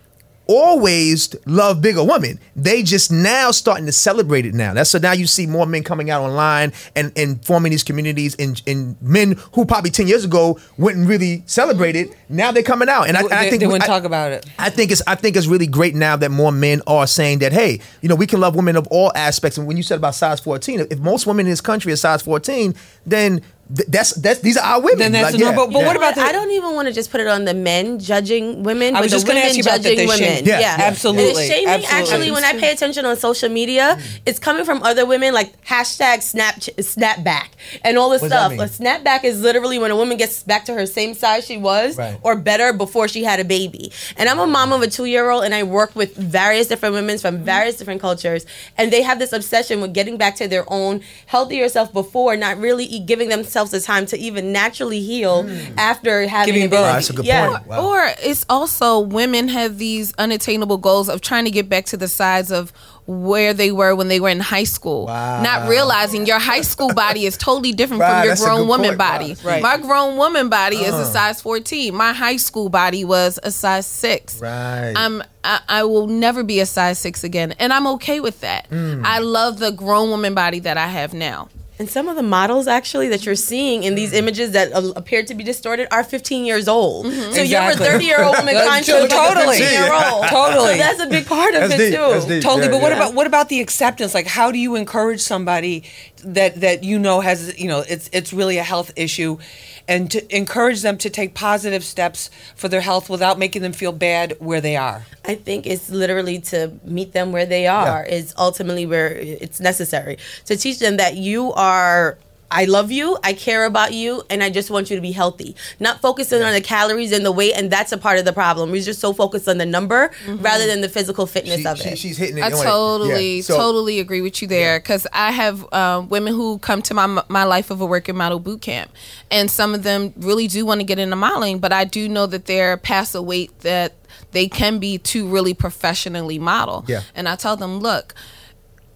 always 0.47 1.33
love 1.45 1.81
bigger 1.81 2.03
women. 2.03 2.39
They 2.55 2.83
just 2.83 3.11
now 3.11 3.51
starting 3.51 3.85
to 3.85 3.91
celebrate 3.91 4.45
it 4.45 4.53
now. 4.53 4.73
That's 4.73 4.89
so 4.89 4.97
now 4.97 5.13
you 5.13 5.27
see 5.27 5.47
more 5.47 5.65
men 5.65 5.83
coming 5.83 6.09
out 6.09 6.21
online 6.21 6.73
and, 6.95 7.11
and 7.15 7.43
forming 7.45 7.71
these 7.71 7.83
communities 7.83 8.35
and, 8.37 8.61
and 8.67 9.01
men 9.01 9.37
who 9.53 9.65
probably 9.65 9.91
10 9.91 10.07
years 10.07 10.25
ago 10.25 10.59
wouldn't 10.77 11.07
really 11.07 11.43
celebrate 11.45 11.95
it. 11.95 12.15
Now 12.29 12.51
they're 12.51 12.63
coming 12.63 12.89
out. 12.89 13.07
And 13.07 13.17
I, 13.17 13.21
and 13.21 13.33
I 13.33 13.49
think 13.49 13.61
they 13.61 13.67
wouldn't 13.67 13.83
I- 13.83 13.87
talk 13.87 14.03
about 14.03 14.31
it. 14.31 14.45
I 14.59 14.69
think 14.69 14.91
it's 14.91 15.01
I 15.07 15.15
think 15.15 15.35
it's 15.37 15.47
really 15.47 15.67
great 15.67 15.95
now 15.95 16.15
that 16.17 16.31
more 16.31 16.51
men 16.51 16.81
are 16.87 17.07
saying 17.07 17.39
that 17.39 17.53
hey, 17.53 17.79
you 18.01 18.09
know, 18.09 18.15
we 18.15 18.27
can 18.27 18.39
love 18.39 18.55
women 18.55 18.75
of 18.75 18.87
all 18.87 19.11
aspects. 19.15 19.57
And 19.57 19.67
when 19.67 19.77
you 19.77 19.83
said 19.83 19.97
about 19.97 20.15
size 20.15 20.39
14, 20.39 20.87
if 20.91 20.99
most 20.99 21.25
women 21.25 21.45
in 21.45 21.51
this 21.51 21.61
country 21.61 21.91
are 21.93 21.97
size 21.97 22.21
14, 22.21 22.75
then 23.05 23.41
th- 23.75 23.87
that's 23.89 24.11
that's 24.13 24.39
these 24.41 24.57
are 24.57 24.63
our 24.65 24.81
women. 24.81 24.99
Then 24.99 25.11
that's 25.13 25.23
Like, 25.25 25.33
the 25.33 25.39
yeah, 25.39 25.51
normal- 25.51 25.67
but 25.73 25.79
yeah. 25.81 25.87
what 25.87 25.95
about 25.95 26.15
the- 26.15 26.21
I 26.21 26.31
don't 26.31 26.51
even 26.51 26.73
want 26.75 26.87
to 26.87 26.93
just 26.93 27.11
put 27.11 27.21
it 27.21 27.27
on 27.27 27.45
the 27.45 27.53
men 27.53 27.99
judging 27.99 28.63
women, 28.63 28.95
I 28.95 28.99
but 28.99 29.03
was 29.03 29.11
the 29.11 29.15
just 29.17 29.27
gonna 29.27 29.39
women 29.39 29.49
ask 29.49 29.57
you 29.57 29.63
about 29.63 29.81
that, 29.81 29.83
judging 29.83 29.97
the 29.99 30.05
women. 30.07 30.27
shaming. 30.27 30.45
Yeah, 30.47 30.59
yeah. 30.59 30.75
Absolutely. 30.79 31.27
And 31.29 31.37
the 31.37 31.41
shaming, 31.47 31.67
Absolutely. 31.67 32.01
actually, 32.11 32.31
when 32.31 32.43
I 32.43 32.53
pay 32.59 32.71
attention 32.71 33.05
on 33.05 33.15
social 33.17 33.49
media, 33.49 33.97
mm. 33.99 34.19
it's 34.25 34.39
coming 34.39 34.65
from 34.65 34.81
other 34.83 35.05
women, 35.05 35.33
like 35.33 35.61
hashtag 35.65 36.21
snap 36.23 36.55
snapback 36.59 37.47
and 37.83 37.97
all 37.97 38.09
this 38.09 38.21
What 38.21 38.31
stuff. 38.31 38.51
A 38.53 38.55
snapback 38.67 39.23
is 39.23 39.41
literally 39.41 39.77
when 39.79 39.91
a 39.91 39.95
woman 39.95 40.17
gets 40.17 40.43
back 40.43 40.65
to 40.65 40.73
her 40.73 40.85
same 40.85 41.13
size 41.13 41.45
she 41.45 41.57
was 41.57 41.97
Right. 41.97 42.17
or 42.23 42.35
better 42.35 42.73
before 42.73 43.07
she 43.07 43.23
had 43.23 43.39
a 43.39 43.45
baby. 43.45 43.91
And 44.17 44.29
I'm 44.29 44.39
a 44.39 44.47
mom 44.47 44.71
of 44.73 44.81
a 44.81 44.87
two 44.87 45.05
year 45.05 45.29
old, 45.29 45.43
and 45.43 45.53
I 45.53 45.63
work 45.63 45.95
with 45.95 46.15
various 46.15 46.67
different 46.67 46.95
women 46.95 47.17
from 47.19 47.43
various 47.43 47.75
different 47.77 48.01
cultures, 48.01 48.45
and 48.77 48.91
they 48.91 49.01
have 49.01 49.19
this 49.19 49.33
obsession 49.33 49.81
with 49.81 49.93
getting 49.93 50.17
back 50.17 50.35
to 50.37 50.47
their 50.47 50.65
own 50.71 51.01
healthier 51.27 51.69
self 51.69 51.93
before, 51.93 52.35
not 52.37 52.57
really 52.57 52.85
e- 52.85 52.99
giving 52.99 53.29
themselves 53.29 53.60
the 53.69 53.79
time 53.79 54.07
to 54.07 54.17
even 54.17 54.51
naturally 54.51 55.01
heal 55.01 55.47
after 55.77 56.27
having 56.27 56.53
Giving 56.55 56.67
a 56.67 56.69
baby. 56.69 56.81
birth. 56.81 56.89
Oh, 56.89 56.93
that's 56.93 57.09
a 57.11 57.13
good 57.13 57.25
yeah. 57.25 57.49
point. 57.49 57.67
Wow. 57.67 57.87
Or 57.87 58.09
it's 58.23 58.43
also 58.49 58.99
women 58.99 59.47
have 59.49 59.77
these 59.77 60.13
unattainable 60.15 60.77
goals 60.77 61.07
of 61.09 61.21
trying 61.21 61.45
to 61.45 61.51
get 61.51 61.69
back 61.69 61.85
to 61.85 61.97
the 61.97 62.07
size 62.07 62.51
of 62.51 62.73
where 63.07 63.53
they 63.53 63.71
were 63.71 63.95
when 63.95 64.07
they 64.07 64.19
were 64.19 64.29
in 64.29 64.39
high 64.39 64.63
school. 64.63 65.05
Wow. 65.07 65.41
Not 65.43 65.67
realizing 65.69 66.25
your 66.25 66.39
high 66.39 66.61
school 66.61 66.93
body 66.93 67.25
is 67.25 67.35
totally 67.37 67.73
different 67.73 68.01
Right, 68.01 68.19
from 68.19 68.27
your 68.27 68.35
grown 68.37 68.67
woman 68.67 68.89
point. 68.89 68.97
body. 68.97 69.35
Right. 69.43 69.61
My 69.61 69.77
grown 69.77 70.17
woman 70.17 70.49
body 70.49 70.77
is 70.77 70.93
a 70.93 71.05
size 71.05 71.41
14. 71.41 71.93
My 71.93 72.13
high 72.13 72.37
school 72.37 72.69
body 72.69 73.03
was 73.03 73.39
a 73.43 73.51
size 73.51 73.85
6. 73.87 74.39
Right. 74.41 74.93
I'm 74.95 75.21
I, 75.43 75.59
I 75.67 75.83
will 75.85 76.05
never 76.07 76.43
be 76.43 76.59
a 76.59 76.65
size 76.67 76.99
6 76.99 77.23
again 77.23 77.53
and 77.53 77.73
I'm 77.73 77.87
okay 77.87 78.19
with 78.19 78.41
that. 78.41 78.69
Mm. 78.69 79.03
I 79.03 79.17
love 79.19 79.57
the 79.59 79.71
grown 79.71 80.09
woman 80.11 80.35
body 80.35 80.59
that 80.59 80.77
I 80.77 80.87
have 80.87 81.13
now. 81.15 81.49
And 81.81 81.89
some 81.89 82.07
of 82.07 82.15
the 82.15 82.21
models 82.21 82.67
actually 82.67 83.07
that 83.09 83.25
you're 83.25 83.33
seeing 83.51 83.81
in 83.81 83.95
these 83.95 84.13
images 84.13 84.51
that 84.51 84.71
uh, 84.71 84.93
appear 84.95 85.23
to 85.23 85.33
be 85.33 85.43
distorted 85.43 85.87
are 85.91 86.03
15 86.03 86.45
years 86.45 86.67
old. 86.67 87.07
Mm-hmm. 87.07 87.33
So 87.33 87.41
Exactly. 87.41 87.49
you're 87.85 87.95
a 87.95 87.97
30 87.97 88.05
year 88.05 88.23
old 88.23 88.37
woman 88.37 88.53
Yeah, 88.53 88.65
trying 88.65 88.83
to 88.83 88.91
to- 88.91 88.99
look 89.01 89.09
like 89.09 89.31
a 89.31 89.33
totally. 89.33 89.57
year 89.57 89.91
old. 89.91 90.25
Totally. 90.29 90.71
So 90.73 90.77
that's 90.77 91.01
a 91.01 91.07
big 91.07 91.25
part 91.25 91.55
of 91.55 91.61
That's 91.61 91.73
it 91.73 91.77
deep. 91.89 91.95
too. 91.95 92.07
That's 92.13 92.25
deep. 92.25 92.43
Totally, 92.43 92.65
Yeah, 92.65 92.71
but 92.73 92.81
what 92.83 92.91
yeah. 92.91 92.97
about 92.97 93.13
what 93.15 93.25
about 93.25 93.49
the 93.49 93.61
acceptance? 93.61 94.13
Like, 94.13 94.27
how 94.27 94.51
do 94.51 94.59
you 94.59 94.75
encourage 94.75 95.21
somebody 95.21 95.83
that 96.23 96.61
that 96.61 96.83
you 96.83 96.99
know 96.99 97.19
has 97.19 97.59
you 97.59 97.67
know 97.67 97.79
it's 97.89 98.11
it's 98.13 98.31
really 98.31 98.59
a 98.59 98.63
health 98.63 98.91
issue, 98.95 99.39
and 99.87 100.09
to 100.11 100.35
encourage 100.35 100.81
them 100.81 100.97
to 100.99 101.09
take 101.09 101.33
positive 101.33 101.83
steps 101.83 102.29
for 102.55 102.67
their 102.67 102.81
health 102.81 103.09
without 103.09 103.39
making 103.39 103.61
them 103.61 103.73
feel 103.73 103.91
bad 103.91 104.35
where 104.39 104.61
they 104.61 104.75
are? 104.75 105.05
I 105.25 105.35
think 105.35 105.67
it's 105.67 105.89
literally 105.89 106.39
to 106.39 106.73
meet 106.83 107.13
them 107.13 107.31
where 107.31 107.45
they 107.45 107.67
are 107.67 108.03
is 108.03 108.33
ultimately 108.37 108.85
where 108.85 109.09
it's 109.13 109.59
necessary 109.59 110.17
to 110.45 110.57
teach 110.57 110.79
them 110.79 110.97
that 110.97 111.15
you 111.15 111.53
are. 111.53 112.17
I 112.51 112.65
love 112.65 112.91
you. 112.91 113.17
I 113.23 113.33
care 113.33 113.65
about 113.65 113.93
you, 113.93 114.23
and 114.29 114.43
I 114.43 114.49
just 114.49 114.69
want 114.69 114.89
you 114.89 114.97
to 114.97 115.01
be 115.01 115.11
healthy. 115.13 115.55
Not 115.79 116.01
focusing 116.01 116.41
on 116.43 116.53
the 116.53 116.61
calories 116.61 117.11
and 117.13 117.25
the 117.25 117.31
weight, 117.31 117.53
and 117.55 117.71
that's 117.71 117.91
a 117.93 117.97
part 117.97 118.19
of 118.19 118.25
the 118.25 118.33
problem. 118.33 118.71
We're 118.71 118.81
just 118.81 118.99
so 118.99 119.13
focused 119.13 119.47
on 119.47 119.57
the 119.57 119.65
number 119.65 120.11
rather 120.27 120.67
than 120.67 120.81
the 120.81 120.89
physical 120.89 121.25
fitness 121.25 121.61
She- 121.61 121.67
of 121.67 121.77
she- 121.79 121.89
it. 121.89 121.97
she's 121.97 122.17
hitting 122.17 122.37
it. 122.39 122.43
I 122.43 122.49
totally, 122.49 123.37
Yeah. 123.37 123.43
So- 123.43 123.57
totally 123.57 123.99
agree 124.01 124.21
with 124.21 124.41
you 124.41 124.47
there 124.49 124.79
because 124.79 125.07
I 125.13 125.31
have 125.31 125.65
uh, 125.71 126.03
women 126.09 126.33
who 126.33 126.59
come 126.59 126.81
to 126.83 126.93
my 126.93 127.23
my 127.29 127.45
life 127.45 127.71
of 127.71 127.79
a 127.81 127.85
working 127.85 128.17
model 128.17 128.39
boot 128.39 128.61
camp, 128.61 128.91
and 129.31 129.49
some 129.49 129.73
of 129.73 129.83
them 129.83 130.13
really 130.17 130.47
do 130.47 130.65
want 130.65 130.81
to 130.81 130.85
get 130.85 130.99
into 130.99 131.15
modeling, 131.15 131.59
but 131.59 131.71
I 131.71 131.85
do 131.85 132.09
know 132.09 132.25
that 132.27 132.45
they're 132.47 132.75
past 132.77 133.15
a 133.15 133.21
weight 133.21 133.57
that 133.61 133.93
they 134.33 134.47
can 134.47 134.79
be 134.79 134.97
to 134.97 135.27
really 135.27 135.53
professionally 135.53 136.37
model. 136.39 136.83
Yeah. 136.87 137.01
And 137.15 137.27
I 137.29 137.35
tell 137.35 137.55
them, 137.57 137.79
look, 137.79 138.13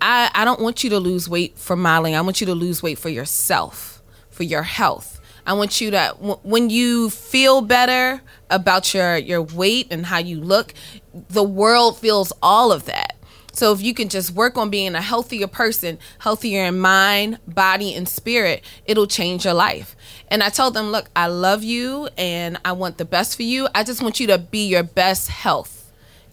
I 0.01 0.29
I 0.34 0.45
don't 0.45 0.62
want 0.62 0.84
you 0.84 0.89
to 0.91 0.99
lose 0.99 1.27
weight 1.29 1.58
for 1.58 1.75
modeling. 1.75 2.15
I 2.15 2.21
want 2.21 2.41
you 2.41 2.47
to 2.47 2.55
lose 2.55 2.84
weight 2.84 2.99
for 2.99 3.10
yourself, 3.10 4.01
for 4.29 4.43
your 4.43 4.63
health. 4.63 5.19
I 5.47 5.53
want 5.53 5.79
you 5.79 5.91
to 5.91 6.10
when 6.43 6.69
you 6.69 7.10
feel 7.10 7.62
better 7.62 8.21
about 8.49 8.93
your 8.93 9.17
your 9.17 9.41
weight 9.41 9.88
and 9.91 10.05
how 10.05 10.17
you 10.17 10.39
look, 10.39 10.73
the 11.13 11.43
world 11.43 11.97
feels 11.99 12.34
all 12.41 12.71
of 12.71 12.86
that. 12.86 13.15
So 13.55 13.71
if 13.71 13.81
you 13.81 13.93
can 13.93 14.10
just 14.10 14.31
work 14.31 14.58
on 14.58 14.69
being 14.69 14.95
a 14.95 15.01
healthier 15.01 15.47
person, 15.47 15.97
healthier 16.19 16.65
in 16.65 16.77
mind, 16.77 17.39
body, 17.47 17.93
and 17.93 18.08
spirit, 18.08 18.65
it'll 18.86 19.08
change 19.08 19.45
your 19.45 19.53
life. 19.53 19.95
And 20.27 20.43
I 20.43 20.49
told 20.49 20.73
them, 20.73 20.91
look, 20.91 21.10
I 21.15 21.27
love 21.27 21.63
you 21.63 22.10
and 22.17 22.58
I 22.65 22.73
want 22.73 22.97
the 22.97 23.05
best 23.05 23.38
for 23.38 23.43
you. 23.43 23.69
I 23.73 23.86
just 23.86 24.01
want 24.03 24.19
you 24.19 24.27
to 24.27 24.38
be 24.38 24.67
your 24.67 24.84
best 24.84 25.29
health, 25.29 25.75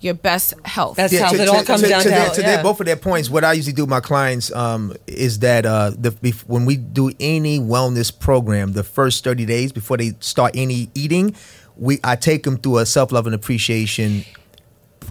your 0.05 0.15
best 0.15 0.55
health. 0.65 0.97
That's 0.97 1.17
how 1.19 1.33
it 1.35 1.49
all 1.49 1.63
comes 1.65 1.83
down 1.83 2.03
to. 2.03 2.09
their, 2.09 2.21
health, 2.21 2.35
to 2.35 2.43
their- 2.43 2.63
both 2.63 2.81
of 2.81 2.87
their 2.87 2.97
points. 2.97 3.31
What 3.31 3.45
I 3.45 3.53
usually 3.53 3.73
do 3.73 3.83
with 3.83 3.91
my 3.91 4.01
clients 4.01 4.53
um, 4.53 4.95
is 5.07 5.39
that 5.41 5.65
uh, 5.67 5.91
the, 5.97 6.11
bef- 6.11 6.43
when 6.47 6.65
we 6.65 6.77
do 6.77 7.13
any 7.21 7.59
wellness 7.59 8.17
program, 8.17 8.73
the 8.73 8.85
first 8.85 9.25
thirty 9.25 9.47
days 9.47 9.73
before 9.73 9.97
they 9.97 10.15
start 10.21 10.53
any 10.57 10.91
eating, 10.95 11.35
we 11.77 11.99
I 12.05 12.17
take 12.17 12.43
them 12.45 12.57
through 12.59 12.79
a 12.79 12.87
self 12.87 13.13
love 13.13 13.27
and 13.27 13.35
appreciation. 13.35 14.25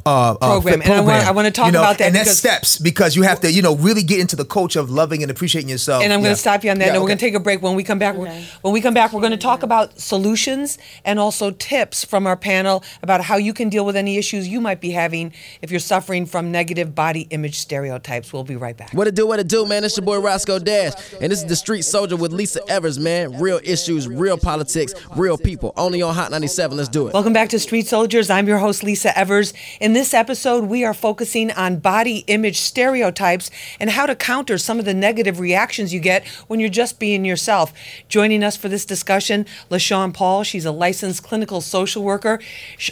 Uh, 0.06 0.32
uh, 0.32 0.36
Program. 0.38 0.82
And 0.82 0.94
I 0.94 1.00
wanna- 1.02 1.20
I 1.24 1.32
wanna 1.32 1.52
talk 1.52 1.68
you 1.68 1.72
know, 1.74 1.80
about 1.82 1.98
that 2.00 2.08
and 2.08 2.16
that's 2.16 2.26
because- 2.26 2.38
steps 2.40 2.78
because 2.78 3.16
you 3.16 3.24
have 3.24 3.40
to 3.42 3.52
you 3.52 3.62
know 3.62 3.76
really 3.76 4.04
get 4.04 4.20
into 4.20 4.36
the 4.36 4.46
culture 4.46 4.80
of 4.80 4.90
loving 4.90 5.22
and 5.22 5.32
appreciating 5.32 5.70
yourself. 5.70 6.04
And 6.04 6.12
I'm 6.12 6.20
going 6.20 6.32
Yeah. 6.32 6.36
to 6.36 6.40
stop 6.40 6.64
you 6.64 6.72
on 6.72 6.80
that. 6.80 6.86
Yeah, 6.88 6.94
and 6.94 7.02
we're 7.02 7.08
going 7.08 7.18
to 7.20 7.26
take 7.26 7.36
a 7.36 7.40
break. 7.40 7.62
When 7.62 7.76
we 7.76 7.84
come 7.84 8.00
back, 8.00 8.16
we're- 8.16 8.32
when 8.62 8.74
we 8.74 8.82
come 8.82 8.94
back, 8.94 9.14
we're 9.14 9.20
going 9.22 9.32
to 9.32 9.38
talk 9.38 9.64
about 9.64 10.00
solutions 10.00 10.78
and 11.06 11.20
also 11.20 11.52
tips 11.52 12.04
from 12.04 12.26
our 12.28 12.36
panel 12.36 12.84
about 13.04 13.22
how 13.22 13.38
you 13.38 13.54
can 13.54 13.70
deal 13.70 13.86
with 13.86 13.96
any 13.96 14.18
issues 14.18 14.48
you 14.48 14.60
might 14.62 14.82
be 14.82 14.92
having 14.92 15.34
if 15.62 15.70
you're 15.72 15.80
suffering 15.80 16.26
from 16.26 16.52
negative 16.52 16.96
body 16.96 17.28
image 17.30 17.58
stereotypes. 17.60 18.34
We'll 18.34 18.44
be 18.44 18.56
right 18.56 18.76
back. 18.76 18.90
What 18.94 19.08
it 19.08 19.16
do, 19.16 19.28
what 19.28 19.40
it 19.40 19.48
do, 19.48 19.66
man? 19.66 19.84
It's 19.84 19.98
your 19.98 20.06
boy 20.06 20.20
Roscoe 20.20 20.60
Dash. 20.60 20.94
And 21.20 21.32
this 21.32 21.40
is 21.40 21.46
the 21.46 21.56
Street 21.56 21.84
Soldier 21.84 22.16
with 22.16 22.32
Lisa 22.32 22.62
Evers, 22.70 22.98
man. 23.00 23.40
Real 23.40 23.60
issues, 23.64 24.08
real 24.08 24.38
politics, 24.38 24.94
real 25.16 25.38
people. 25.38 25.74
Only 25.78 26.02
on 26.02 26.16
Hot 26.16 26.32
97. 26.32 26.78
Let's 26.78 26.90
do 26.90 27.08
it. 27.08 27.14
Welcome 27.14 27.34
back 27.34 27.50
to 27.50 27.60
Street 27.60 27.88
Soldiers. 27.88 28.30
I'm 28.30 28.48
your 28.48 28.58
host, 28.58 28.84
Lisa 28.84 29.18
Evers. 29.18 29.54
In 29.80 29.91
this 29.94 30.14
episode, 30.14 30.66
we 30.66 30.84
are 30.84 30.94
focusing 30.94 31.52
on 31.52 31.80
body 31.80 32.20
image 32.28 32.60
stereotypes 32.60 33.50
and 33.80 33.90
how 33.90 34.06
to 34.06 34.16
counter 34.16 34.58
some 34.58 34.80
of 34.80 34.86
the 34.86 34.94
negative 34.94 35.40
reactions 35.40 35.94
you 35.94 36.00
get 36.00 36.28
when 36.48 36.60
you're 36.60 36.70
just 36.70 37.00
being 37.00 37.26
yourself. 37.26 37.74
Joining 38.08 38.44
us 38.44 38.56
for 38.56 38.70
this 38.70 38.86
discussion, 38.86 39.46
LaShawn 39.70 40.14
Paul. 40.14 40.44
She's 40.44 40.66
a 40.66 40.72
licensed 40.72 41.24
clinical 41.24 41.62
social 41.62 42.04
worker. 42.04 42.40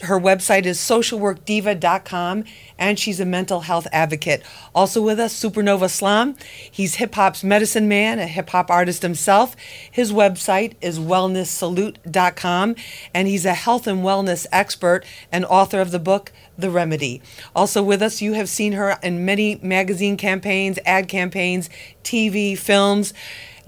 Her 0.03 0.19
website 0.19 0.65
is 0.65 0.79
socialworkdiva.com 0.79 2.45
and 2.79 2.97
she's 2.97 3.19
a 3.19 3.25
mental 3.25 3.61
health 3.61 3.85
advocate. 3.91 4.41
Also 4.73 5.01
with 5.01 5.19
us, 5.19 5.39
Supernova 5.39 5.89
Slam. 5.89 6.35
He's 6.71 6.95
hip 6.95 7.13
hop's 7.13 7.43
medicine 7.43 7.87
man, 7.87 8.17
a 8.17 8.25
hip 8.25 8.49
hop 8.49 8.71
artist 8.71 9.03
himself. 9.03 9.55
His 9.91 10.11
website 10.11 10.73
is 10.81 10.97
wellnesssalute.com, 10.97 12.75
and 13.13 13.27
he's 13.27 13.45
a 13.45 13.53
health 13.53 13.85
and 13.85 13.99
wellness 13.99 14.47
expert 14.51 15.05
and 15.31 15.45
author 15.45 15.81
of 15.81 15.91
the 15.91 15.99
book 15.99 16.31
The 16.57 16.71
Remedy. 16.71 17.21
Also 17.55 17.83
with 17.83 18.01
us, 18.01 18.21
you 18.21 18.33
have 18.33 18.49
seen 18.49 18.73
her 18.73 18.97
in 19.03 19.25
many 19.25 19.59
magazine 19.61 20.17
campaigns, 20.17 20.79
ad 20.85 21.07
campaigns, 21.07 21.69
TV, 22.03 22.57
films. 22.57 23.13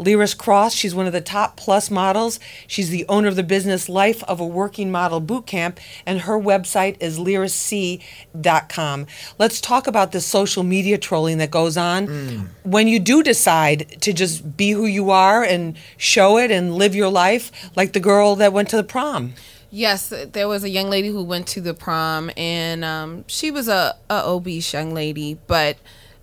Liris 0.02 0.38
Crosse, 0.38 0.74
she's 0.74 0.96
one 0.96 1.06
of 1.06 1.14
the 1.14 1.22
top 1.22 1.56
plus 1.58 1.92
models. 1.92 2.40
She's 2.68 2.90
the 2.90 3.06
owner 3.08 3.28
of 3.28 3.36
the 3.36 3.44
business 3.44 3.88
Life 3.88 4.24
of 4.24 4.40
a 4.40 4.46
Working 4.46 4.92
Model 4.92 5.20
Boot 5.20 5.46
Camp, 5.46 5.80
and 6.06 6.22
her 6.22 6.40
website 6.40 6.98
is 7.00 7.20
lirisc.com. 7.20 9.08
Let's 9.38 9.62
talk 9.62 9.88
about 9.88 10.12
the 10.12 10.22
social 10.22 10.64
media 10.64 10.98
trolling 10.98 11.38
that 11.38 11.52
goes 11.52 11.78
on. 11.78 12.50
When 12.64 12.88
you 12.88 13.00
do 13.00 13.22
decide 13.24 13.98
to 14.02 14.12
just 14.14 14.58
be 14.58 14.72
who 14.72 14.86
you 14.86 15.12
are 15.12 15.44
and 15.44 15.78
show 15.98 16.38
it 16.38 16.52
and 16.52 16.76
live 16.76 16.96
your 16.96 17.10
life, 17.10 17.52
like 17.76 17.94
the 17.94 18.00
girl 18.00 18.36
that 18.38 18.54
went 18.54 18.70
to 18.70 18.78
the 18.78 18.84
prom. 18.84 19.34
Yes, 19.74 20.12
there 20.34 20.50
was 20.50 20.66
a 20.66 20.70
young 20.70 20.90
lady 20.90 21.08
who 21.08 21.24
went 21.24 21.48
to 21.48 21.62
the 21.62 21.74
prom, 21.74 22.30
and 22.36 22.84
um, 22.84 23.24
she 23.28 23.52
was 23.52 23.70
a, 23.70 23.96
a 24.10 24.22
obese 24.26 24.74
young 24.74 24.94
lady. 24.94 25.40
But 25.48 25.78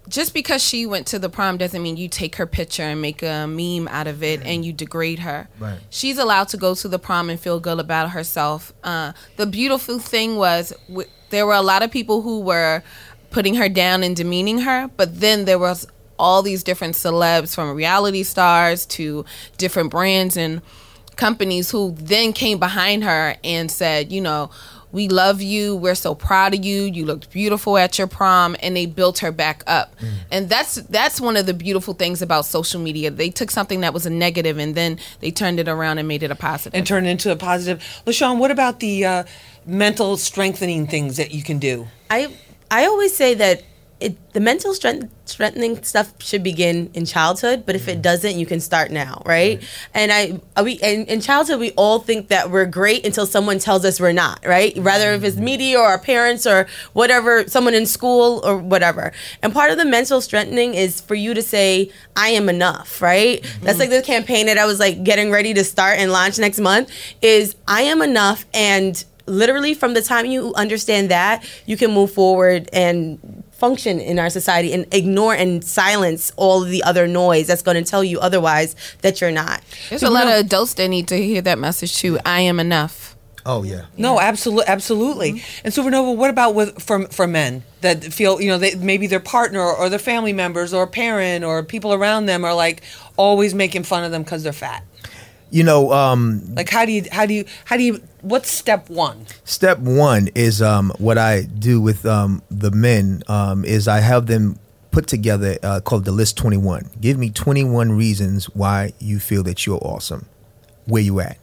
just 0.09 0.35
because 0.35 0.63
she 0.63 0.87
went 0.87 1.07
to 1.09 1.19
the 1.19 1.29
prom 1.29 1.59
doesn't 1.59 1.83
mean 1.83 1.97
you 1.97 2.09
take 2.09 2.37
her 2.37 2.47
picture 2.47 2.83
and 2.83 3.01
make 3.01 3.23
a 3.23 3.47
meme 3.47 3.89
out 3.89 4.07
of 4.07 4.23
it 4.23 4.43
and 4.43 4.65
you 4.65 4.73
degrade 4.73 5.21
her. 5.21 5.49
Right. 5.59 5.79
She's 5.91 6.19
allowed 6.19 6.49
to 6.49 6.57
go 6.57 6.75
to 6.75 6.89
the 6.89 6.99
prom 6.99 7.31
and 7.31 7.39
feel 7.39 7.61
good 7.61 7.79
about 7.79 8.11
herself. 8.11 8.73
Uh, 8.83 9.13
the 9.37 9.47
beautiful 9.47 9.99
thing 9.99 10.37
was 10.37 10.73
w- 10.89 11.09
there 11.31 11.47
were 11.47 11.55
a 11.55 11.63
lot 11.63 11.83
of 11.83 11.91
people 11.91 12.23
who 12.23 12.41
were 12.41 12.83
putting 13.31 13.55
her 13.57 13.69
down 13.69 14.03
and 14.03 14.17
demeaning 14.17 14.61
her, 14.61 14.89
but 14.97 15.21
then 15.21 15.45
there 15.45 15.59
was 15.59 15.87
all 16.19 16.43
these 16.43 16.65
different 16.65 16.95
celebs 16.95 17.55
from 17.55 17.75
reality 17.77 18.23
stars 18.23 18.87
to 18.87 19.25
different 19.57 19.91
brands 19.91 20.37
and 20.37 20.63
companies 21.17 21.71
who 21.71 21.95
then 21.99 22.33
came 22.33 22.59
behind 22.59 23.05
her 23.05 23.37
and 23.45 23.71
said, 23.71 24.11
you 24.11 24.21
know, 24.21 24.51
we 24.91 25.09
love 25.09 25.43
you 25.43 25.77
we're 25.77 25.95
so 25.95 26.15
proud 26.15 26.55
of 26.55 26.65
you 26.65 26.83
you 26.83 27.05
looked 27.05 27.31
beautiful 27.31 27.77
at 27.77 27.99
your 27.99 28.07
prom 28.07 28.57
and 28.63 28.75
they 28.77 28.87
built 28.87 29.19
her 29.19 29.31
back 29.33 29.63
up 29.67 29.95
Mm. 29.99 30.09
and 30.31 30.49
that's 30.49 30.77
that's 30.77 31.21
one 31.21 31.37
of 31.37 31.47
the 31.47 31.55
beautiful 31.55 31.93
things 31.95 32.23
about 32.23 32.45
social 32.47 32.81
media 32.81 33.11
they 33.11 33.31
took 33.31 33.51
something 33.51 33.81
that 33.81 33.93
was 33.93 34.07
a 34.07 34.11
negative 34.11 34.59
and 34.59 34.75
then 34.75 34.99
they 35.21 35.31
turned 35.31 35.59
it 35.61 35.69
around 35.69 35.99
and 35.99 36.07
made 36.09 36.23
it 36.23 36.31
a 36.31 36.35
positive. 36.35 36.49
positive 36.73 36.75
and 36.75 36.87
turn 36.87 37.07
it 37.07 37.11
into 37.11 37.31
a 37.31 37.37
positive. 37.37 37.83
LaShawn, 38.07 38.39
what 38.39 38.51
about 38.51 38.81
the 38.81 39.05
uh, 39.05 39.25
mental 39.67 40.17
strengthening 40.17 40.87
things 40.87 41.17
that 41.19 41.31
you 41.33 41.43
can 41.43 41.59
do? 41.59 41.87
I 42.11 42.35
I 42.71 42.87
always 42.87 43.15
say 43.15 43.35
that 43.35 43.63
it, 44.01 44.33
the 44.33 44.41
mental 44.41 44.75
strength 44.75 45.13
strengthening 45.25 45.83
stuff 45.83 46.15
should 46.23 46.43
begin 46.43 46.91
in 46.95 47.05
childhood, 47.05 47.65
but 47.67 47.75
if 47.75 47.89
it 47.89 47.99
mm. 47.99 48.03
doesn't, 48.03 48.39
you 48.39 48.47
can 48.47 48.61
start 48.61 48.91
now, 48.91 49.23
right? 49.27 49.63
And 49.93 50.13
I 50.13 50.41
are 50.57 50.65
we 50.65 50.75
in, 50.75 51.05
in 51.07 51.21
childhood 51.21 51.59
we 51.59 51.73
all 51.73 51.99
think 51.99 52.29
that 52.29 52.51
we're 52.51 52.67
great 52.67 53.05
until 53.05 53.27
someone 53.27 53.59
tells 53.59 53.85
us 53.85 54.01
we're 54.01 54.13
not, 54.13 54.45
right? 54.47 54.73
Rather 54.77 55.13
if 55.13 55.25
it's 55.25 55.37
mm. 55.37 55.43
media 55.43 55.79
or 55.79 55.87
our 55.87 55.99
parents 55.99 56.47
or 56.47 56.67
whatever, 56.93 57.47
someone 57.49 57.75
in 57.75 57.87
school 57.87 58.41
or 58.45 58.57
whatever. 58.57 59.13
And 59.43 59.53
part 59.53 59.71
of 59.71 59.79
the 59.79 59.85
mental 59.85 60.21
strengthening 60.21 60.75
is 60.75 61.01
for 61.01 61.15
you 61.15 61.35
to 61.35 61.43
say, 61.43 61.91
I 62.15 62.29
am 62.29 62.49
enough, 62.49 63.03
right? 63.03 63.43
Mm-hmm. 63.43 63.65
That's 63.65 63.79
like 63.79 63.91
the 63.91 64.03
campaign 64.03 64.47
that 64.47 64.59
I 64.59 64.67
was 64.67 64.79
like 64.79 65.03
getting 65.03 65.31
ready 65.31 65.55
to 65.55 65.65
start 65.65 65.99
and 65.99 66.13
launch 66.13 66.39
next 66.39 66.61
month 66.61 66.91
is 67.21 67.57
I 67.67 67.83
am 67.83 68.03
enough 68.03 68.47
and 68.55 69.05
literally 69.29 69.75
from 69.75 69.95
the 69.95 70.03
time 70.03 70.27
you 70.27 70.55
understand 70.55 71.11
that 71.11 71.45
you 71.67 71.77
can 71.77 71.93
move 71.93 72.11
forward 72.13 72.69
and 72.73 73.38
function 73.59 73.99
in 74.01 74.19
our 74.19 74.31
society 74.31 74.73
and 74.73 74.87
ignore 74.95 75.35
and 75.35 75.65
silence 75.65 76.33
all 76.37 76.63
of 76.63 76.71
the 76.71 76.83
other 76.85 77.07
noise 77.07 77.49
that's 77.49 77.63
going 77.63 77.83
to 77.83 77.89
tell 77.89 78.05
you 78.05 78.19
otherwise 78.21 78.77
that 79.03 79.21
you're 79.21 79.33
not 79.33 79.61
there's 79.91 80.05
a 80.05 80.11
lot 80.11 80.29
of 80.29 80.35
adults 80.35 80.75
that 80.75 80.89
need 80.89 81.09
to 81.09 81.17
hear 81.17 81.43
that 81.43 81.59
message 81.59 81.97
too 81.97 82.19
i 82.25 82.41
am 82.41 82.61
enough 82.61 83.17
Oh 83.47 83.63
yeah. 83.63 83.87
No, 83.97 84.21
absolutely, 84.21 84.67
absolutely. 84.67 85.33
Mm-hmm. 85.33 85.61
And 85.65 85.73
Supernova, 85.73 86.15
what 86.15 86.29
about 86.29 86.55
with 86.55 86.83
for 86.83 87.07
for 87.07 87.27
men 87.27 87.63
that 87.81 88.05
feel 88.05 88.39
you 88.43 88.49
know 88.49 88.59
they, 88.59 88.75
maybe 88.75 89.07
their 89.07 89.21
partner 89.21 89.63
or 89.63 89.89
their 89.89 89.99
family 89.99 90.35
members 90.35 90.75
or 90.75 90.87
parent 90.87 91.45
or 91.45 91.63
people 91.63 91.95
around 91.95 92.27
them 92.27 92.45
are 92.45 92.55
like 92.55 92.83
always 93.17 93.55
making 93.55 93.85
fun 93.85 94.05
of 94.05 94.11
them 94.11 94.23
because 94.23 94.43
they're 94.43 94.53
fat. 94.53 94.85
You 95.51 95.65
know, 95.65 95.93
um, 95.93 96.55
Like 96.55 96.69
how 96.69 96.85
do 96.85 96.93
you 96.93 97.05
how 97.11 97.27
do 97.27 97.35
you 97.35 97.45
how 97.65 97.77
do 97.77 97.83
you 97.83 98.03
what's 98.21 98.51
step 98.51 98.91
one? 98.91 99.27
Step 99.45 99.79
one 99.79 100.29
is 100.35 100.61
um, 100.61 100.93
what 100.99 101.17
I 101.17 101.43
do 101.43 101.81
with 101.81 102.05
um, 102.05 102.43
the 102.51 102.71
men 102.71 103.23
um, 103.29 103.65
is 103.65 103.89
I 103.89 104.01
have 104.01 104.27
them 104.27 104.59
put 104.91 105.07
together 105.07 105.59
uh, 105.63 105.81
called 105.81 106.05
the 106.05 106.13
list 106.13 106.37
21. 106.37 106.91
Give 107.01 107.19
me 107.19 107.31
21 107.31 107.93
reasons 107.93 108.47
why 108.51 108.93
you 108.99 109.19
feel 109.21 109.43
that 109.45 109.67
you're 109.67 109.81
awesome. 109.83 110.27
Where 110.87 111.03
you 111.03 111.21
at? 111.21 111.39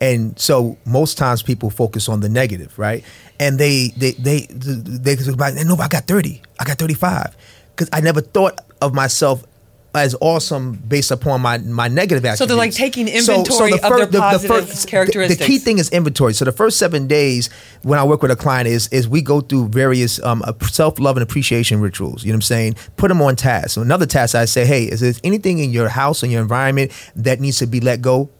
And 0.00 0.38
so 0.38 0.76
most 0.84 1.16
times 1.18 1.42
people 1.42 1.70
focus 1.70 2.08
on 2.08 2.20
the 2.20 2.28
negative, 2.28 2.78
right? 2.78 3.04
And 3.38 3.58
they 3.58 3.88
they 3.96 4.12
they 4.12 4.46
they, 4.50 5.14
they 5.14 5.64
no, 5.64 5.76
I 5.76 5.88
got 5.88 6.06
30. 6.06 6.42
I 6.58 6.64
got 6.64 6.78
35 6.78 7.36
because 7.70 7.88
I 7.92 8.00
never 8.00 8.20
thought 8.20 8.60
of 8.80 8.94
myself 8.94 9.44
as 9.94 10.14
awesome 10.20 10.74
based 10.74 11.10
upon 11.10 11.40
my 11.40 11.58
my 11.58 11.88
negative 11.88 12.24
attributes. 12.24 12.38
So 12.38 12.46
they're 12.46 12.56
like 12.56 12.72
taking 12.72 13.08
inventory 13.08 13.72
of 13.72 13.80
their 14.10 14.20
positive 14.20 14.86
characteristics. 14.86 15.40
The, 15.40 15.46
key 15.46 15.58
thing 15.58 15.78
is 15.78 15.88
inventory. 15.90 16.32
So 16.34 16.44
the 16.44 16.52
first 16.52 16.78
seven 16.78 17.06
days 17.06 17.50
when 17.82 17.98
I 17.98 18.04
work 18.04 18.22
with 18.22 18.30
a 18.30 18.36
client 18.36 18.68
is 18.68 18.88
is 18.88 19.08
we 19.08 19.20
go 19.22 19.40
through 19.40 19.68
various 19.68 20.22
um, 20.22 20.42
self 20.62 20.98
love 20.98 21.16
and 21.16 21.22
appreciation 21.22 21.80
rituals. 21.80 22.24
You 22.24 22.32
know 22.32 22.36
what 22.36 22.38
I'm 22.38 22.42
saying? 22.42 22.76
Put 22.96 23.08
them 23.08 23.20
on 23.20 23.36
task. 23.36 23.70
So 23.70 23.82
another 23.82 24.06
task 24.06 24.34
I 24.34 24.44
say, 24.44 24.64
hey, 24.64 24.84
is 24.84 25.00
there 25.00 25.12
anything 25.24 25.58
in 25.58 25.70
your 25.70 25.88
house 25.88 26.22
or 26.22 26.26
your 26.26 26.42
environment 26.42 26.92
that 27.16 27.40
needs 27.40 27.58
to 27.58 27.66
be 27.66 27.80
let 27.80 28.00
go? 28.00 28.30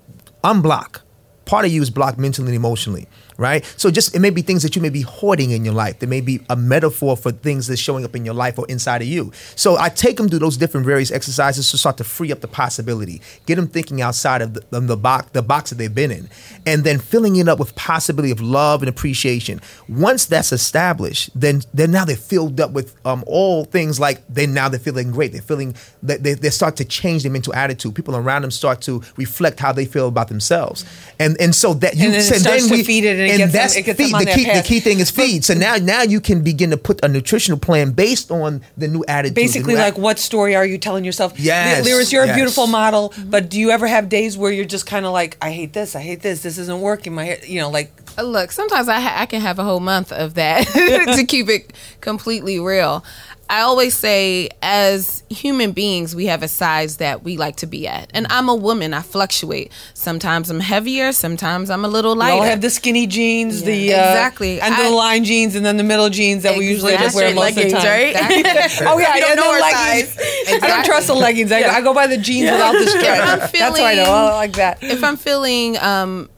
Unblock. 0.44 1.00
Part 1.44 1.64
of 1.64 1.72
you 1.72 1.82
is 1.82 1.90
blocked 1.90 2.16
mentally 2.18 2.48
and 2.48 2.56
emotionally, 2.56 3.08
right? 3.40 3.64
So 3.76 3.90
just 3.90 4.14
it 4.14 4.20
may 4.20 4.30
be 4.30 4.42
things 4.42 4.62
that 4.62 4.76
you 4.76 4.82
may 4.82 4.90
be 4.90 5.00
hoarding 5.02 5.50
in 5.50 5.64
your 5.64 5.74
life. 5.74 5.98
There 5.98 6.08
may 6.08 6.20
be 6.20 6.40
a 6.48 6.56
metaphor 6.56 7.16
for 7.16 7.32
things 7.32 7.66
that's 7.66 7.80
showing 7.80 8.04
up 8.04 8.14
in 8.14 8.24
your 8.24 8.34
life 8.34 8.58
or 8.58 8.66
inside 8.68 9.00
of 9.02 9.08
you. 9.08 9.32
So 9.56 9.76
I 9.78 9.88
take 9.88 10.16
them 10.18 10.28
through 10.28 10.40
those 10.40 10.56
different 10.56 10.86
various 10.86 11.10
exercises 11.10 11.70
to 11.70 11.78
start 11.78 11.96
to 11.96 12.04
free 12.04 12.30
up 12.30 12.40
the 12.40 12.48
possibility, 12.48 13.20
get 13.46 13.56
them 13.56 13.66
thinking 13.66 14.00
outside 14.02 14.42
of 14.42 14.54
the, 14.54 14.80
the 14.80 14.96
box, 14.96 15.30
the 15.32 15.42
box 15.42 15.70
that 15.70 15.76
they've 15.76 15.94
been 15.94 16.10
in, 16.10 16.28
and 16.66 16.84
then 16.84 16.98
filling 16.98 17.36
it 17.36 17.48
up 17.48 17.58
with 17.58 17.74
possibility 17.74 18.30
of 18.30 18.40
love 18.40 18.82
and 18.82 18.88
appreciation. 18.88 19.60
Once 19.88 20.26
that's 20.26 20.52
established, 20.52 21.30
then 21.34 21.62
then 21.72 21.90
now 21.90 22.04
they're 22.04 22.16
filled 22.16 22.60
up 22.60 22.72
with 22.72 22.94
um, 23.06 23.24
all 23.26 23.64
things 23.64 23.98
like 23.98 24.20
they 24.28 24.46
now 24.46 24.68
they're 24.68 24.78
feeling 24.78 25.10
great. 25.10 25.32
They're 25.32 25.40
feeling 25.42 25.74
that 26.02 26.22
they, 26.22 26.34
they 26.34 26.50
start 26.50 26.76
to 26.76 26.84
change 26.84 27.22
their 27.22 27.32
mental 27.32 27.54
attitude. 27.54 27.94
People 27.94 28.14
around 28.16 28.42
them 28.42 28.50
start 28.50 28.80
to 28.82 29.02
reflect 29.16 29.60
how 29.60 29.72
they 29.72 29.86
feel 29.86 30.08
about 30.08 30.28
themselves, 30.28 30.84
and 31.18 31.36
and 31.40 31.54
so 31.54 31.72
that 31.74 31.96
you 31.96 32.04
And 32.04 32.14
then 32.14 32.20
it 32.20 32.24
so 32.24 32.34
starts 32.36 32.66
to 32.68 32.72
we- 32.74 32.84
feed 32.84 33.04
it 33.04 33.29
it 33.34 33.38
them- 33.38 33.50
that's 33.50 33.74
feed. 33.74 33.86
them 33.86 34.14
on 34.14 34.24
the 34.24 34.32
key 34.32 34.44
the 34.44 34.62
key 34.64 34.80
thing 34.80 35.00
is 35.00 35.10
feed. 35.10 35.44
So 35.44 35.54
now 35.54 35.76
now 35.76 36.02
you 36.02 36.20
can 36.20 36.42
begin 36.42 36.70
to 36.70 36.76
put 36.76 37.02
a 37.04 37.08
nutritional 37.08 37.58
plan 37.58 37.92
based 37.92 38.30
on 38.30 38.62
the 38.76 38.88
new 38.88 39.04
attitude. 39.06 39.34
Basically, 39.34 39.74
new 39.74 39.80
like 39.80 39.94
at- 39.94 40.00
what 40.00 40.18
story 40.18 40.54
are 40.56 40.66
you 40.66 40.78
telling 40.78 41.04
yourself? 41.04 41.38
Yes, 41.38 41.86
Liris, 41.86 42.12
you're 42.12 42.24
a 42.24 42.34
beautiful 42.34 42.66
model, 42.66 43.10
mm-hmm. 43.10 43.30
but 43.30 43.48
do 43.48 43.58
you 43.58 43.70
ever 43.70 43.86
have 43.86 44.08
days 44.08 44.36
where 44.36 44.52
you're 44.52 44.64
just 44.64 44.86
kind 44.86 45.06
of 45.06 45.12
like, 45.12 45.36
I 45.40 45.50
hate 45.50 45.72
this, 45.72 45.94
I 45.94 46.00
hate 46.00 46.22
this, 46.22 46.42
this 46.42 46.58
isn't 46.58 46.80
working. 46.80 47.14
My, 47.14 47.38
you 47.44 47.60
know, 47.60 47.70
like 47.70 47.92
Look, 48.22 48.52
sometimes 48.52 48.88
I 48.88 49.00
ha- 49.00 49.16
I 49.18 49.26
can 49.26 49.40
have 49.40 49.58
a 49.58 49.64
whole 49.64 49.80
month 49.80 50.12
of 50.12 50.34
that 50.34 50.66
to 51.16 51.24
keep 51.26 51.48
it 51.48 51.72
completely 52.00 52.58
real. 52.60 53.04
I 53.52 53.62
always 53.62 53.96
say, 53.96 54.48
as 54.62 55.24
human 55.28 55.72
beings, 55.72 56.14
we 56.14 56.26
have 56.26 56.44
a 56.44 56.46
size 56.46 56.98
that 56.98 57.24
we 57.24 57.36
like 57.36 57.56
to 57.56 57.66
be 57.66 57.88
at, 57.88 58.08
and 58.14 58.28
I'm 58.30 58.48
a 58.48 58.54
woman. 58.54 58.94
I 58.94 59.02
fluctuate. 59.02 59.72
Sometimes 59.92 60.50
I'm 60.50 60.60
heavier. 60.60 61.10
Sometimes 61.10 61.68
I'm 61.68 61.84
a 61.84 61.88
little 61.88 62.12
we 62.14 62.20
lighter. 62.20 62.34
all 62.36 62.42
have 62.44 62.60
the 62.60 62.70
skinny 62.70 63.08
jeans, 63.08 63.64
the 63.64 63.92
uh, 63.92 63.96
Exactly. 63.96 64.60
under 64.60 64.80
I- 64.80 64.88
the 64.88 64.94
line 64.94 65.24
jeans, 65.24 65.56
and 65.56 65.66
then 65.66 65.78
the 65.78 65.82
middle 65.82 66.08
jeans 66.10 66.44
that 66.44 66.56
we 66.56 66.68
usually 66.68 66.92
just 66.96 67.16
wear 67.16 67.34
most 67.34 67.56
of 67.56 67.64
the 67.64 67.70
time. 67.72 67.84
right? 67.84 68.14
Exactly. 68.38 68.86
Oh 68.86 68.98
yeah, 68.98 69.16
You 69.16 69.20
don't 69.20 69.30
and 69.32 69.40
know 69.40 69.50
leggings. 69.50 70.14
size. 70.14 70.62
I 70.62 70.68
don't 70.68 70.84
trust 70.84 71.06
the 71.08 71.14
leggings. 71.14 71.50
I, 71.50 71.62
I 71.62 71.80
go 71.80 71.92
by 71.92 72.06
the 72.06 72.18
jeans 72.18 72.52
without 72.52 72.70
the 72.72 72.86
strap. 72.98 73.18
I'm 73.20 73.38
That's 73.40 73.52
what 73.52 73.80
I 73.82 73.94
know. 73.96 74.12
I 74.12 74.34
like 74.34 74.52
that. 74.52 74.80
if 74.84 75.02
I'm 75.02 75.16
feeling 75.16 75.76
um, 75.78 76.30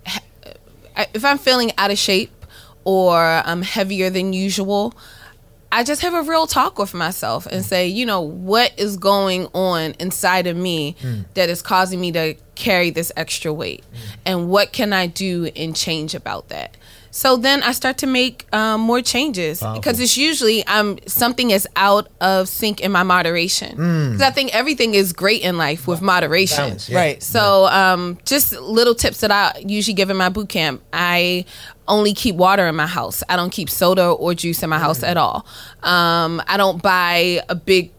if 1.14 1.24
I'm 1.24 1.38
feeling 1.38 1.72
out 1.78 1.90
of 1.90 1.98
shape 1.98 2.30
or 2.84 3.16
I'm 3.16 3.62
heavier 3.62 4.10
than 4.10 4.32
usual, 4.32 4.94
I 5.70 5.84
just 5.84 6.02
have 6.02 6.12
a 6.12 6.22
real 6.22 6.46
talk 6.46 6.78
with 6.78 6.92
myself 6.92 7.46
and 7.46 7.64
say, 7.64 7.86
you 7.86 8.04
know, 8.04 8.20
what 8.20 8.72
is 8.76 8.98
going 8.98 9.46
on 9.54 9.94
inside 9.98 10.46
of 10.46 10.56
me 10.56 10.96
hmm. 11.00 11.22
that 11.32 11.48
is 11.48 11.62
causing 11.62 11.98
me 11.98 12.12
to 12.12 12.34
carry 12.54 12.90
this 12.90 13.10
extra 13.16 13.52
weight, 13.52 13.82
hmm. 13.90 14.20
and 14.26 14.48
what 14.50 14.72
can 14.72 14.92
I 14.92 15.06
do 15.06 15.50
and 15.56 15.74
change 15.74 16.14
about 16.14 16.50
that. 16.50 16.76
So 17.14 17.36
then 17.36 17.62
I 17.62 17.72
start 17.72 17.98
to 17.98 18.06
make 18.06 18.46
um, 18.54 18.80
more 18.80 19.02
changes 19.02 19.62
because 19.74 20.00
it's 20.00 20.16
usually 20.16 20.64
um, 20.66 20.98
something 21.06 21.50
is 21.50 21.68
out 21.76 22.08
of 22.22 22.48
sync 22.48 22.80
in 22.80 22.90
my 22.90 23.02
moderation. 23.02 23.76
Because 24.12 24.22
I 24.22 24.30
think 24.30 24.54
everything 24.54 24.94
is 24.94 25.12
great 25.12 25.42
in 25.42 25.58
life 25.58 25.86
with 25.86 26.00
moderation. 26.00 26.56
Balance, 26.56 26.88
yeah. 26.88 26.98
Right. 26.98 27.22
So, 27.22 27.66
um, 27.66 28.18
just 28.24 28.52
little 28.52 28.94
tips 28.94 29.20
that 29.20 29.30
I 29.30 29.62
usually 29.64 29.92
give 29.92 30.08
in 30.08 30.16
my 30.16 30.30
boot 30.30 30.48
camp. 30.48 30.82
I 30.90 31.44
only 31.86 32.14
keep 32.14 32.34
water 32.34 32.66
in 32.66 32.76
my 32.76 32.86
house. 32.86 33.22
I 33.28 33.36
don't 33.36 33.52
keep 33.52 33.68
soda 33.68 34.08
or 34.08 34.32
juice 34.32 34.62
in 34.62 34.70
my 34.70 34.78
house 34.78 35.02
at 35.02 35.18
all. 35.18 35.44
Um, 35.82 36.40
I 36.48 36.56
don't 36.56 36.82
buy 36.82 37.42
a 37.50 37.54
big 37.54 37.92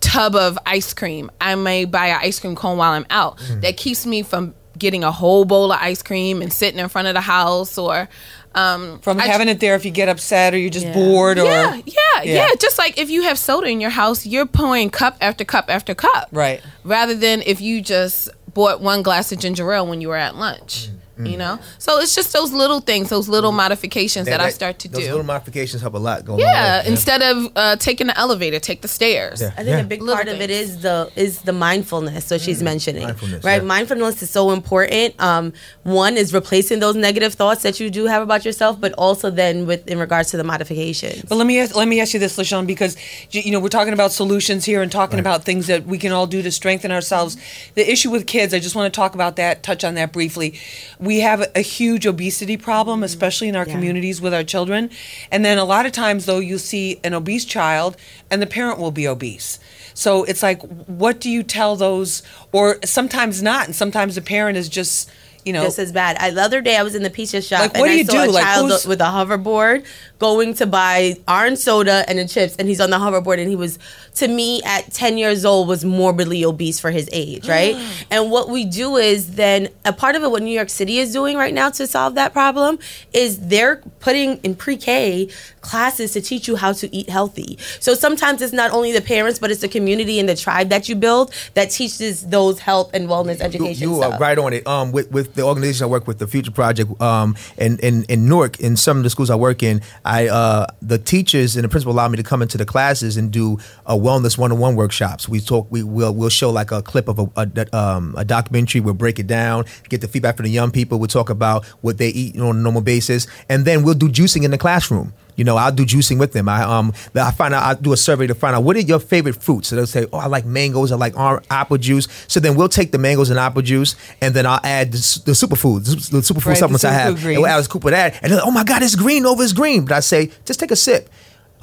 tub 0.00 0.34
of 0.36 0.58
ice 0.66 0.92
cream. 0.92 1.30
I 1.40 1.54
may 1.54 1.86
buy 1.86 2.08
an 2.08 2.18
ice 2.20 2.38
cream 2.38 2.56
cone 2.56 2.76
while 2.76 2.92
I'm 2.92 3.06
out. 3.08 3.38
That 3.62 3.78
keeps 3.78 4.04
me 4.04 4.22
from 4.22 4.54
getting 4.78 5.04
a 5.04 5.12
whole 5.12 5.44
bowl 5.44 5.72
of 5.72 5.78
ice 5.80 6.02
cream 6.02 6.42
and 6.42 6.52
sitting 6.52 6.80
in 6.80 6.88
front 6.88 7.06
of 7.06 7.14
the 7.14 7.20
house 7.20 7.76
or 7.78 8.08
um, 8.54 8.98
From 9.00 9.20
I- 9.20 9.26
having 9.26 9.48
it 9.48 9.60
there 9.60 9.74
if 9.76 9.84
you 9.84 9.90
get 9.90 10.08
upset 10.08 10.54
or 10.54 10.58
you're 10.58 10.70
just 10.70 10.86
Yeah. 10.86 10.94
bored 10.94 11.38
or 11.38 11.44
yeah, 11.44 11.74
yeah, 11.86 11.92
Yeah. 12.22 12.32
yeah, 12.34 12.48
Just 12.58 12.78
like 12.78 12.98
if 12.98 13.08
you 13.10 13.22
have 13.22 13.38
soda 13.38 13.68
in 13.68 13.80
your 13.80 13.90
house, 13.90 14.26
you're 14.26 14.46
pouring 14.46 14.90
cup 14.90 15.16
after 15.20 15.44
cup 15.44 15.66
after 15.68 15.94
cup. 15.94 16.28
Right. 16.32 16.60
Rather 16.84 17.14
than 17.14 17.42
if 17.46 17.60
you 17.60 17.80
just 17.80 18.28
bought 18.52 18.80
one 18.80 19.02
glass 19.02 19.30
of 19.30 19.38
ginger 19.38 19.72
ale 19.72 19.86
when 19.86 20.00
you 20.00 20.08
were 20.08 20.16
at 20.16 20.34
lunch. 20.36 20.88
You 21.26 21.36
know? 21.36 21.58
So 21.78 21.98
it's 21.98 22.14
just 22.14 22.32
those 22.32 22.52
little 22.52 22.80
things, 22.80 23.08
those 23.10 23.28
little 23.28 23.52
modifications 23.52 24.26
that, 24.26 24.40
I 24.40 24.50
start 24.50 24.78
to 24.80 24.88
those 24.88 25.02
do. 25.04 25.10
little 25.10 25.24
modifications 25.26 25.82
help 25.82 25.94
a 25.94 25.98
lot. 25.98 26.24
Go 26.24 26.32
a 26.32 26.34
long 26.34 26.40
yeah, 26.40 26.82
instead 26.86 27.22
of 27.22 27.52
uh, 27.56 27.76
taking 27.76 28.06
the 28.06 28.18
elevator, 28.18 28.58
take 28.58 28.80
the 28.82 28.88
stairs. 28.88 29.40
Yeah. 29.40 29.48
I 29.48 29.62
think 29.64 29.68
Yeah. 29.68 29.78
a 29.80 29.84
big 29.84 30.00
Little 30.02 30.14
part 30.16 30.28
of 30.28 30.40
it 30.40 30.50
is 30.50 30.80
the 30.82 31.10
is 31.16 31.42
the 31.42 31.52
mindfulness. 31.52 32.24
So 32.26 32.38
she's 32.38 32.62
mentioning 32.62 33.04
Mindfulness, 33.04 33.44
right. 33.44 33.60
yeah. 33.62 33.68
Mindfulness 33.68 34.22
is 34.22 34.30
so 34.30 34.50
important. 34.50 35.20
Um, 35.20 35.52
one 35.82 36.16
is 36.16 36.32
replacing 36.32 36.78
those 36.80 36.96
negative 36.96 37.34
thoughts 37.34 37.62
that 37.62 37.80
you 37.80 37.90
do 37.90 38.06
have 38.06 38.22
about 38.22 38.44
yourself, 38.44 38.80
but 38.80 38.92
also 38.94 39.30
then 39.30 39.66
with 39.66 39.86
in 39.88 39.98
regards 39.98 40.30
to 40.30 40.36
the 40.36 40.44
modifications. 40.44 41.24
But 41.28 41.36
let 41.36 41.46
me 41.46 41.58
ask, 41.60 41.74
let 41.76 41.88
me 41.88 42.00
ask 42.00 42.14
you 42.14 42.20
this, 42.20 42.36
LaShawn, 42.38 42.66
because 42.66 42.96
you 43.30 43.50
know 43.52 43.60
we're 43.60 43.68
talking 43.68 43.92
about 43.92 44.12
solutions 44.12 44.64
here 44.64 44.80
and 44.82 44.90
talking 44.90 45.18
about 45.18 45.44
things 45.44 45.66
that 45.66 45.84
we 45.86 45.98
can 45.98 46.12
all 46.12 46.26
do 46.26 46.42
to 46.42 46.50
strengthen 46.50 46.90
ourselves. 46.92 47.36
The 47.74 47.90
issue 47.90 48.10
with 48.10 48.26
kids, 48.26 48.54
I 48.54 48.58
just 48.60 48.74
want 48.74 48.92
to 48.92 48.96
talk 48.96 49.14
about 49.14 49.36
that, 49.36 49.62
touch 49.62 49.84
on 49.84 49.94
that 49.94 50.12
briefly. 50.12 50.58
We 50.98 51.09
have 51.18 51.40
a, 51.40 51.58
a 51.58 51.60
huge 51.60 52.06
obesity 52.06 52.56
problem, 52.56 52.98
mm-hmm. 52.98 53.04
especially 53.04 53.48
in 53.48 53.56
our 53.56 53.66
Yeah. 53.66 53.74
communities 53.74 54.20
with 54.20 54.32
our 54.32 54.44
children. 54.44 54.90
And 55.30 55.44
then 55.44 55.58
a 55.58 55.64
lot 55.64 55.84
of 55.84 55.92
times, 55.92 56.26
though, 56.26 56.38
you'll 56.38 56.58
see 56.58 57.00
an 57.02 57.12
obese 57.12 57.44
child, 57.44 57.96
and 58.30 58.40
the 58.40 58.46
parent 58.46 58.78
will 58.78 58.92
be 58.92 59.06
obese. 59.08 59.58
So 59.92 60.24
it's 60.24 60.42
like, 60.42 60.62
what 60.86 61.20
do 61.20 61.28
you 61.28 61.42
tell 61.42 61.76
those? 61.76 62.22
Or 62.52 62.78
sometimes 62.84 63.42
not, 63.42 63.66
and 63.66 63.74
sometimes 63.74 64.14
the 64.14 64.22
parent 64.22 64.56
is 64.56 64.68
just 64.68 65.10
you 65.44 65.52
know, 65.52 65.62
just 65.62 65.78
as 65.78 65.92
bad. 65.92 66.16
I, 66.18 66.30
the 66.30 66.42
other 66.42 66.60
day, 66.60 66.76
I 66.76 66.82
was 66.82 66.94
in 66.94 67.02
the 67.02 67.10
pizza 67.10 67.40
shop 67.40 67.60
Like, 67.60 67.76
and 67.76 67.84
do 67.84 67.90
I 67.90 68.02
saw 68.02 68.24
do? 68.24 68.30
a 68.30 68.32
Like, 68.32 68.44
child 68.44 68.70
who's- 68.70 68.86
with 68.86 69.00
a 69.00 69.04
hoverboard 69.04 69.84
going 70.18 70.52
to 70.54 70.66
buy 70.66 71.16
orange 71.26 71.58
soda 71.58 72.04
and 72.06 72.18
the 72.18 72.28
chips, 72.28 72.54
and 72.58 72.68
he's 72.68 72.80
on 72.80 72.90
the 72.90 72.98
hoverboard, 72.98 73.38
and 73.40 73.48
he 73.48 73.56
was, 73.56 73.78
to 74.16 74.28
me, 74.28 74.60
at 74.64 74.92
ten 74.92 75.16
years 75.16 75.44
old, 75.46 75.66
was 75.66 75.82
morbidly 75.84 76.44
obese 76.44 76.78
for 76.78 76.90
his 76.90 77.08
age, 77.12 77.48
right? 77.48 77.74
and 78.10 78.30
what 78.30 78.48
we 78.50 78.64
do 78.66 78.96
is 78.96 79.36
then 79.36 79.68
a 79.84 79.92
part 79.94 80.16
of 80.16 80.22
it, 80.22 80.30
what 80.30 80.42
New 80.42 80.54
York 80.54 80.68
City 80.68 80.98
is 80.98 81.12
doing 81.12 81.36
right 81.38 81.54
now 81.54 81.70
to 81.70 81.86
solve 81.86 82.14
that 82.16 82.32
problem, 82.34 82.78
is 83.14 83.38
they're 83.48 83.76
putting 84.00 84.36
in 84.38 84.54
pre-K 84.54 85.28
classes 85.60 86.12
to 86.12 86.20
teach 86.20 86.48
you 86.48 86.56
how 86.56 86.72
to 86.72 86.94
eat 86.94 87.08
healthy. 87.08 87.58
So 87.80 87.94
sometimes 87.94 88.42
it's 88.42 88.52
not 88.52 88.70
only 88.72 88.92
the 88.92 89.02
parents, 89.02 89.38
but 89.38 89.50
it's 89.50 89.60
the 89.60 89.68
community 89.68 90.18
and 90.18 90.28
the 90.28 90.36
tribe 90.36 90.68
that 90.70 90.88
you 90.88 90.96
build 90.96 91.32
that 91.54 91.70
teaches 91.70 92.26
those 92.26 92.58
health 92.60 92.90
and 92.94 93.08
wellness 93.08 93.38
You, 93.38 93.44
education 93.44 93.82
you 93.90 93.96
are 94.02 94.10
stuff. 94.10 94.20
right 94.20 94.38
on 94.38 94.52
it. 94.52 94.66
Um, 94.66 94.92
with, 94.92 95.10
with 95.10 95.34
the 95.34 95.42
organization 95.42 95.84
I 95.84 95.86
work 95.88 96.06
with, 96.06 96.18
the 96.18 96.26
Future 96.26 96.50
Project, 96.50 97.00
um, 97.00 97.36
in, 97.58 97.78
in 97.78 98.04
in 98.04 98.28
Newark, 98.28 98.60
in 98.60 98.76
some 98.76 98.96
of 98.98 99.02
the 99.02 99.10
schools 99.10 99.30
I 99.30 99.36
work 99.36 99.62
in, 99.62 99.80
I 100.04 100.28
uh, 100.28 100.66
the 100.82 100.98
teachers 100.98 101.56
and 101.56 101.64
the 101.64 101.68
principal 101.68 101.92
allow 101.92 102.08
me 102.08 102.16
to 102.16 102.22
come 102.22 102.42
into 102.42 102.58
the 102.58 102.64
classes 102.66 103.16
and 103.16 103.30
do 103.30 103.58
a 103.86 103.94
wellness 103.96 104.38
one 104.38 104.52
on 104.52 104.58
one 104.58 104.76
workshops. 104.76 105.28
We 105.28 105.40
talk, 105.40 105.66
we 105.70 105.82
will 105.82 106.14
we'll 106.14 106.28
show 106.30 106.50
like 106.50 106.70
a 106.72 106.82
clip 106.82 107.08
of 107.08 107.18
a, 107.18 107.26
a, 107.36 107.76
um, 107.76 108.14
a 108.16 108.24
documentary. 108.24 108.80
We'll 108.80 108.94
break 108.94 109.18
it 109.18 109.26
down, 109.26 109.64
get 109.88 110.00
the 110.00 110.08
feedback 110.08 110.36
from 110.36 110.44
the 110.44 110.50
young 110.50 110.70
people. 110.70 110.98
We'll 110.98 111.08
talk 111.08 111.30
about 111.30 111.64
what 111.82 111.98
they 111.98 112.08
eat 112.08 112.38
on 112.38 112.56
a 112.56 112.60
normal 112.60 112.82
basis, 112.82 113.26
and 113.48 113.64
then 113.64 113.82
we'll 113.82 113.94
do 113.94 114.08
juicing 114.08 114.44
in 114.44 114.50
the 114.50 114.58
classroom. 114.58 115.12
You 115.40 115.44
know, 115.44 115.56
I'll 115.56 115.72
do 115.72 115.86
juicing 115.86 116.18
with 116.18 116.34
them. 116.34 116.50
I 116.50 116.64
um, 116.64 116.92
I 117.14 117.30
find 117.30 117.54
out 117.54 117.62
I 117.62 117.80
do 117.80 117.94
a 117.94 117.96
survey 117.96 118.26
to 118.26 118.34
find 118.34 118.54
out 118.54 118.62
what 118.62 118.76
are 118.76 118.80
your 118.80 119.00
favorite 119.00 119.42
fruits. 119.42 119.68
So 119.68 119.76
they'll 119.76 119.86
say, 119.86 120.06
oh, 120.12 120.18
I 120.18 120.26
like 120.26 120.44
mangoes. 120.44 120.92
I 120.92 120.96
like 120.96 121.14
apple 121.50 121.78
juice. 121.78 122.08
So 122.28 122.40
then 122.40 122.56
we'll 122.56 122.68
take 122.68 122.92
the 122.92 122.98
mangoes 122.98 123.30
and 123.30 123.38
apple 123.38 123.62
juice, 123.62 123.96
and 124.20 124.34
then 124.34 124.44
I'll 124.44 124.60
add 124.62 124.92
the, 124.92 125.22
the 125.24 125.32
superfoods, 125.32 126.10
the 126.10 126.18
superfood 126.18 126.44
Right, 126.44 126.52
the 126.52 126.56
supplements 126.56 126.84
I 126.84 126.92
have, 126.92 127.14
superfood 127.14 127.28
and 127.28 127.36
we'll 127.38 127.46
add 127.46 127.52
greens. 127.54 127.66
a 127.66 127.70
scoop 127.70 127.84
of 127.86 127.90
that. 127.92 128.22
And 128.22 128.30
they're 128.30 128.38
like, 128.38 128.46
oh 128.46 128.50
my 128.50 128.64
god, 128.64 128.82
it's 128.82 128.96
green 128.96 129.24
over 129.24 129.42
it's 129.42 129.54
green. 129.54 129.86
But 129.86 129.94
I 129.94 130.00
say, 130.00 130.30
just 130.44 130.60
take 130.60 130.72
a 130.72 130.76
sip. 130.76 131.08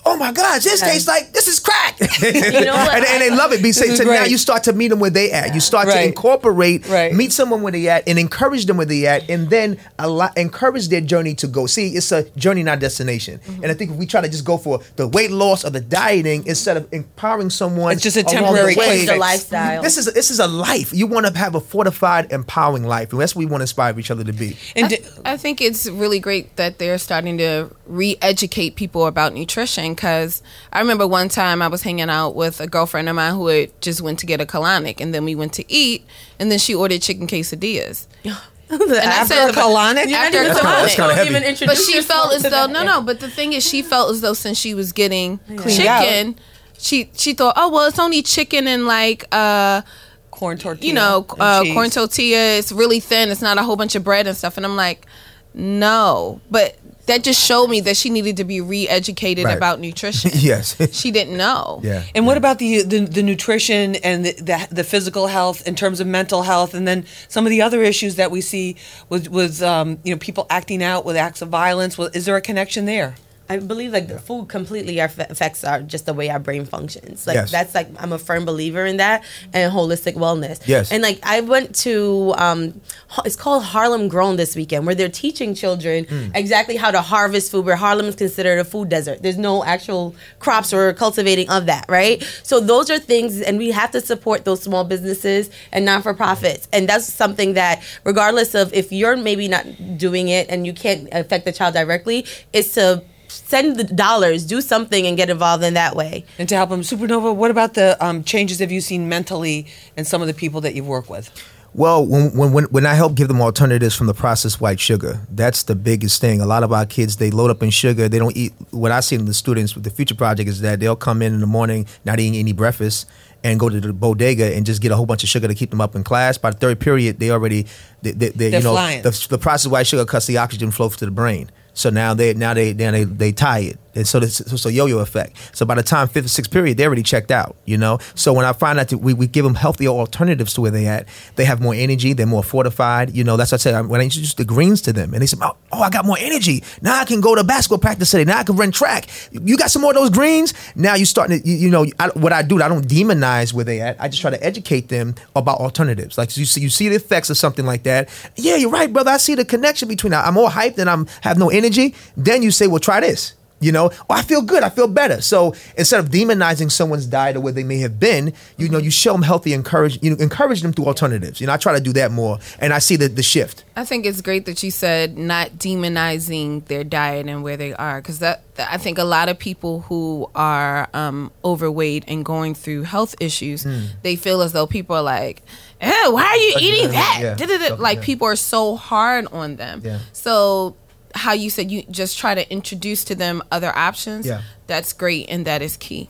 Oh 0.07 0.17
my 0.17 0.31
God, 0.31 0.61
this 0.61 0.79
tastes 0.81 1.07
like 1.07 1.31
this 1.33 1.47
is 1.47 1.59
crack. 1.59 1.99
know 1.99 2.07
what? 2.07 2.95
and, 2.95 3.05
and 3.05 3.21
they 3.21 3.29
love 3.29 3.51
it. 3.53 3.61
Because 3.61 3.81
is 3.81 3.97
so 3.97 4.03
now 4.05 4.23
you 4.23 4.37
start 4.37 4.63
to 4.63 4.73
meet 4.73 4.87
them 4.89 4.99
where 4.99 5.09
they 5.09 5.31
at. 5.31 5.53
You 5.53 5.59
start 5.59 5.87
to 5.87 6.03
incorporate, 6.03 6.87
Right. 6.87 7.13
meet 7.13 7.31
someone 7.33 7.61
where 7.61 7.71
they 7.71 7.87
at, 7.89 8.07
and 8.07 8.17
encourage 8.19 8.65
them 8.65 8.77
where 8.77 8.85
they 8.85 9.05
at, 9.05 9.29
and 9.29 9.49
then 9.49 9.77
allow, 9.99 10.29
encourage 10.37 10.87
their 10.89 11.01
journey 11.01 11.35
to 11.35 11.47
go. 11.47 11.65
See, 11.65 11.89
it's 11.95 12.11
a 12.11 12.23
journey, 12.31 12.63
not 12.63 12.79
destination. 12.79 13.39
Mm-hmm. 13.39 13.63
And 13.63 13.71
I 13.71 13.75
think 13.75 13.91
if 13.91 13.97
we 13.97 14.05
try 14.05 14.21
to 14.21 14.29
just 14.29 14.45
go 14.45 14.57
for 14.57 14.79
the 14.95 15.07
weight 15.07 15.31
loss 15.31 15.65
or 15.65 15.69
the 15.71 15.81
dieting 15.81 16.45
instead 16.47 16.77
of 16.77 16.87
empowering 16.93 17.49
someone, 17.49 17.93
It's 17.93 18.03
just 18.03 18.17
a 18.17 18.23
temporary 18.23 18.67
way, 18.67 18.73
quick 18.75 18.87
Change 18.87 19.09
the 19.09 19.15
lifestyle. 19.17 19.81
This 19.81 19.97
is 19.97 20.05
this 20.13 20.31
is 20.31 20.39
a 20.39 20.47
life. 20.47 20.93
You 20.93 21.07
want 21.07 21.25
to 21.27 21.37
have 21.37 21.55
a 21.55 21.59
fortified, 21.59 22.31
empowering 22.31 22.83
life, 22.85 23.11
and 23.11 23.21
that's 23.21 23.35
what 23.35 23.39
we 23.41 23.45
want 23.45 23.61
to 23.61 23.63
inspire 23.63 23.97
each 23.99 24.11
other 24.11 24.23
to 24.23 24.33
be. 24.33 24.57
and 24.75 24.89
di- 24.89 24.99
I 25.25 25.37
think 25.37 25.61
it's 25.61 25.87
really 25.87 26.19
great 26.19 26.55
that 26.55 26.79
they're 26.79 26.97
starting 26.97 27.37
to 27.39 27.69
re-educate 27.85 28.75
people 28.75 29.05
about 29.07 29.33
nutrition 29.33 29.95
because 29.97 30.41
I 30.71 30.79
remember 30.79 31.05
one 31.05 31.27
time 31.27 31.61
I 31.61 31.67
was 31.67 31.81
hanging 31.81 32.09
out 32.09 32.35
with 32.35 32.61
a 32.61 32.67
girlfriend 32.67 33.09
of 33.09 33.15
mine 33.15 33.33
who 33.33 33.47
had 33.47 33.81
just 33.81 33.99
went 34.01 34.19
to 34.19 34.25
get 34.25 34.39
a 34.39 34.45
colonic 34.45 35.01
and 35.01 35.13
then 35.13 35.25
we 35.25 35.35
went 35.35 35.51
to 35.53 35.65
eat 35.71 36.05
and 36.39 36.49
then 36.49 36.59
she 36.59 36.73
ordered 36.73 37.01
chicken 37.01 37.27
quesadillas. 37.27 38.07
And 38.69 38.91
I 38.91 38.95
after 38.97 39.33
said- 39.35 39.49
a 39.51 39.53
colonic, 39.53 40.11
After 40.11 40.41
a 40.41 40.43
That's 40.43 40.59
kinda- 40.59 40.81
that's 40.81 40.95
colonic. 40.95 41.25
even 41.25 41.67
But 41.67 41.77
she 41.77 42.01
felt 42.01 42.33
as 42.33 42.43
though 42.43 42.67
no 42.67 42.83
no. 42.83 43.01
But 43.01 43.21
the 43.21 43.29
thing 43.29 43.53
is, 43.53 43.65
she 43.65 43.81
felt 43.81 44.11
as 44.11 44.19
though 44.19 44.33
since 44.33 44.57
she 44.57 44.73
was 44.73 44.91
getting 44.91 45.37
Cleaned 45.55 45.87
out. 45.87 46.03
chicken, 46.03 46.35
she 46.77 47.09
she 47.15 47.33
thought, 47.33 47.53
oh 47.57 47.69
well, 47.69 47.85
it's 47.87 47.97
only 47.97 48.21
chicken 48.21 48.67
and 48.67 48.85
like 48.85 49.23
uh 49.31 49.83
corn 50.31 50.57
tortilla, 50.57 50.85
you 50.85 50.93
know 50.93 51.25
and 51.39 51.41
uh, 51.41 51.73
corn 51.73 51.89
tortilla. 51.89 52.57
It's 52.57 52.73
really 52.73 52.99
thin. 52.99 53.29
It's 53.29 53.41
not 53.41 53.57
a 53.57 53.63
whole 53.63 53.77
bunch 53.77 53.95
of 53.95 54.03
bread 54.03 54.27
and 54.27 54.35
stuff. 54.35 54.57
And 54.57 54.65
I'm 54.65 54.75
like, 54.75 55.05
no. 55.53 56.41
But 56.51 56.77
that 57.07 57.23
just 57.23 57.43
showed 57.43 57.67
me 57.67 57.81
that 57.81 57.97
she 57.97 58.09
needed 58.09 58.37
to 58.37 58.43
be 58.43 58.61
re-educated 58.61 59.43
Right. 59.45 59.57
about 59.57 59.79
nutrition. 59.79 60.31
yes. 60.35 60.75
she 60.95 61.11
didn't 61.11 61.35
know. 61.37 61.79
yeah. 61.83 62.03
And 62.15 62.25
what 62.25 62.37
about 62.37 62.59
the, 62.59 62.83
the 62.83 62.99
the 62.99 63.23
nutrition 63.23 63.95
and 63.97 64.25
the, 64.25 64.33
the 64.33 64.67
the 64.71 64.83
physical 64.83 65.27
health 65.27 65.67
in 65.67 65.75
terms 65.75 65.99
of 65.99 66.07
mental 66.07 66.43
health, 66.43 66.73
and 66.73 66.87
then 66.87 67.05
some 67.27 67.45
of 67.45 67.49
the 67.49 67.61
other 67.61 67.81
issues 67.81 68.15
that 68.15 68.29
we 68.31 68.41
see 68.41 68.75
with 69.09 69.29
with 69.29 69.61
um, 69.61 69.99
you 70.03 70.13
know 70.13 70.19
people 70.19 70.45
acting 70.49 70.83
out 70.83 71.03
with 71.05 71.15
acts 71.17 71.41
of 71.41 71.49
violence? 71.49 71.97
Well, 71.97 72.09
is 72.13 72.25
there 72.25 72.35
a 72.35 72.41
connection 72.41 72.85
there? 72.85 73.15
I 73.49 73.57
believe 73.57 73.93
like 73.93 74.07
the 74.07 74.19
food 74.19 74.49
completely 74.49 74.99
affects 74.99 75.63
our 75.63 75.81
just 75.81 76.05
the 76.05 76.13
way 76.13 76.29
our 76.29 76.39
brain 76.39 76.65
functions. 76.65 77.25
Like 77.25 77.35
Yes. 77.35 77.51
that's 77.51 77.73
like 77.73 77.87
I'm 77.97 78.11
a 78.11 78.19
firm 78.19 78.43
believer 78.45 78.85
in 78.85 78.97
that 78.97 79.23
and 79.53 79.71
holistic 79.71 80.15
wellness. 80.15 80.59
Yes. 80.65 80.91
And 80.91 81.01
like 81.01 81.19
I 81.23 81.41
went 81.41 81.75
to 81.77 82.33
um 82.37 82.81
it's 83.25 83.35
called 83.35 83.63
Harlem 83.63 84.07
Grown 84.09 84.35
this 84.35 84.55
weekend 84.55 84.85
where 84.85 84.95
they're 84.95 85.09
teaching 85.09 85.53
children 85.55 86.05
Mm. 86.05 86.31
exactly 86.35 86.75
how 86.77 86.91
to 86.91 87.01
harvest 87.01 87.51
food 87.51 87.65
where 87.65 87.75
Harlem 87.75 88.05
is 88.07 88.15
considered 88.15 88.59
a 88.59 88.65
food 88.65 88.89
desert. 88.89 89.21
There's 89.23 89.37
no 89.37 89.63
actual 89.63 90.15
crops 90.39 90.73
or 90.73 90.93
cultivating 90.93 91.49
of 91.49 91.65
that, 91.67 91.85
right? 91.89 92.21
So 92.43 92.59
those 92.59 92.89
are 92.89 92.99
things 92.99 93.41
and 93.41 93.57
we 93.57 93.71
have 93.71 93.91
to 93.91 94.01
support 94.01 94.45
those 94.45 94.61
small 94.61 94.83
businesses 94.83 95.49
and 95.71 95.85
non-for-profits. 95.85 96.67
And 96.73 96.87
that's 96.89 97.05
something 97.11 97.53
that 97.53 97.81
regardless 98.03 98.55
of 98.55 98.73
if 98.73 98.91
you're 98.91 99.15
maybe 99.17 99.47
not 99.47 99.65
doing 99.97 100.27
it 100.29 100.47
and 100.49 100.65
you 100.67 100.73
can't 100.73 101.07
affect 101.11 101.45
the 101.45 101.51
child 101.51 101.73
directly, 101.73 102.25
is 102.53 102.71
to 102.73 103.03
send 103.27 103.77
the 103.77 103.83
dollars, 103.83 104.45
do 104.45 104.61
something, 104.61 105.05
and 105.05 105.17
get 105.17 105.29
involved 105.29 105.63
in 105.63 105.73
that 105.75 105.95
way. 105.95 106.25
And 106.37 106.47
to 106.49 106.55
help 106.55 106.69
them, 106.69 106.81
Supernova. 106.81 107.35
What 107.35 107.51
about 107.51 107.73
the 107.73 107.97
um, 108.03 108.23
changes 108.23 108.59
have 108.59 108.71
you 108.71 108.81
seen 108.81 109.09
mentally 109.09 109.67
in 109.95 110.05
some 110.05 110.21
of 110.21 110.27
the 110.27 110.33
people 110.33 110.61
that 110.61 110.75
you've 110.75 110.87
worked 110.87 111.09
with? 111.09 111.31
Well, 111.73 112.05
when, 112.05 112.35
when 112.35 112.53
when 112.53 112.63
when 112.65 112.85
I 112.87 112.95
help 112.95 113.13
give 113.13 113.27
them 113.27 113.39
alternatives 113.41 113.93
from 113.93 114.07
the 114.07 114.13
processed 114.13 114.59
white 114.59 114.79
sugar, 114.79 115.19
that's 115.29 115.63
the 115.63 115.75
biggest 115.75 116.19
thing. 116.21 116.41
A 116.41 116.45
lot 116.45 116.63
of 116.63 116.71
our 116.71 116.85
kids 116.85 117.17
they 117.17 117.29
load 117.29 117.51
up 117.51 117.61
in 117.61 117.69
sugar. 117.69 118.09
They 118.09 118.17
don't 118.17 118.35
eat. 118.35 118.53
What 118.71 118.91
I 118.91 119.01
see 119.01 119.15
in 119.15 119.25
the 119.25 119.33
students 119.33 119.75
with 119.75 119.83
the 119.83 119.91
Future 119.91 120.15
Project 120.15 120.49
is 120.49 120.61
that 120.61 120.79
they'll 120.79 120.95
come 120.95 121.21
in 121.21 121.33
in 121.33 121.39
the 121.39 121.45
morning 121.45 121.85
not 122.03 122.19
eating 122.19 122.35
any 122.39 122.53
breakfast 122.53 123.07
and 123.43 123.59
go 123.59 123.69
to 123.69 123.79
the 123.79 123.93
bodega 123.93 124.55
and 124.55 124.65
just 124.65 124.81
get 124.81 124.91
a 124.91 124.95
whole 124.95 125.05
bunch 125.05 125.23
of 125.23 125.29
sugar 125.29 125.47
to 125.47 125.53
keep 125.53 125.69
them 125.69 125.81
up 125.81 125.95
in 125.95 126.03
class. 126.03 126.37
By 126.37 126.49
the 126.49 126.57
third 126.57 126.79
period, 126.79 127.19
they 127.19 127.29
already 127.29 127.67
they, 128.01 128.11
they, 128.11 128.29
they, 128.29 128.49
They're 128.49 128.59
you 128.59 128.63
know 128.63 128.73
flying. 128.73 129.03
the, 129.03 129.27
the 129.29 129.37
processed 129.37 129.71
white 129.71 129.85
sugar 129.85 130.05
cuts 130.05 130.25
the 130.25 130.37
oxygen 130.37 130.71
flow 130.71 130.89
to 130.89 131.05
the 131.05 131.11
brain. 131.11 131.51
So 131.77 131.91
now 131.91 132.15
they 132.15 132.33
now 132.33 132.55
they 132.55 132.73
now 132.73 132.89
they 132.89 133.03
they 133.03 133.31
tired, 133.31 133.77
and 133.97 134.07
so 134.07 134.19
it's 134.19 134.65
a 134.65 134.71
yo-yo 134.71 134.99
effect. 134.99 135.35
So 135.55 135.65
by 135.65 135.75
the 135.75 135.83
time 135.83 136.07
fifth 136.07 136.25
or 136.25 136.29
sixth 136.29 136.51
period, 136.51 136.77
they 136.77 136.85
already 136.85 137.03
checked 137.03 137.31
out. 137.31 137.55
You 137.65 137.77
know. 137.77 137.99
So 138.15 138.31
when 138.33 138.45
I 138.45 138.53
find 138.53 138.79
out 138.79 138.89
that 138.89 138.99
we, 138.99 139.13
we 139.13 139.27
give 139.27 139.43
them 139.43 139.55
healthier 139.55 139.89
alternatives 139.89 140.53
to 140.53 140.61
where 140.61 140.71
they 140.71 140.85
at, 140.87 141.07
they 141.35 141.45
have 141.45 141.59
more 141.61 141.73
energy, 141.73 142.13
they're 142.13 142.25
more 142.25 142.43
fortified. 142.43 143.15
You 143.15 143.23
know. 143.23 143.37
That's 143.37 143.51
what 143.51 143.61
I 143.61 143.71
say 143.71 143.81
when 143.81 144.01
I 144.01 144.03
introduce 144.03 144.33
the 144.35 144.45
greens 144.45 144.81
to 144.83 144.93
them, 144.93 145.13
and 145.13 145.21
they 145.21 145.25
say, 145.25 145.37
"Oh, 145.41 145.55
oh, 145.71 145.81
I 145.81 145.89
got 145.89 146.05
more 146.05 146.17
energy. 146.19 146.63
Now 146.81 146.99
I 146.99 147.05
can 147.05 147.21
go 147.21 147.35
to 147.35 147.43
basketball 147.43 147.79
practice 147.79 148.11
today. 148.11 148.25
Now 148.25 148.39
I 148.39 148.43
can 148.43 148.55
run 148.55 148.71
track. 148.71 149.07
You 149.31 149.57
got 149.57 149.71
some 149.71 149.81
more 149.81 149.91
of 149.91 149.97
those 149.97 150.09
greens. 150.09 150.53
Now 150.75 150.95
You're 150.95 151.05
starting 151.05 151.41
to 151.41 151.47
you, 151.47 151.55
you 151.55 151.69
know 151.69 151.85
I, 151.99 152.09
what 152.09 152.33
I 152.33 152.41
do. 152.41 152.61
I 152.61 152.67
don't 152.67 152.87
demonize 152.87 153.53
where 153.53 153.65
they 153.65 153.81
at. 153.81 153.99
I 153.99 154.07
just 154.07 154.21
try 154.21 154.31
to 154.31 154.43
educate 154.43 154.89
them 154.89 155.15
about 155.35 155.59
alternatives. 155.59 156.17
Like 156.17 156.35
you 156.37 156.45
see 156.45 156.61
you 156.61 156.69
see 156.69 156.89
the 156.89 156.95
effects 156.95 157.29
of 157.29 157.37
something 157.37 157.65
like 157.65 157.83
that. 157.83 158.09
Yeah, 158.35 158.55
you're 158.55 158.69
right, 158.69 158.91
brother. 158.91 159.11
I 159.11 159.17
see 159.17 159.35
the 159.35 159.45
connection 159.45 159.87
between. 159.87 160.13
I'm 160.13 160.33
more 160.33 160.49
hyped 160.49 160.77
and 160.77 160.89
I'm 160.89 161.07
have 161.21 161.37
no 161.37 161.49
energy. 161.49 161.95
Then 162.15 162.43
you 162.43 162.51
say, 162.51 162.67
well, 162.67 162.79
try 162.79 162.99
this. 162.99 163.33
You 163.59 163.71
know, 163.71 163.89
oh, 163.91 164.13
I 164.13 164.21
feel 164.21 164.41
good. 164.41 164.61
I 164.61 164.69
feel 164.69 164.87
better. 164.87 165.21
So 165.21 165.55
instead 165.75 165.99
of 165.99 166.09
demonizing 166.09 166.71
someone's 166.71 167.07
diet 167.07 167.35
or 167.35 167.39
where 167.39 167.53
they 167.53 167.63
may 167.63 167.79
have 167.79 167.99
been, 167.99 168.33
you 168.57 168.69
know, 168.69 168.77
you 168.77 168.91
show 168.91 169.13
them 169.13 169.23
healthy, 169.23 169.53
encourage, 169.53 170.01
you 170.03 170.11
know, 170.11 170.15
encourage 170.17 170.61
them 170.61 170.73
through 170.73 170.85
alternatives. 170.85 171.41
You 171.41 171.47
know, 171.47 171.53
I 171.53 171.57
try 171.57 171.73
to 171.73 171.81
do 171.81 171.91
that 171.93 172.11
more, 172.11 172.37
and 172.59 172.71
I 172.71 172.79
see 172.79 172.95
the 172.95 173.07
the 173.07 173.23
shift. 173.23 173.63
I 173.75 173.83
think 173.83 174.05
it's 174.05 174.21
great 174.21 174.45
that 174.45 174.61
you 174.61 174.69
said 174.71 175.17
not 175.17 175.51
demonizing 175.53 176.65
their 176.65 176.83
diet 176.83 177.27
and 177.27 177.43
where 177.43 177.57
they 177.57 177.73
are, 177.73 177.99
because 177.99 178.19
that 178.19 178.43
I 178.59 178.77
think 178.77 178.97
a 178.97 179.03
lot 179.03 179.29
of 179.29 179.39
people 179.39 179.81
who 179.81 180.29
are 180.35 180.87
um, 180.93 181.31
overweight 181.43 182.03
and 182.07 182.23
going 182.23 182.53
through 182.53 182.83
health 182.83 183.15
issues, 183.19 183.65
they 184.03 184.15
feel 184.15 184.41
as 184.41 184.51
though 184.51 184.67
people 184.67 184.95
are 184.95 185.01
like, 185.01 185.41
"Eh, 185.81 186.07
why 186.09 186.23
are 186.23 186.37
you 186.37 186.55
eating 186.59 186.91
that?" 186.91 187.37
yeah. 187.39 187.75
Like 187.75 188.01
people 188.01 188.27
are 188.27 188.35
so 188.35 188.75
hard 188.75 189.27
on 189.31 189.55
them. 189.55 189.81
Yeah. 189.83 189.99
So 190.13 190.75
how 191.17 191.33
you 191.33 191.49
said 191.49 191.71
you 191.71 191.83
just 191.89 192.17
try 192.17 192.35
to 192.35 192.49
introduce 192.51 193.03
to 193.05 193.15
them 193.15 193.43
other 193.51 193.75
options. 193.75 194.25
Yeah. 194.25 194.41
That's 194.67 194.93
great, 194.93 195.27
and 195.29 195.45
that 195.45 195.61
is 195.61 195.77
key. 195.77 196.09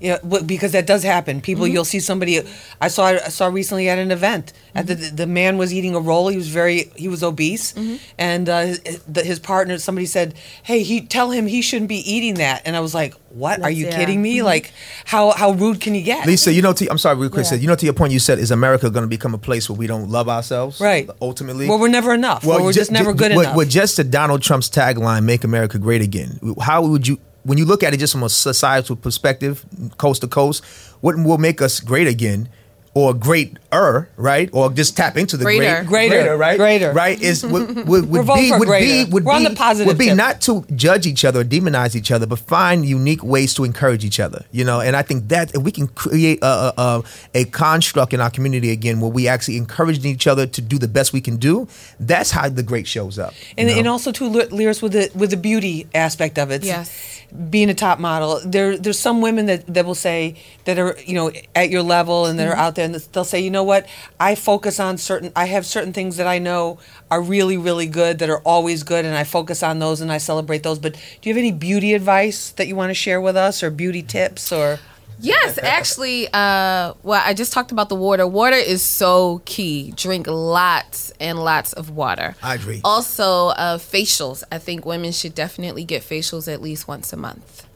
Yeah, 0.00 0.16
w- 0.18 0.42
because 0.44 0.72
that 0.72 0.86
does 0.86 1.02
happen. 1.02 1.40
People, 1.40 1.64
Mm-hmm. 1.66 1.74
you'll 1.74 1.84
see 1.84 2.00
somebody. 2.00 2.40
I 2.80 2.88
saw 2.88 3.06
I 3.08 3.28
saw 3.28 3.46
recently 3.48 3.88
at 3.88 3.98
an 3.98 4.10
event. 4.10 4.52
At 4.74 4.86
the 4.86 4.94
Mm-hmm. 4.96 5.16
the 5.16 5.26
man 5.26 5.58
was 5.58 5.72
eating 5.74 5.94
a 5.94 6.00
roll. 6.00 6.28
He 6.28 6.36
was 6.36 6.48
very 6.48 6.90
he 6.96 7.08
was 7.08 7.22
obese, 7.22 7.72
Mm-hmm. 7.74 7.96
and 8.18 8.48
uh, 8.48 8.60
his, 8.84 9.00
his 9.16 9.38
partner. 9.38 9.78
Somebody 9.78 10.06
said, 10.06 10.34
"Hey, 10.62 10.82
he 10.82 11.02
tell 11.02 11.30
him 11.30 11.46
he 11.46 11.60
shouldn't 11.62 11.88
be 11.88 12.00
eating 12.10 12.34
that." 12.34 12.62
And 12.64 12.76
I 12.76 12.80
was 12.80 12.94
like, 12.94 13.14
"What? 13.30 13.60
Are 13.62 13.70
you 13.70 13.86
yeah. 13.86 13.96
kidding 13.96 14.22
me? 14.22 14.38
Mhm. 14.38 14.44
Like, 14.44 14.72
how 15.04 15.32
how 15.32 15.50
rude 15.52 15.80
can 15.80 15.94
you 15.94 16.02
get?" 16.02 16.26
Lisa, 16.26 16.52
you 16.52 16.62
know, 16.62 16.72
to, 16.72 16.88
I'm 16.90 16.98
sorry, 16.98 17.16
real 17.16 17.28
quick. 17.30 17.44
Yeah. 17.44 17.50
said, 17.50 17.60
You 17.60 17.68
know, 17.68 17.76
to 17.76 17.84
your 17.84 17.94
point, 17.94 18.12
you 18.12 18.18
said, 18.20 18.38
is 18.38 18.50
America 18.50 18.88
going 18.90 19.04
to 19.04 19.08
become 19.08 19.34
a 19.34 19.38
place 19.38 19.68
where 19.68 19.76
we 19.78 19.86
don't 19.86 20.08
love 20.10 20.28
ourselves? 20.28 20.80
Right. 20.80 21.08
Ultimately, 21.20 21.68
Well, 21.68 21.78
we're 21.78 21.88
never 21.88 22.14
enough. 22.14 22.44
Well, 22.44 22.62
we're 22.64 22.72
ju- 22.72 22.80
just 22.80 22.90
never 22.90 23.12
good 23.12 23.34
with, 23.36 23.44
enough. 23.46 23.56
With 23.56 23.68
just 23.70 23.96
the 23.98 24.04
Donald 24.04 24.40
Trump's 24.42 24.70
tagline, 24.70 25.24
"Make 25.24 25.44
America 25.44 25.78
Great 25.78 26.00
Again." 26.02 26.38
How 26.60 26.82
would 26.86 27.06
you, 27.08 27.18
when 27.48 27.56
you 27.56 27.64
look 27.64 27.82
at 27.82 27.94
it 27.94 27.96
just 27.96 28.12
from 28.12 28.22
a 28.24 28.28
societal 28.28 28.94
perspective, 28.94 29.64
coast 29.96 30.20
to 30.20 30.28
coast, 30.28 30.62
what 31.00 31.16
will 31.16 31.38
make 31.38 31.62
us 31.62 31.80
great 31.80 32.06
again? 32.06 32.50
Or 32.98 33.14
greater, 33.14 34.08
right? 34.16 34.50
Or 34.52 34.70
just 34.72 34.96
tap 34.96 35.16
into 35.16 35.36
the 35.36 35.44
Greater. 35.44 35.84
great, 35.84 36.08
Greater. 36.10 36.36
right? 36.36 36.58
Greater. 36.58 36.92
right? 36.92 37.20
Is 37.22 37.44
would, 37.46 37.76
would, 37.88 38.10
would 38.10 38.26
We're 38.26 38.34
be 38.36 38.50
would 38.50 38.66
greater. 38.66 39.06
be 39.06 39.12
would 39.12 39.24
We're 39.24 39.34
on 39.34 39.42
be 39.44 39.48
the 39.50 39.54
positive 39.54 39.86
would 39.86 39.98
be 39.98 40.06
tip. 40.06 40.16
not 40.16 40.40
to 40.42 40.64
judge 40.74 41.06
each 41.06 41.24
other 41.24 41.40
or 41.40 41.44
demonize 41.44 41.94
each 41.94 42.10
other, 42.10 42.26
but 42.26 42.40
find 42.40 42.84
unique 42.84 43.22
ways 43.22 43.54
to 43.54 43.62
encourage 43.62 44.04
each 44.04 44.18
other. 44.18 44.44
You 44.50 44.64
know, 44.64 44.80
and 44.80 44.96
I 44.96 45.02
think 45.02 45.28
that 45.28 45.54
if 45.54 45.62
we 45.62 45.70
can 45.70 45.86
create 45.86 46.40
a, 46.42 46.46
a, 46.46 46.72
a, 46.76 47.02
a 47.34 47.44
construct 47.44 48.12
in 48.12 48.20
our 48.20 48.30
community 48.30 48.70
again 48.72 48.98
where 49.00 49.10
we 49.12 49.28
actually 49.28 49.58
encourage 49.58 50.04
each 50.04 50.26
other 50.26 50.46
to 50.46 50.60
do 50.60 50.76
the 50.78 50.88
best 50.88 51.12
we 51.12 51.20
can 51.20 51.36
do, 51.36 51.68
that's 52.00 52.32
how 52.32 52.48
the 52.48 52.64
great 52.64 52.88
shows 52.88 53.18
up. 53.18 53.32
And, 53.56 53.68
and 53.70 53.86
also 53.86 54.10
too, 54.10 54.28
Ly- 54.28 54.46
Liris, 54.46 54.82
with 54.82 54.92
the 54.92 55.10
with 55.14 55.30
the 55.30 55.36
beauty 55.36 55.86
aspect 55.94 56.38
of 56.38 56.50
it. 56.50 56.64
Yes. 56.64 57.14
Being 57.50 57.68
a 57.68 57.74
top 57.74 57.98
model, 57.98 58.40
there 58.42 58.78
there's 58.78 58.98
some 58.98 59.20
women 59.20 59.44
that, 59.46 59.66
that 59.74 59.84
will 59.84 59.94
say 59.94 60.36
that 60.64 60.78
are 60.78 60.96
you 61.04 61.12
know 61.14 61.30
at 61.54 61.68
your 61.68 61.82
level 61.82 62.24
and 62.24 62.38
that 62.38 62.48
are 62.48 62.52
mm-hmm. 62.52 62.60
out 62.60 62.74
there, 62.74 62.87
and 62.94 63.02
they'll 63.12 63.24
say, 63.24 63.40
you 63.40 63.50
know 63.50 63.64
what, 63.64 63.86
I 64.18 64.34
focus 64.34 64.80
on 64.80 64.98
certain, 64.98 65.32
I 65.36 65.44
have 65.46 65.64
certain 65.64 65.92
things 65.92 66.16
that 66.16 66.26
I 66.26 66.38
know 66.38 66.78
are 67.10 67.20
really 67.20 67.56
really 67.56 67.86
good, 67.86 68.18
that 68.18 68.30
are 68.30 68.40
always 68.40 68.82
good, 68.82 69.04
and 69.04 69.14
I 69.14 69.24
focus 69.24 69.62
on 69.62 69.78
those 69.78 70.00
and 70.00 70.10
I 70.10 70.18
celebrate 70.18 70.62
those. 70.62 70.78
But 70.78 70.94
do 70.94 71.28
you 71.28 71.34
have 71.34 71.38
any 71.38 71.52
beauty 71.52 71.94
advice 71.94 72.50
that 72.52 72.66
you 72.66 72.76
want 72.76 72.90
to 72.90 72.94
share 72.94 73.20
with 73.20 73.36
us, 73.36 73.62
or 73.62 73.70
beauty 73.70 74.02
tips, 74.02 74.52
or 74.52 74.78
Yes, 75.20 75.58
actually, 75.58 76.28
uh, 76.28 76.94
well, 77.02 77.22
I 77.24 77.34
just 77.34 77.52
talked 77.52 77.72
about 77.72 77.88
the 77.88 77.96
water. 77.96 78.26
Water 78.26 78.56
is 78.56 78.82
so 78.82 79.42
key. 79.44 79.92
Drink 79.96 80.26
lots 80.28 81.10
and 81.18 81.42
lots 81.42 81.72
of 81.72 81.90
water. 81.90 82.36
I 82.42 82.54
agree. 82.54 82.80
Also, 82.84 83.48
uh, 83.48 83.78
facials. 83.78 84.44
I 84.52 84.58
think 84.58 84.86
women 84.86 85.10
should 85.10 85.34
definitely 85.34 85.84
get 85.84 86.02
facials 86.02 86.52
at 86.52 86.62
least 86.62 86.86
once 86.86 87.12
a 87.12 87.16
month. 87.16 87.66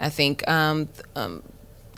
I 0.00 0.08
think 0.08 0.48
um, 0.48 0.88
um, 1.14 1.42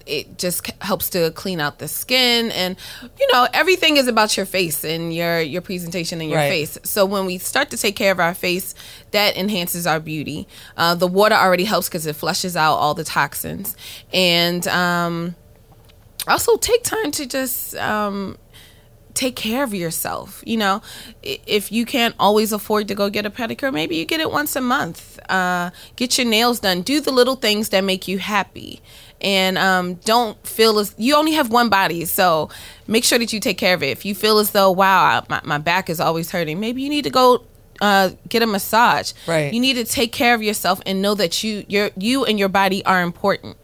it 0.07 0.39
just 0.39 0.71
helps 0.83 1.11
to 1.11 1.31
clean 1.33 1.61
out 1.61 1.79
the 1.79 1.89
skin, 1.89 2.51
and 2.53 2.77
you 3.19 3.27
know 3.33 3.47
everything 3.53 3.97
is 3.97 4.07
about 4.09 4.37
your 4.37 4.47
face 4.47 4.85
and 4.85 5.15
your 5.15 5.41
your 5.41 5.63
presentation 5.63 6.21
and 6.21 6.31
your 6.31 6.39
Right. 6.39 6.49
face. 6.51 6.79
So 6.85 7.05
when 7.07 7.27
we 7.27 7.39
start 7.39 7.71
to 7.71 7.77
take 7.77 7.97
care 7.97 8.13
of 8.13 8.21
our 8.21 8.35
face, 8.35 8.75
that 9.13 9.37
enhances 9.37 9.87
our 9.87 10.01
beauty. 10.01 10.47
Uh, 10.77 10.95
the 10.95 11.07
water 11.07 11.35
already 11.35 11.65
helps 11.65 11.89
because 11.89 12.07
it 12.07 12.17
flushes 12.17 12.57
out 12.57 12.75
all 12.77 12.95
the 12.95 13.05
toxins, 13.05 13.77
and 14.13 14.67
um, 14.69 15.35
also 16.29 16.57
take 16.57 16.83
time 16.85 17.11
to 17.13 17.27
just 17.27 17.75
um, 17.77 18.37
take 19.15 19.37
care 19.37 19.63
of 19.65 19.75
yourself. 19.75 20.43
You 20.47 20.57
know, 20.57 20.83
if 21.23 21.71
you 21.73 21.85
can't 21.85 22.15
always 22.19 22.53
afford 22.53 22.89
to 22.89 22.95
go 22.95 23.11
get 23.11 23.27
a 23.27 23.31
pedicure, 23.31 23.73
maybe 23.73 23.97
you 23.97 24.05
get 24.05 24.21
it 24.21 24.31
once 24.31 24.57
a 24.57 24.61
month. 24.61 25.19
Uh, 25.29 25.71
get 25.97 26.19
your 26.19 26.27
nails 26.27 26.61
done. 26.61 26.83
Do 26.83 27.01
the 27.01 27.13
little 27.13 27.37
things 27.37 27.69
that 27.71 27.83
make 27.85 28.09
you 28.09 28.19
happy. 28.19 28.81
And 29.23 29.57
um, 29.57 29.95
don't 29.95 30.37
feel 30.47 30.81
as 30.81 30.95
you 30.99 31.15
only 31.15 31.33
have 31.33 31.51
one 31.51 31.69
body, 31.69 32.05
so 32.05 32.51
make 32.89 33.05
sure 33.05 33.19
that 33.21 33.33
you 33.33 33.39
take 33.39 33.57
care 33.57 33.73
of 33.73 33.83
it. 33.83 33.91
If 33.91 34.05
you 34.05 34.15
feel 34.17 34.39
as 34.39 34.51
though, 34.51 34.73
wow, 34.73 35.25
my, 35.29 35.41
my 35.45 35.59
back 35.59 35.89
is 35.89 36.01
always 36.01 36.31
hurting, 36.33 36.59
maybe 36.59 36.83
you 36.83 36.89
need 36.89 37.05
to 37.05 37.11
go 37.11 37.45
uh, 37.81 38.11
get 38.29 38.43
a 38.43 38.47
massage. 38.47 39.13
Right. 39.29 39.53
You 39.55 39.61
need 39.61 39.75
to 39.75 39.85
take 39.85 40.13
care 40.13 40.35
of 40.35 40.43
yourself 40.43 40.81
and 40.87 41.01
know 41.01 41.15
that 41.15 41.45
you, 41.45 41.65
your, 41.69 41.91
you 41.97 42.25
and 42.25 42.39
your 42.39 42.49
body 42.49 42.85
are 42.85 43.01
important. 43.01 43.57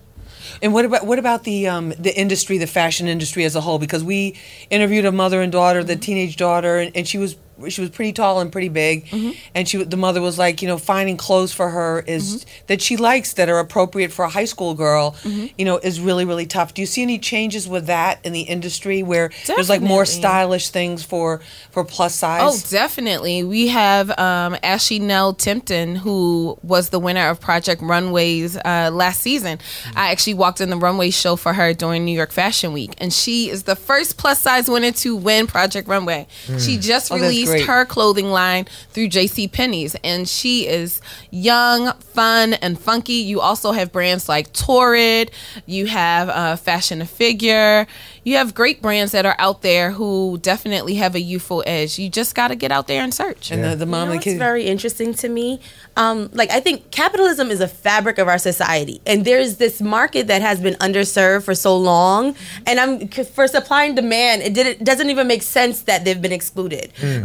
And 0.63 0.73
what 0.73 0.85
about 0.85 1.07
what 1.07 1.19
about 1.19 1.45
the 1.45 1.69
um, 1.69 1.91
the 1.91 2.17
industry, 2.19 2.59
the 2.59 2.67
fashion 2.67 3.07
industry 3.07 3.45
as 3.45 3.55
a 3.55 3.61
whole? 3.61 3.79
Because 3.79 4.03
we 4.03 4.37
interviewed 4.71 5.05
a 5.05 5.13
mother 5.13 5.43
and 5.43 5.53
daughter, 5.53 5.85
the 5.85 5.95
teenage 5.95 6.37
daughter, 6.37 6.79
and, 6.79 6.97
and 6.97 7.07
she 7.07 7.19
was 7.19 7.37
she 7.69 7.81
was 7.81 7.91
pretty 7.91 8.13
tall 8.13 8.41
and 8.41 8.53
pretty 8.53 8.69
big, 8.69 9.07
mm-hmm. 9.07 9.33
and 9.55 9.69
she 9.69 9.83
the 9.83 9.97
mother 9.97 10.21
was 10.21 10.39
like, 10.39 10.63
you 10.63 10.69
know, 10.69 10.79
finding 10.79 11.17
clothes 11.17 11.53
for 11.53 11.69
her 11.71 12.01
is 12.07 12.45
mm-hmm. 12.45 12.65
that 12.69 12.81
she 12.81 12.97
likes 12.97 13.35
that 13.35 13.49
are 13.49 13.59
appropriate 13.59 14.13
for 14.13 14.25
a 14.25 14.29
high 14.29 14.45
school 14.45 14.75
girl, 14.75 15.17
mm-hmm. 15.23 15.47
you 15.57 15.65
know, 15.65 15.79
is 15.79 16.01
really 16.01 16.25
really 16.25 16.47
tough. 16.47 16.75
Do 16.75 16.83
you 16.83 16.87
see 16.87 17.03
any 17.03 17.19
changes 17.19 17.69
with 17.69 17.87
that 17.87 18.21
in 18.25 18.33
the 18.33 18.43
industry 18.43 19.03
where 19.03 19.31
there's 19.47 19.69
like 19.69 19.83
more 19.83 20.05
stylish 20.05 20.69
things 20.71 21.05
for 21.05 21.41
for 21.71 21.85
plus 21.85 22.15
size? 22.15 22.41
Oh, 22.43 22.71
definitely. 22.71 23.43
We 23.43 23.69
have 23.69 24.11
um, 24.19 24.57
Ashley 24.63 24.99
Nell 24.99 25.35
Tipton, 25.35 25.97
who 25.97 26.59
was 26.63 26.91
the 26.91 27.01
winner 27.01 27.29
of 27.29 27.41
Project 27.41 27.83
Runways 27.83 28.57
uh, 28.57 28.91
last 28.93 29.21
season. 29.21 29.59
I 29.97 30.11
actually 30.13 30.35
walked 30.35 30.61
in 30.61 30.71
the 30.71 30.77
runway 30.77 31.11
show 31.11 31.37
for 31.37 31.53
her 31.53 31.75
during 31.75 32.05
New 32.05 32.13
York 32.13 32.31
Fashion 32.31 32.73
Week, 32.73 32.95
and 32.99 33.13
she 33.13 33.51
is 33.51 33.65
the 33.65 33.77
first 33.77 34.17
plus 34.17 34.41
size 34.41 34.69
winner 34.69 34.93
to 34.93 35.17
win 35.17 35.47
Project 35.47 35.89
Runway. 35.89 36.27
She 36.59 36.77
hmm. 36.77 36.81
just 36.81 37.09
Oh, 37.11 37.19
that's 37.19 37.48
released 37.49 37.67
great. 37.67 37.75
her 37.75 37.85
clothing 37.85 38.31
line 38.31 38.67
through 38.91 39.09
J.C. 39.09 39.49
Penney's, 39.49 39.97
and 40.05 40.29
she 40.29 40.67
is 40.67 41.01
young, 41.31 41.93
fun, 42.01 42.55
and 42.55 42.79
funky. 42.79 43.15
You 43.15 43.41
also 43.41 43.73
have 43.73 43.93
brands 43.93 44.29
like 44.29 44.53
Torrid. 44.53 45.31
You 45.67 45.87
have 45.87 46.29
uh, 46.29 46.57
Fashion 46.57 47.01
a 47.03 47.07
Figure. 47.07 47.87
You 48.25 48.37
have 48.37 48.55
great 48.55 48.83
brands 48.83 49.13
that 49.13 49.25
are 49.25 49.37
out 49.39 49.63
there 49.63 49.93
who 49.93 50.39
definitely 50.43 50.97
have 50.97 51.15
a 51.15 51.21
youthful 51.21 51.63
edge. 51.67 51.99
You 51.99 52.11
just 52.11 52.35
got 52.35 52.49
to 52.49 52.57
get 52.57 52.71
out 52.71 52.87
there 52.87 53.03
and 53.03 53.13
search. 53.15 53.51
and 53.51 53.65
the, 53.65 53.75
the 53.75 53.85
You 53.87 53.91
mom 53.91 54.09
know 54.09 54.13
and 54.13 54.21
the 54.21 54.25
kid. 54.25 54.39
very 54.39 54.65
interesting 54.67 55.15
to 55.15 55.29
me? 55.29 55.61
Um, 55.97 56.29
like 56.35 56.51
I 56.51 56.61
think 56.61 56.91
capitalism 56.91 57.51
is 57.51 57.61
a 57.61 57.69
fabric 57.69 58.19
of 58.19 58.29
our 58.29 58.39
society, 58.39 59.01
and 59.07 59.25
there's 59.25 59.57
this 59.57 59.81
market 59.81 60.27
that 60.27 60.43
has 60.43 60.61
been 60.61 60.75
underserved 60.75 61.45
for 61.45 61.55
so 61.55 61.77
long. 61.77 62.35
And 62.67 62.79
I'm 62.79 63.09
for 63.09 63.49
supply 63.49 63.85
and 63.85 63.97
demand. 63.97 64.43
It, 64.43 64.53
did, 64.55 64.67
it 64.67 64.85
doesn't 64.85 65.09
even 65.11 65.27
make 65.27 65.43
sense 65.43 65.83
that 65.83 66.05
they've 66.05 66.21
been 66.21 66.33
excluded. 66.33 66.93
um, 67.03 67.25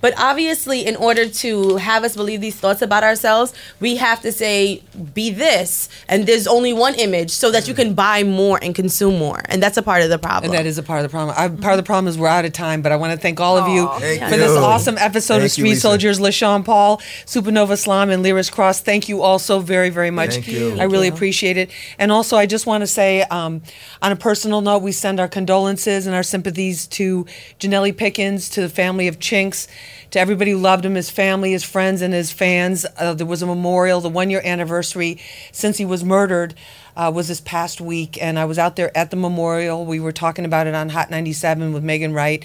But 0.00 0.12
obviously, 0.16 0.86
in 0.86 0.96
order 0.96 1.28
to 1.44 1.76
have 1.76 2.04
us 2.04 2.14
believe 2.16 2.40
these 2.40 2.56
thoughts 2.56 2.82
about 2.82 3.02
ourselves, 3.04 3.52
we 3.80 3.96
have 3.96 4.20
to 4.22 4.32
say, 4.32 4.82
"Be 5.14 5.30
this," 5.30 5.88
and 6.08 6.26
there's 6.26 6.46
only 6.46 6.72
one 6.72 6.94
image, 6.94 7.30
so 7.30 7.50
that 7.50 7.68
you 7.68 7.74
can 7.74 7.94
buy 7.94 8.22
more 8.22 8.58
and 8.62 8.74
consume 8.74 9.18
more, 9.18 9.40
and 9.50 9.62
that's 9.62 9.76
a 9.76 9.82
part 9.82 10.02
of 10.02 10.10
the 10.10 10.18
problem. 10.18 10.50
And 10.50 10.58
that 10.58 10.66
is 10.66 10.78
a 10.78 10.82
part 10.82 11.00
of 11.00 11.04
the 11.04 11.14
problem. 11.16 11.34
I, 11.36 11.48
part 11.48 11.74
of 11.74 11.78
the 11.78 11.88
problem 11.92 12.08
is 12.08 12.16
we're 12.16 12.28
out 12.28 12.44
of 12.44 12.52
time, 12.52 12.82
but 12.82 12.92
I 12.92 12.96
want 12.96 13.12
to 13.12 13.18
thank 13.18 13.40
all 13.40 13.56
of 13.56 13.68
you 13.68 13.90
Thank 13.98 14.22
for 14.30 14.36
this 14.36 14.56
awesome 14.56 14.96
episode 14.98 15.34
Thank 15.34 15.40
of 15.40 15.44
you, 15.44 15.48
Street 15.48 15.70
Lisa. 15.70 15.80
Soldiers. 15.80 16.18
LaShawn 16.20 16.64
Paul, 16.64 16.98
Supernova 17.26 17.76
Slam, 17.78 18.10
and 18.10 18.24
Liris 18.24 18.50
Crosse. 18.50 18.80
Thank 18.80 19.08
you 19.08 19.22
all 19.22 19.38
so 19.38 19.58
very, 19.58 19.90
very 19.90 20.10
much. 20.10 20.34
Thank 20.34 20.48
you. 20.48 20.78
I 20.78 20.84
really 20.84 21.08
appreciate 21.08 21.56
it. 21.56 21.70
And 21.98 22.12
also, 22.12 22.36
I 22.36 22.46
just 22.46 22.66
want 22.66 22.82
to 22.82 22.86
say, 22.86 23.22
um, 23.24 23.62
on 24.02 24.12
a 24.12 24.16
personal 24.16 24.60
note, 24.60 24.82
we 24.82 24.92
send 24.92 25.18
our 25.18 25.28
condolences 25.28 26.06
and 26.06 26.14
our 26.14 26.22
sympathies 26.22 26.86
to 26.88 27.26
Janelli 27.58 27.96
Pickens, 27.96 28.48
to 28.50 28.60
the 28.60 28.68
family 28.68 29.08
of 29.08 29.18
Chinx, 29.50 29.66
to 30.10 30.20
everybody 30.20 30.52
who 30.52 30.58
loved 30.58 30.84
him, 30.84 30.94
his 30.94 31.10
family, 31.10 31.52
his 31.52 31.64
friends, 31.64 32.02
and 32.02 32.12
his 32.12 32.32
fans. 32.32 32.86
Uh, 32.98 33.14
there 33.14 33.26
was 33.26 33.42
a 33.42 33.46
memorial, 33.46 34.00
the 34.00 34.08
one 34.08 34.30
year 34.30 34.42
anniversary 34.44 35.18
since 35.52 35.78
he 35.78 35.84
was 35.84 36.04
murdered. 36.04 36.54
Uh, 36.96 37.10
was 37.14 37.28
this 37.28 37.40
past 37.40 37.80
week, 37.80 38.20
and 38.20 38.36
I 38.38 38.44
was 38.44 38.58
out 38.58 38.74
there 38.76 38.94
at 38.98 39.10
the 39.10 39.16
memorial. 39.16 39.86
We 39.86 40.00
were 40.00 40.12
talking 40.12 40.44
about 40.44 40.66
it 40.66 40.74
on 40.74 40.88
Hot 40.88 41.08
97 41.08 41.72
with 41.72 41.84
Megan 41.84 42.12
Ryte, 42.12 42.44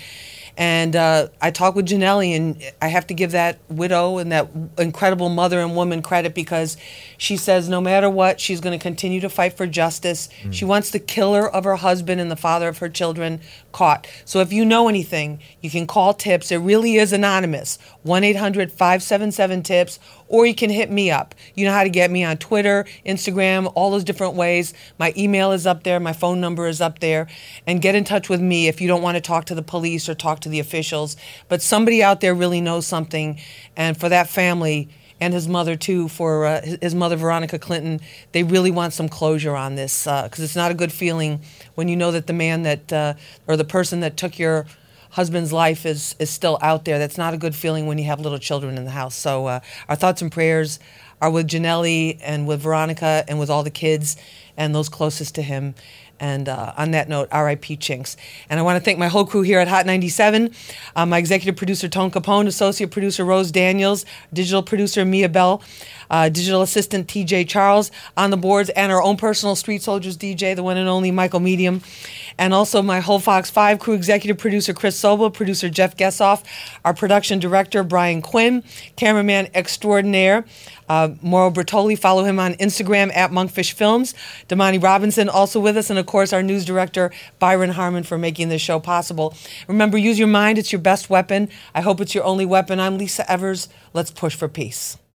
and 0.58 0.96
uh, 0.96 1.28
I 1.42 1.52
talked 1.52 1.76
with 1.76 1.88
Janelli, 1.88 2.36
and 2.36 2.62
I 2.82 2.88
have 2.88 3.08
to 3.08 3.14
give 3.14 3.32
that 3.32 3.60
widow 3.70 4.18
and 4.20 4.32
that 4.32 4.48
incredible 4.78 5.28
mother 5.30 5.60
and 5.60 5.76
woman 5.76 6.02
credit 6.02 6.34
because 6.34 6.78
she 7.18 7.36
says 7.36 7.68
no 7.68 7.82
matter 7.82 8.10
what, 8.10 8.40
she's 8.40 8.62
going 8.62 8.78
to 8.78 8.82
continue 8.82 9.20
to 9.22 9.30
fight 9.30 9.58
for 9.58 9.68
justice. 9.68 10.30
She 10.52 10.64
wants 10.64 10.92
the 10.92 11.00
killer 11.00 11.50
of 11.50 11.66
her 11.66 11.76
husband 11.76 12.22
and 12.22 12.32
the 12.32 12.36
father 12.38 12.70
of 12.70 12.78
her 12.78 12.90
children 12.90 13.42
caught. 13.74 14.08
So 14.24 14.40
if 14.40 14.54
you 14.54 14.64
know 14.64 14.88
anything, 14.88 15.40
you 15.62 15.70
can 15.70 15.88
call 15.88 16.14
TIPS. 16.14 16.52
It 16.52 16.58
really 16.58 16.96
is 16.96 17.12
anonymous 17.12 17.78
1 18.06 18.24
800 18.24 18.72
577 18.72 19.64
TIPS, 19.64 20.00
or 20.28 20.46
you 20.46 20.54
can 20.54 20.70
hit 20.70 20.92
me 20.92 21.10
up. 21.10 21.34
You 21.56 21.66
know 21.66 21.72
how 21.74 21.84
to 21.84 21.90
get 21.90 22.12
me 22.12 22.24
on 22.24 22.38
Twitter, 22.38 22.86
Instagram, 23.04 23.72
all 23.74 23.90
those 23.90 24.04
different 24.04 24.36
ways. 24.36 24.76
My 25.00 25.12
email 25.18 25.52
is 25.52 25.66
up 25.66 25.82
there, 25.82 26.00
my 26.00 26.14
phone 26.14 26.40
number 26.40 26.68
is 26.68 26.82
up 26.82 27.00
there. 27.00 27.28
And 27.66 27.82
get 27.82 27.96
in 27.96 28.04
touch 28.04 28.30
with 28.30 28.40
me 28.40 28.68
if 28.68 28.80
you 28.80 28.88
don't 28.88 29.02
want 29.02 29.16
to 29.16 29.22
talk 29.22 29.46
to 29.46 29.56
the 29.56 29.64
police 29.64 30.08
or 30.08 30.14
talk 30.14 30.40
to 30.42 30.50
the 30.50 30.60
officials. 30.60 31.18
But 31.50 31.64
somebody 31.64 32.04
out 32.04 32.22
there 32.22 32.36
really 32.36 32.62
knows 32.62 32.86
something. 32.86 33.40
And 33.76 34.00
for 34.00 34.08
that 34.08 34.30
family, 34.30 34.88
and 35.20 35.34
his 35.34 35.48
mother 35.48 35.76
too, 35.76 36.08
for 36.08 36.46
uh, 36.46 36.62
his- 36.82 36.94
mother 36.94 37.16
Veronica 37.16 37.58
Clinton, 37.58 38.02
they 38.34 38.44
really 38.44 38.70
want 38.70 38.94
some 38.94 39.10
closure 39.10 39.56
on 39.56 39.74
this 39.76 40.04
because 40.04 40.40
it's 40.40 40.56
not 40.56 40.70
a 40.70 40.76
good 40.76 40.92
feeling 40.92 41.40
when 41.74 41.88
you 41.88 41.96
know 41.96 42.12
that 42.12 42.28
the 42.28 42.34
man 42.34 42.62
that 42.64 42.94
uh, 42.94 43.14
or 43.48 43.58
the 43.58 43.64
person 43.64 44.02
that 44.02 44.16
took 44.16 44.38
your 44.38 44.68
husband's 45.16 45.54
life 45.54 45.86
is 45.86 46.14
is 46.20 46.30
still 46.30 46.60
out 46.62 46.84
there. 46.84 47.00
That's 47.00 47.18
not 47.18 47.34
a 47.34 47.38
good 47.38 47.56
feeling 47.56 47.88
when 47.88 47.98
you 47.98 48.04
have 48.04 48.20
little 48.20 48.38
children 48.38 48.78
in 48.78 48.84
the 48.84 48.92
house. 48.92 49.16
So 49.16 49.48
uh, 49.48 49.60
our 49.88 49.96
thoughts 49.96 50.22
and 50.22 50.30
prayers 50.30 50.78
are 51.22 51.32
with 51.32 51.48
Janelli 51.48 52.20
and 52.22 52.46
with 52.46 52.60
Veronica 52.60 53.24
and 53.30 53.40
with 53.40 53.50
all 53.50 53.64
the 53.64 53.70
kids 53.70 54.18
and 54.58 54.76
those 54.76 54.90
closest 54.90 55.36
to 55.36 55.42
him. 55.42 55.74
And 56.20 56.48
uh, 56.48 56.74
on 56.78 56.92
that 56.92 57.10
note, 57.10 57.28
R.I.P. 57.32 57.78
Chinx. 57.78 58.16
And 58.50 58.60
I 58.60 58.64
want 58.64 58.78
to 58.78 58.84
thank 58.84 58.98
my 58.98 59.08
whole 59.08 59.26
crew 59.26 59.42
here 59.42 59.60
at 59.60 59.68
Hot 59.68 59.86
97, 59.86 60.52
uh, 60.96 61.06
my 61.06 61.18
executive 61.18 61.56
producer 61.56 61.88
Tone 61.88 62.12
Capone, 62.12 62.48
associate 62.48 62.92
producer 62.92 63.26
Rose 63.26 63.52
Daniels, 63.52 64.06
digital 64.34 64.64
producer 64.64 65.04
Mia 65.04 65.30
Bell, 65.30 65.62
uh, 66.10 66.30
digital 66.30 66.62
assistant 66.62 67.08
T.J. 67.08 67.46
Charles 67.46 67.92
on 68.16 68.30
the 68.30 68.38
boards, 68.38 68.70
and 68.72 68.92
our 68.92 69.02
own 69.02 69.18
personal 69.18 69.56
Street 69.56 69.82
Soldiers 69.82 70.18
DJ, 70.18 70.56
the 70.56 70.64
one 70.64 70.78
and 70.78 70.88
only 70.88 71.12
Michael 71.12 71.40
Medium, 71.40 71.82
and 72.38 72.54
also 72.54 72.82
my 72.82 73.00
whole 73.00 73.20
Fox 73.20 73.50
5 73.50 73.80
crew 73.80 73.94
executive 73.94 74.38
producer 74.38 74.74
Chris 74.74 75.00
Sobel, 75.00 75.34
producer 75.34 75.70
Jeff 75.70 75.98
Gessoff, 75.98 76.44
our 76.84 76.94
production 76.94 77.40
director 77.40 77.84
Brian 77.84 78.22
Quinn, 78.22 78.64
cameraman 78.96 79.50
extraordinaire 79.54 80.46
Uh, 80.88 81.10
Mauro 81.22 81.52
Bertoli, 81.52 81.98
follow 81.98 82.24
him 82.24 82.40
on 82.40 82.54
Instagram 82.56 83.16
at 83.16 83.32
Monkfish 83.32 83.74
Films. 83.74 84.14
Damani 84.48 84.82
Robinson 84.82 85.30
also 85.30 85.60
with 85.60 85.78
us, 85.78 85.90
and 85.90 86.00
of 86.00 86.06
course 86.06 86.34
our 86.34 86.44
news 86.44 86.66
director 86.66 87.12
Byron 87.40 87.72
Harmon 87.72 88.04
for 88.04 88.18
making 88.18 88.50
this 88.50 88.62
show 88.62 88.80
possible. 88.80 89.36
Remember, 89.68 89.98
use 89.98 90.20
your 90.20 90.28
mind; 90.28 90.58
it's 90.58 90.72
your 90.72 90.82
best 90.82 91.10
weapon. 91.10 91.50
I 91.74 91.82
hope 91.82 92.02
it's 92.02 92.16
your 92.16 92.24
only 92.24 92.46
weapon. 92.46 92.80
I'm 92.80 92.98
Lisa 92.98 93.30
Evers. 93.30 93.70
Let's 93.94 94.12
push 94.12 94.36
for 94.36 94.48
peace. 94.48 94.98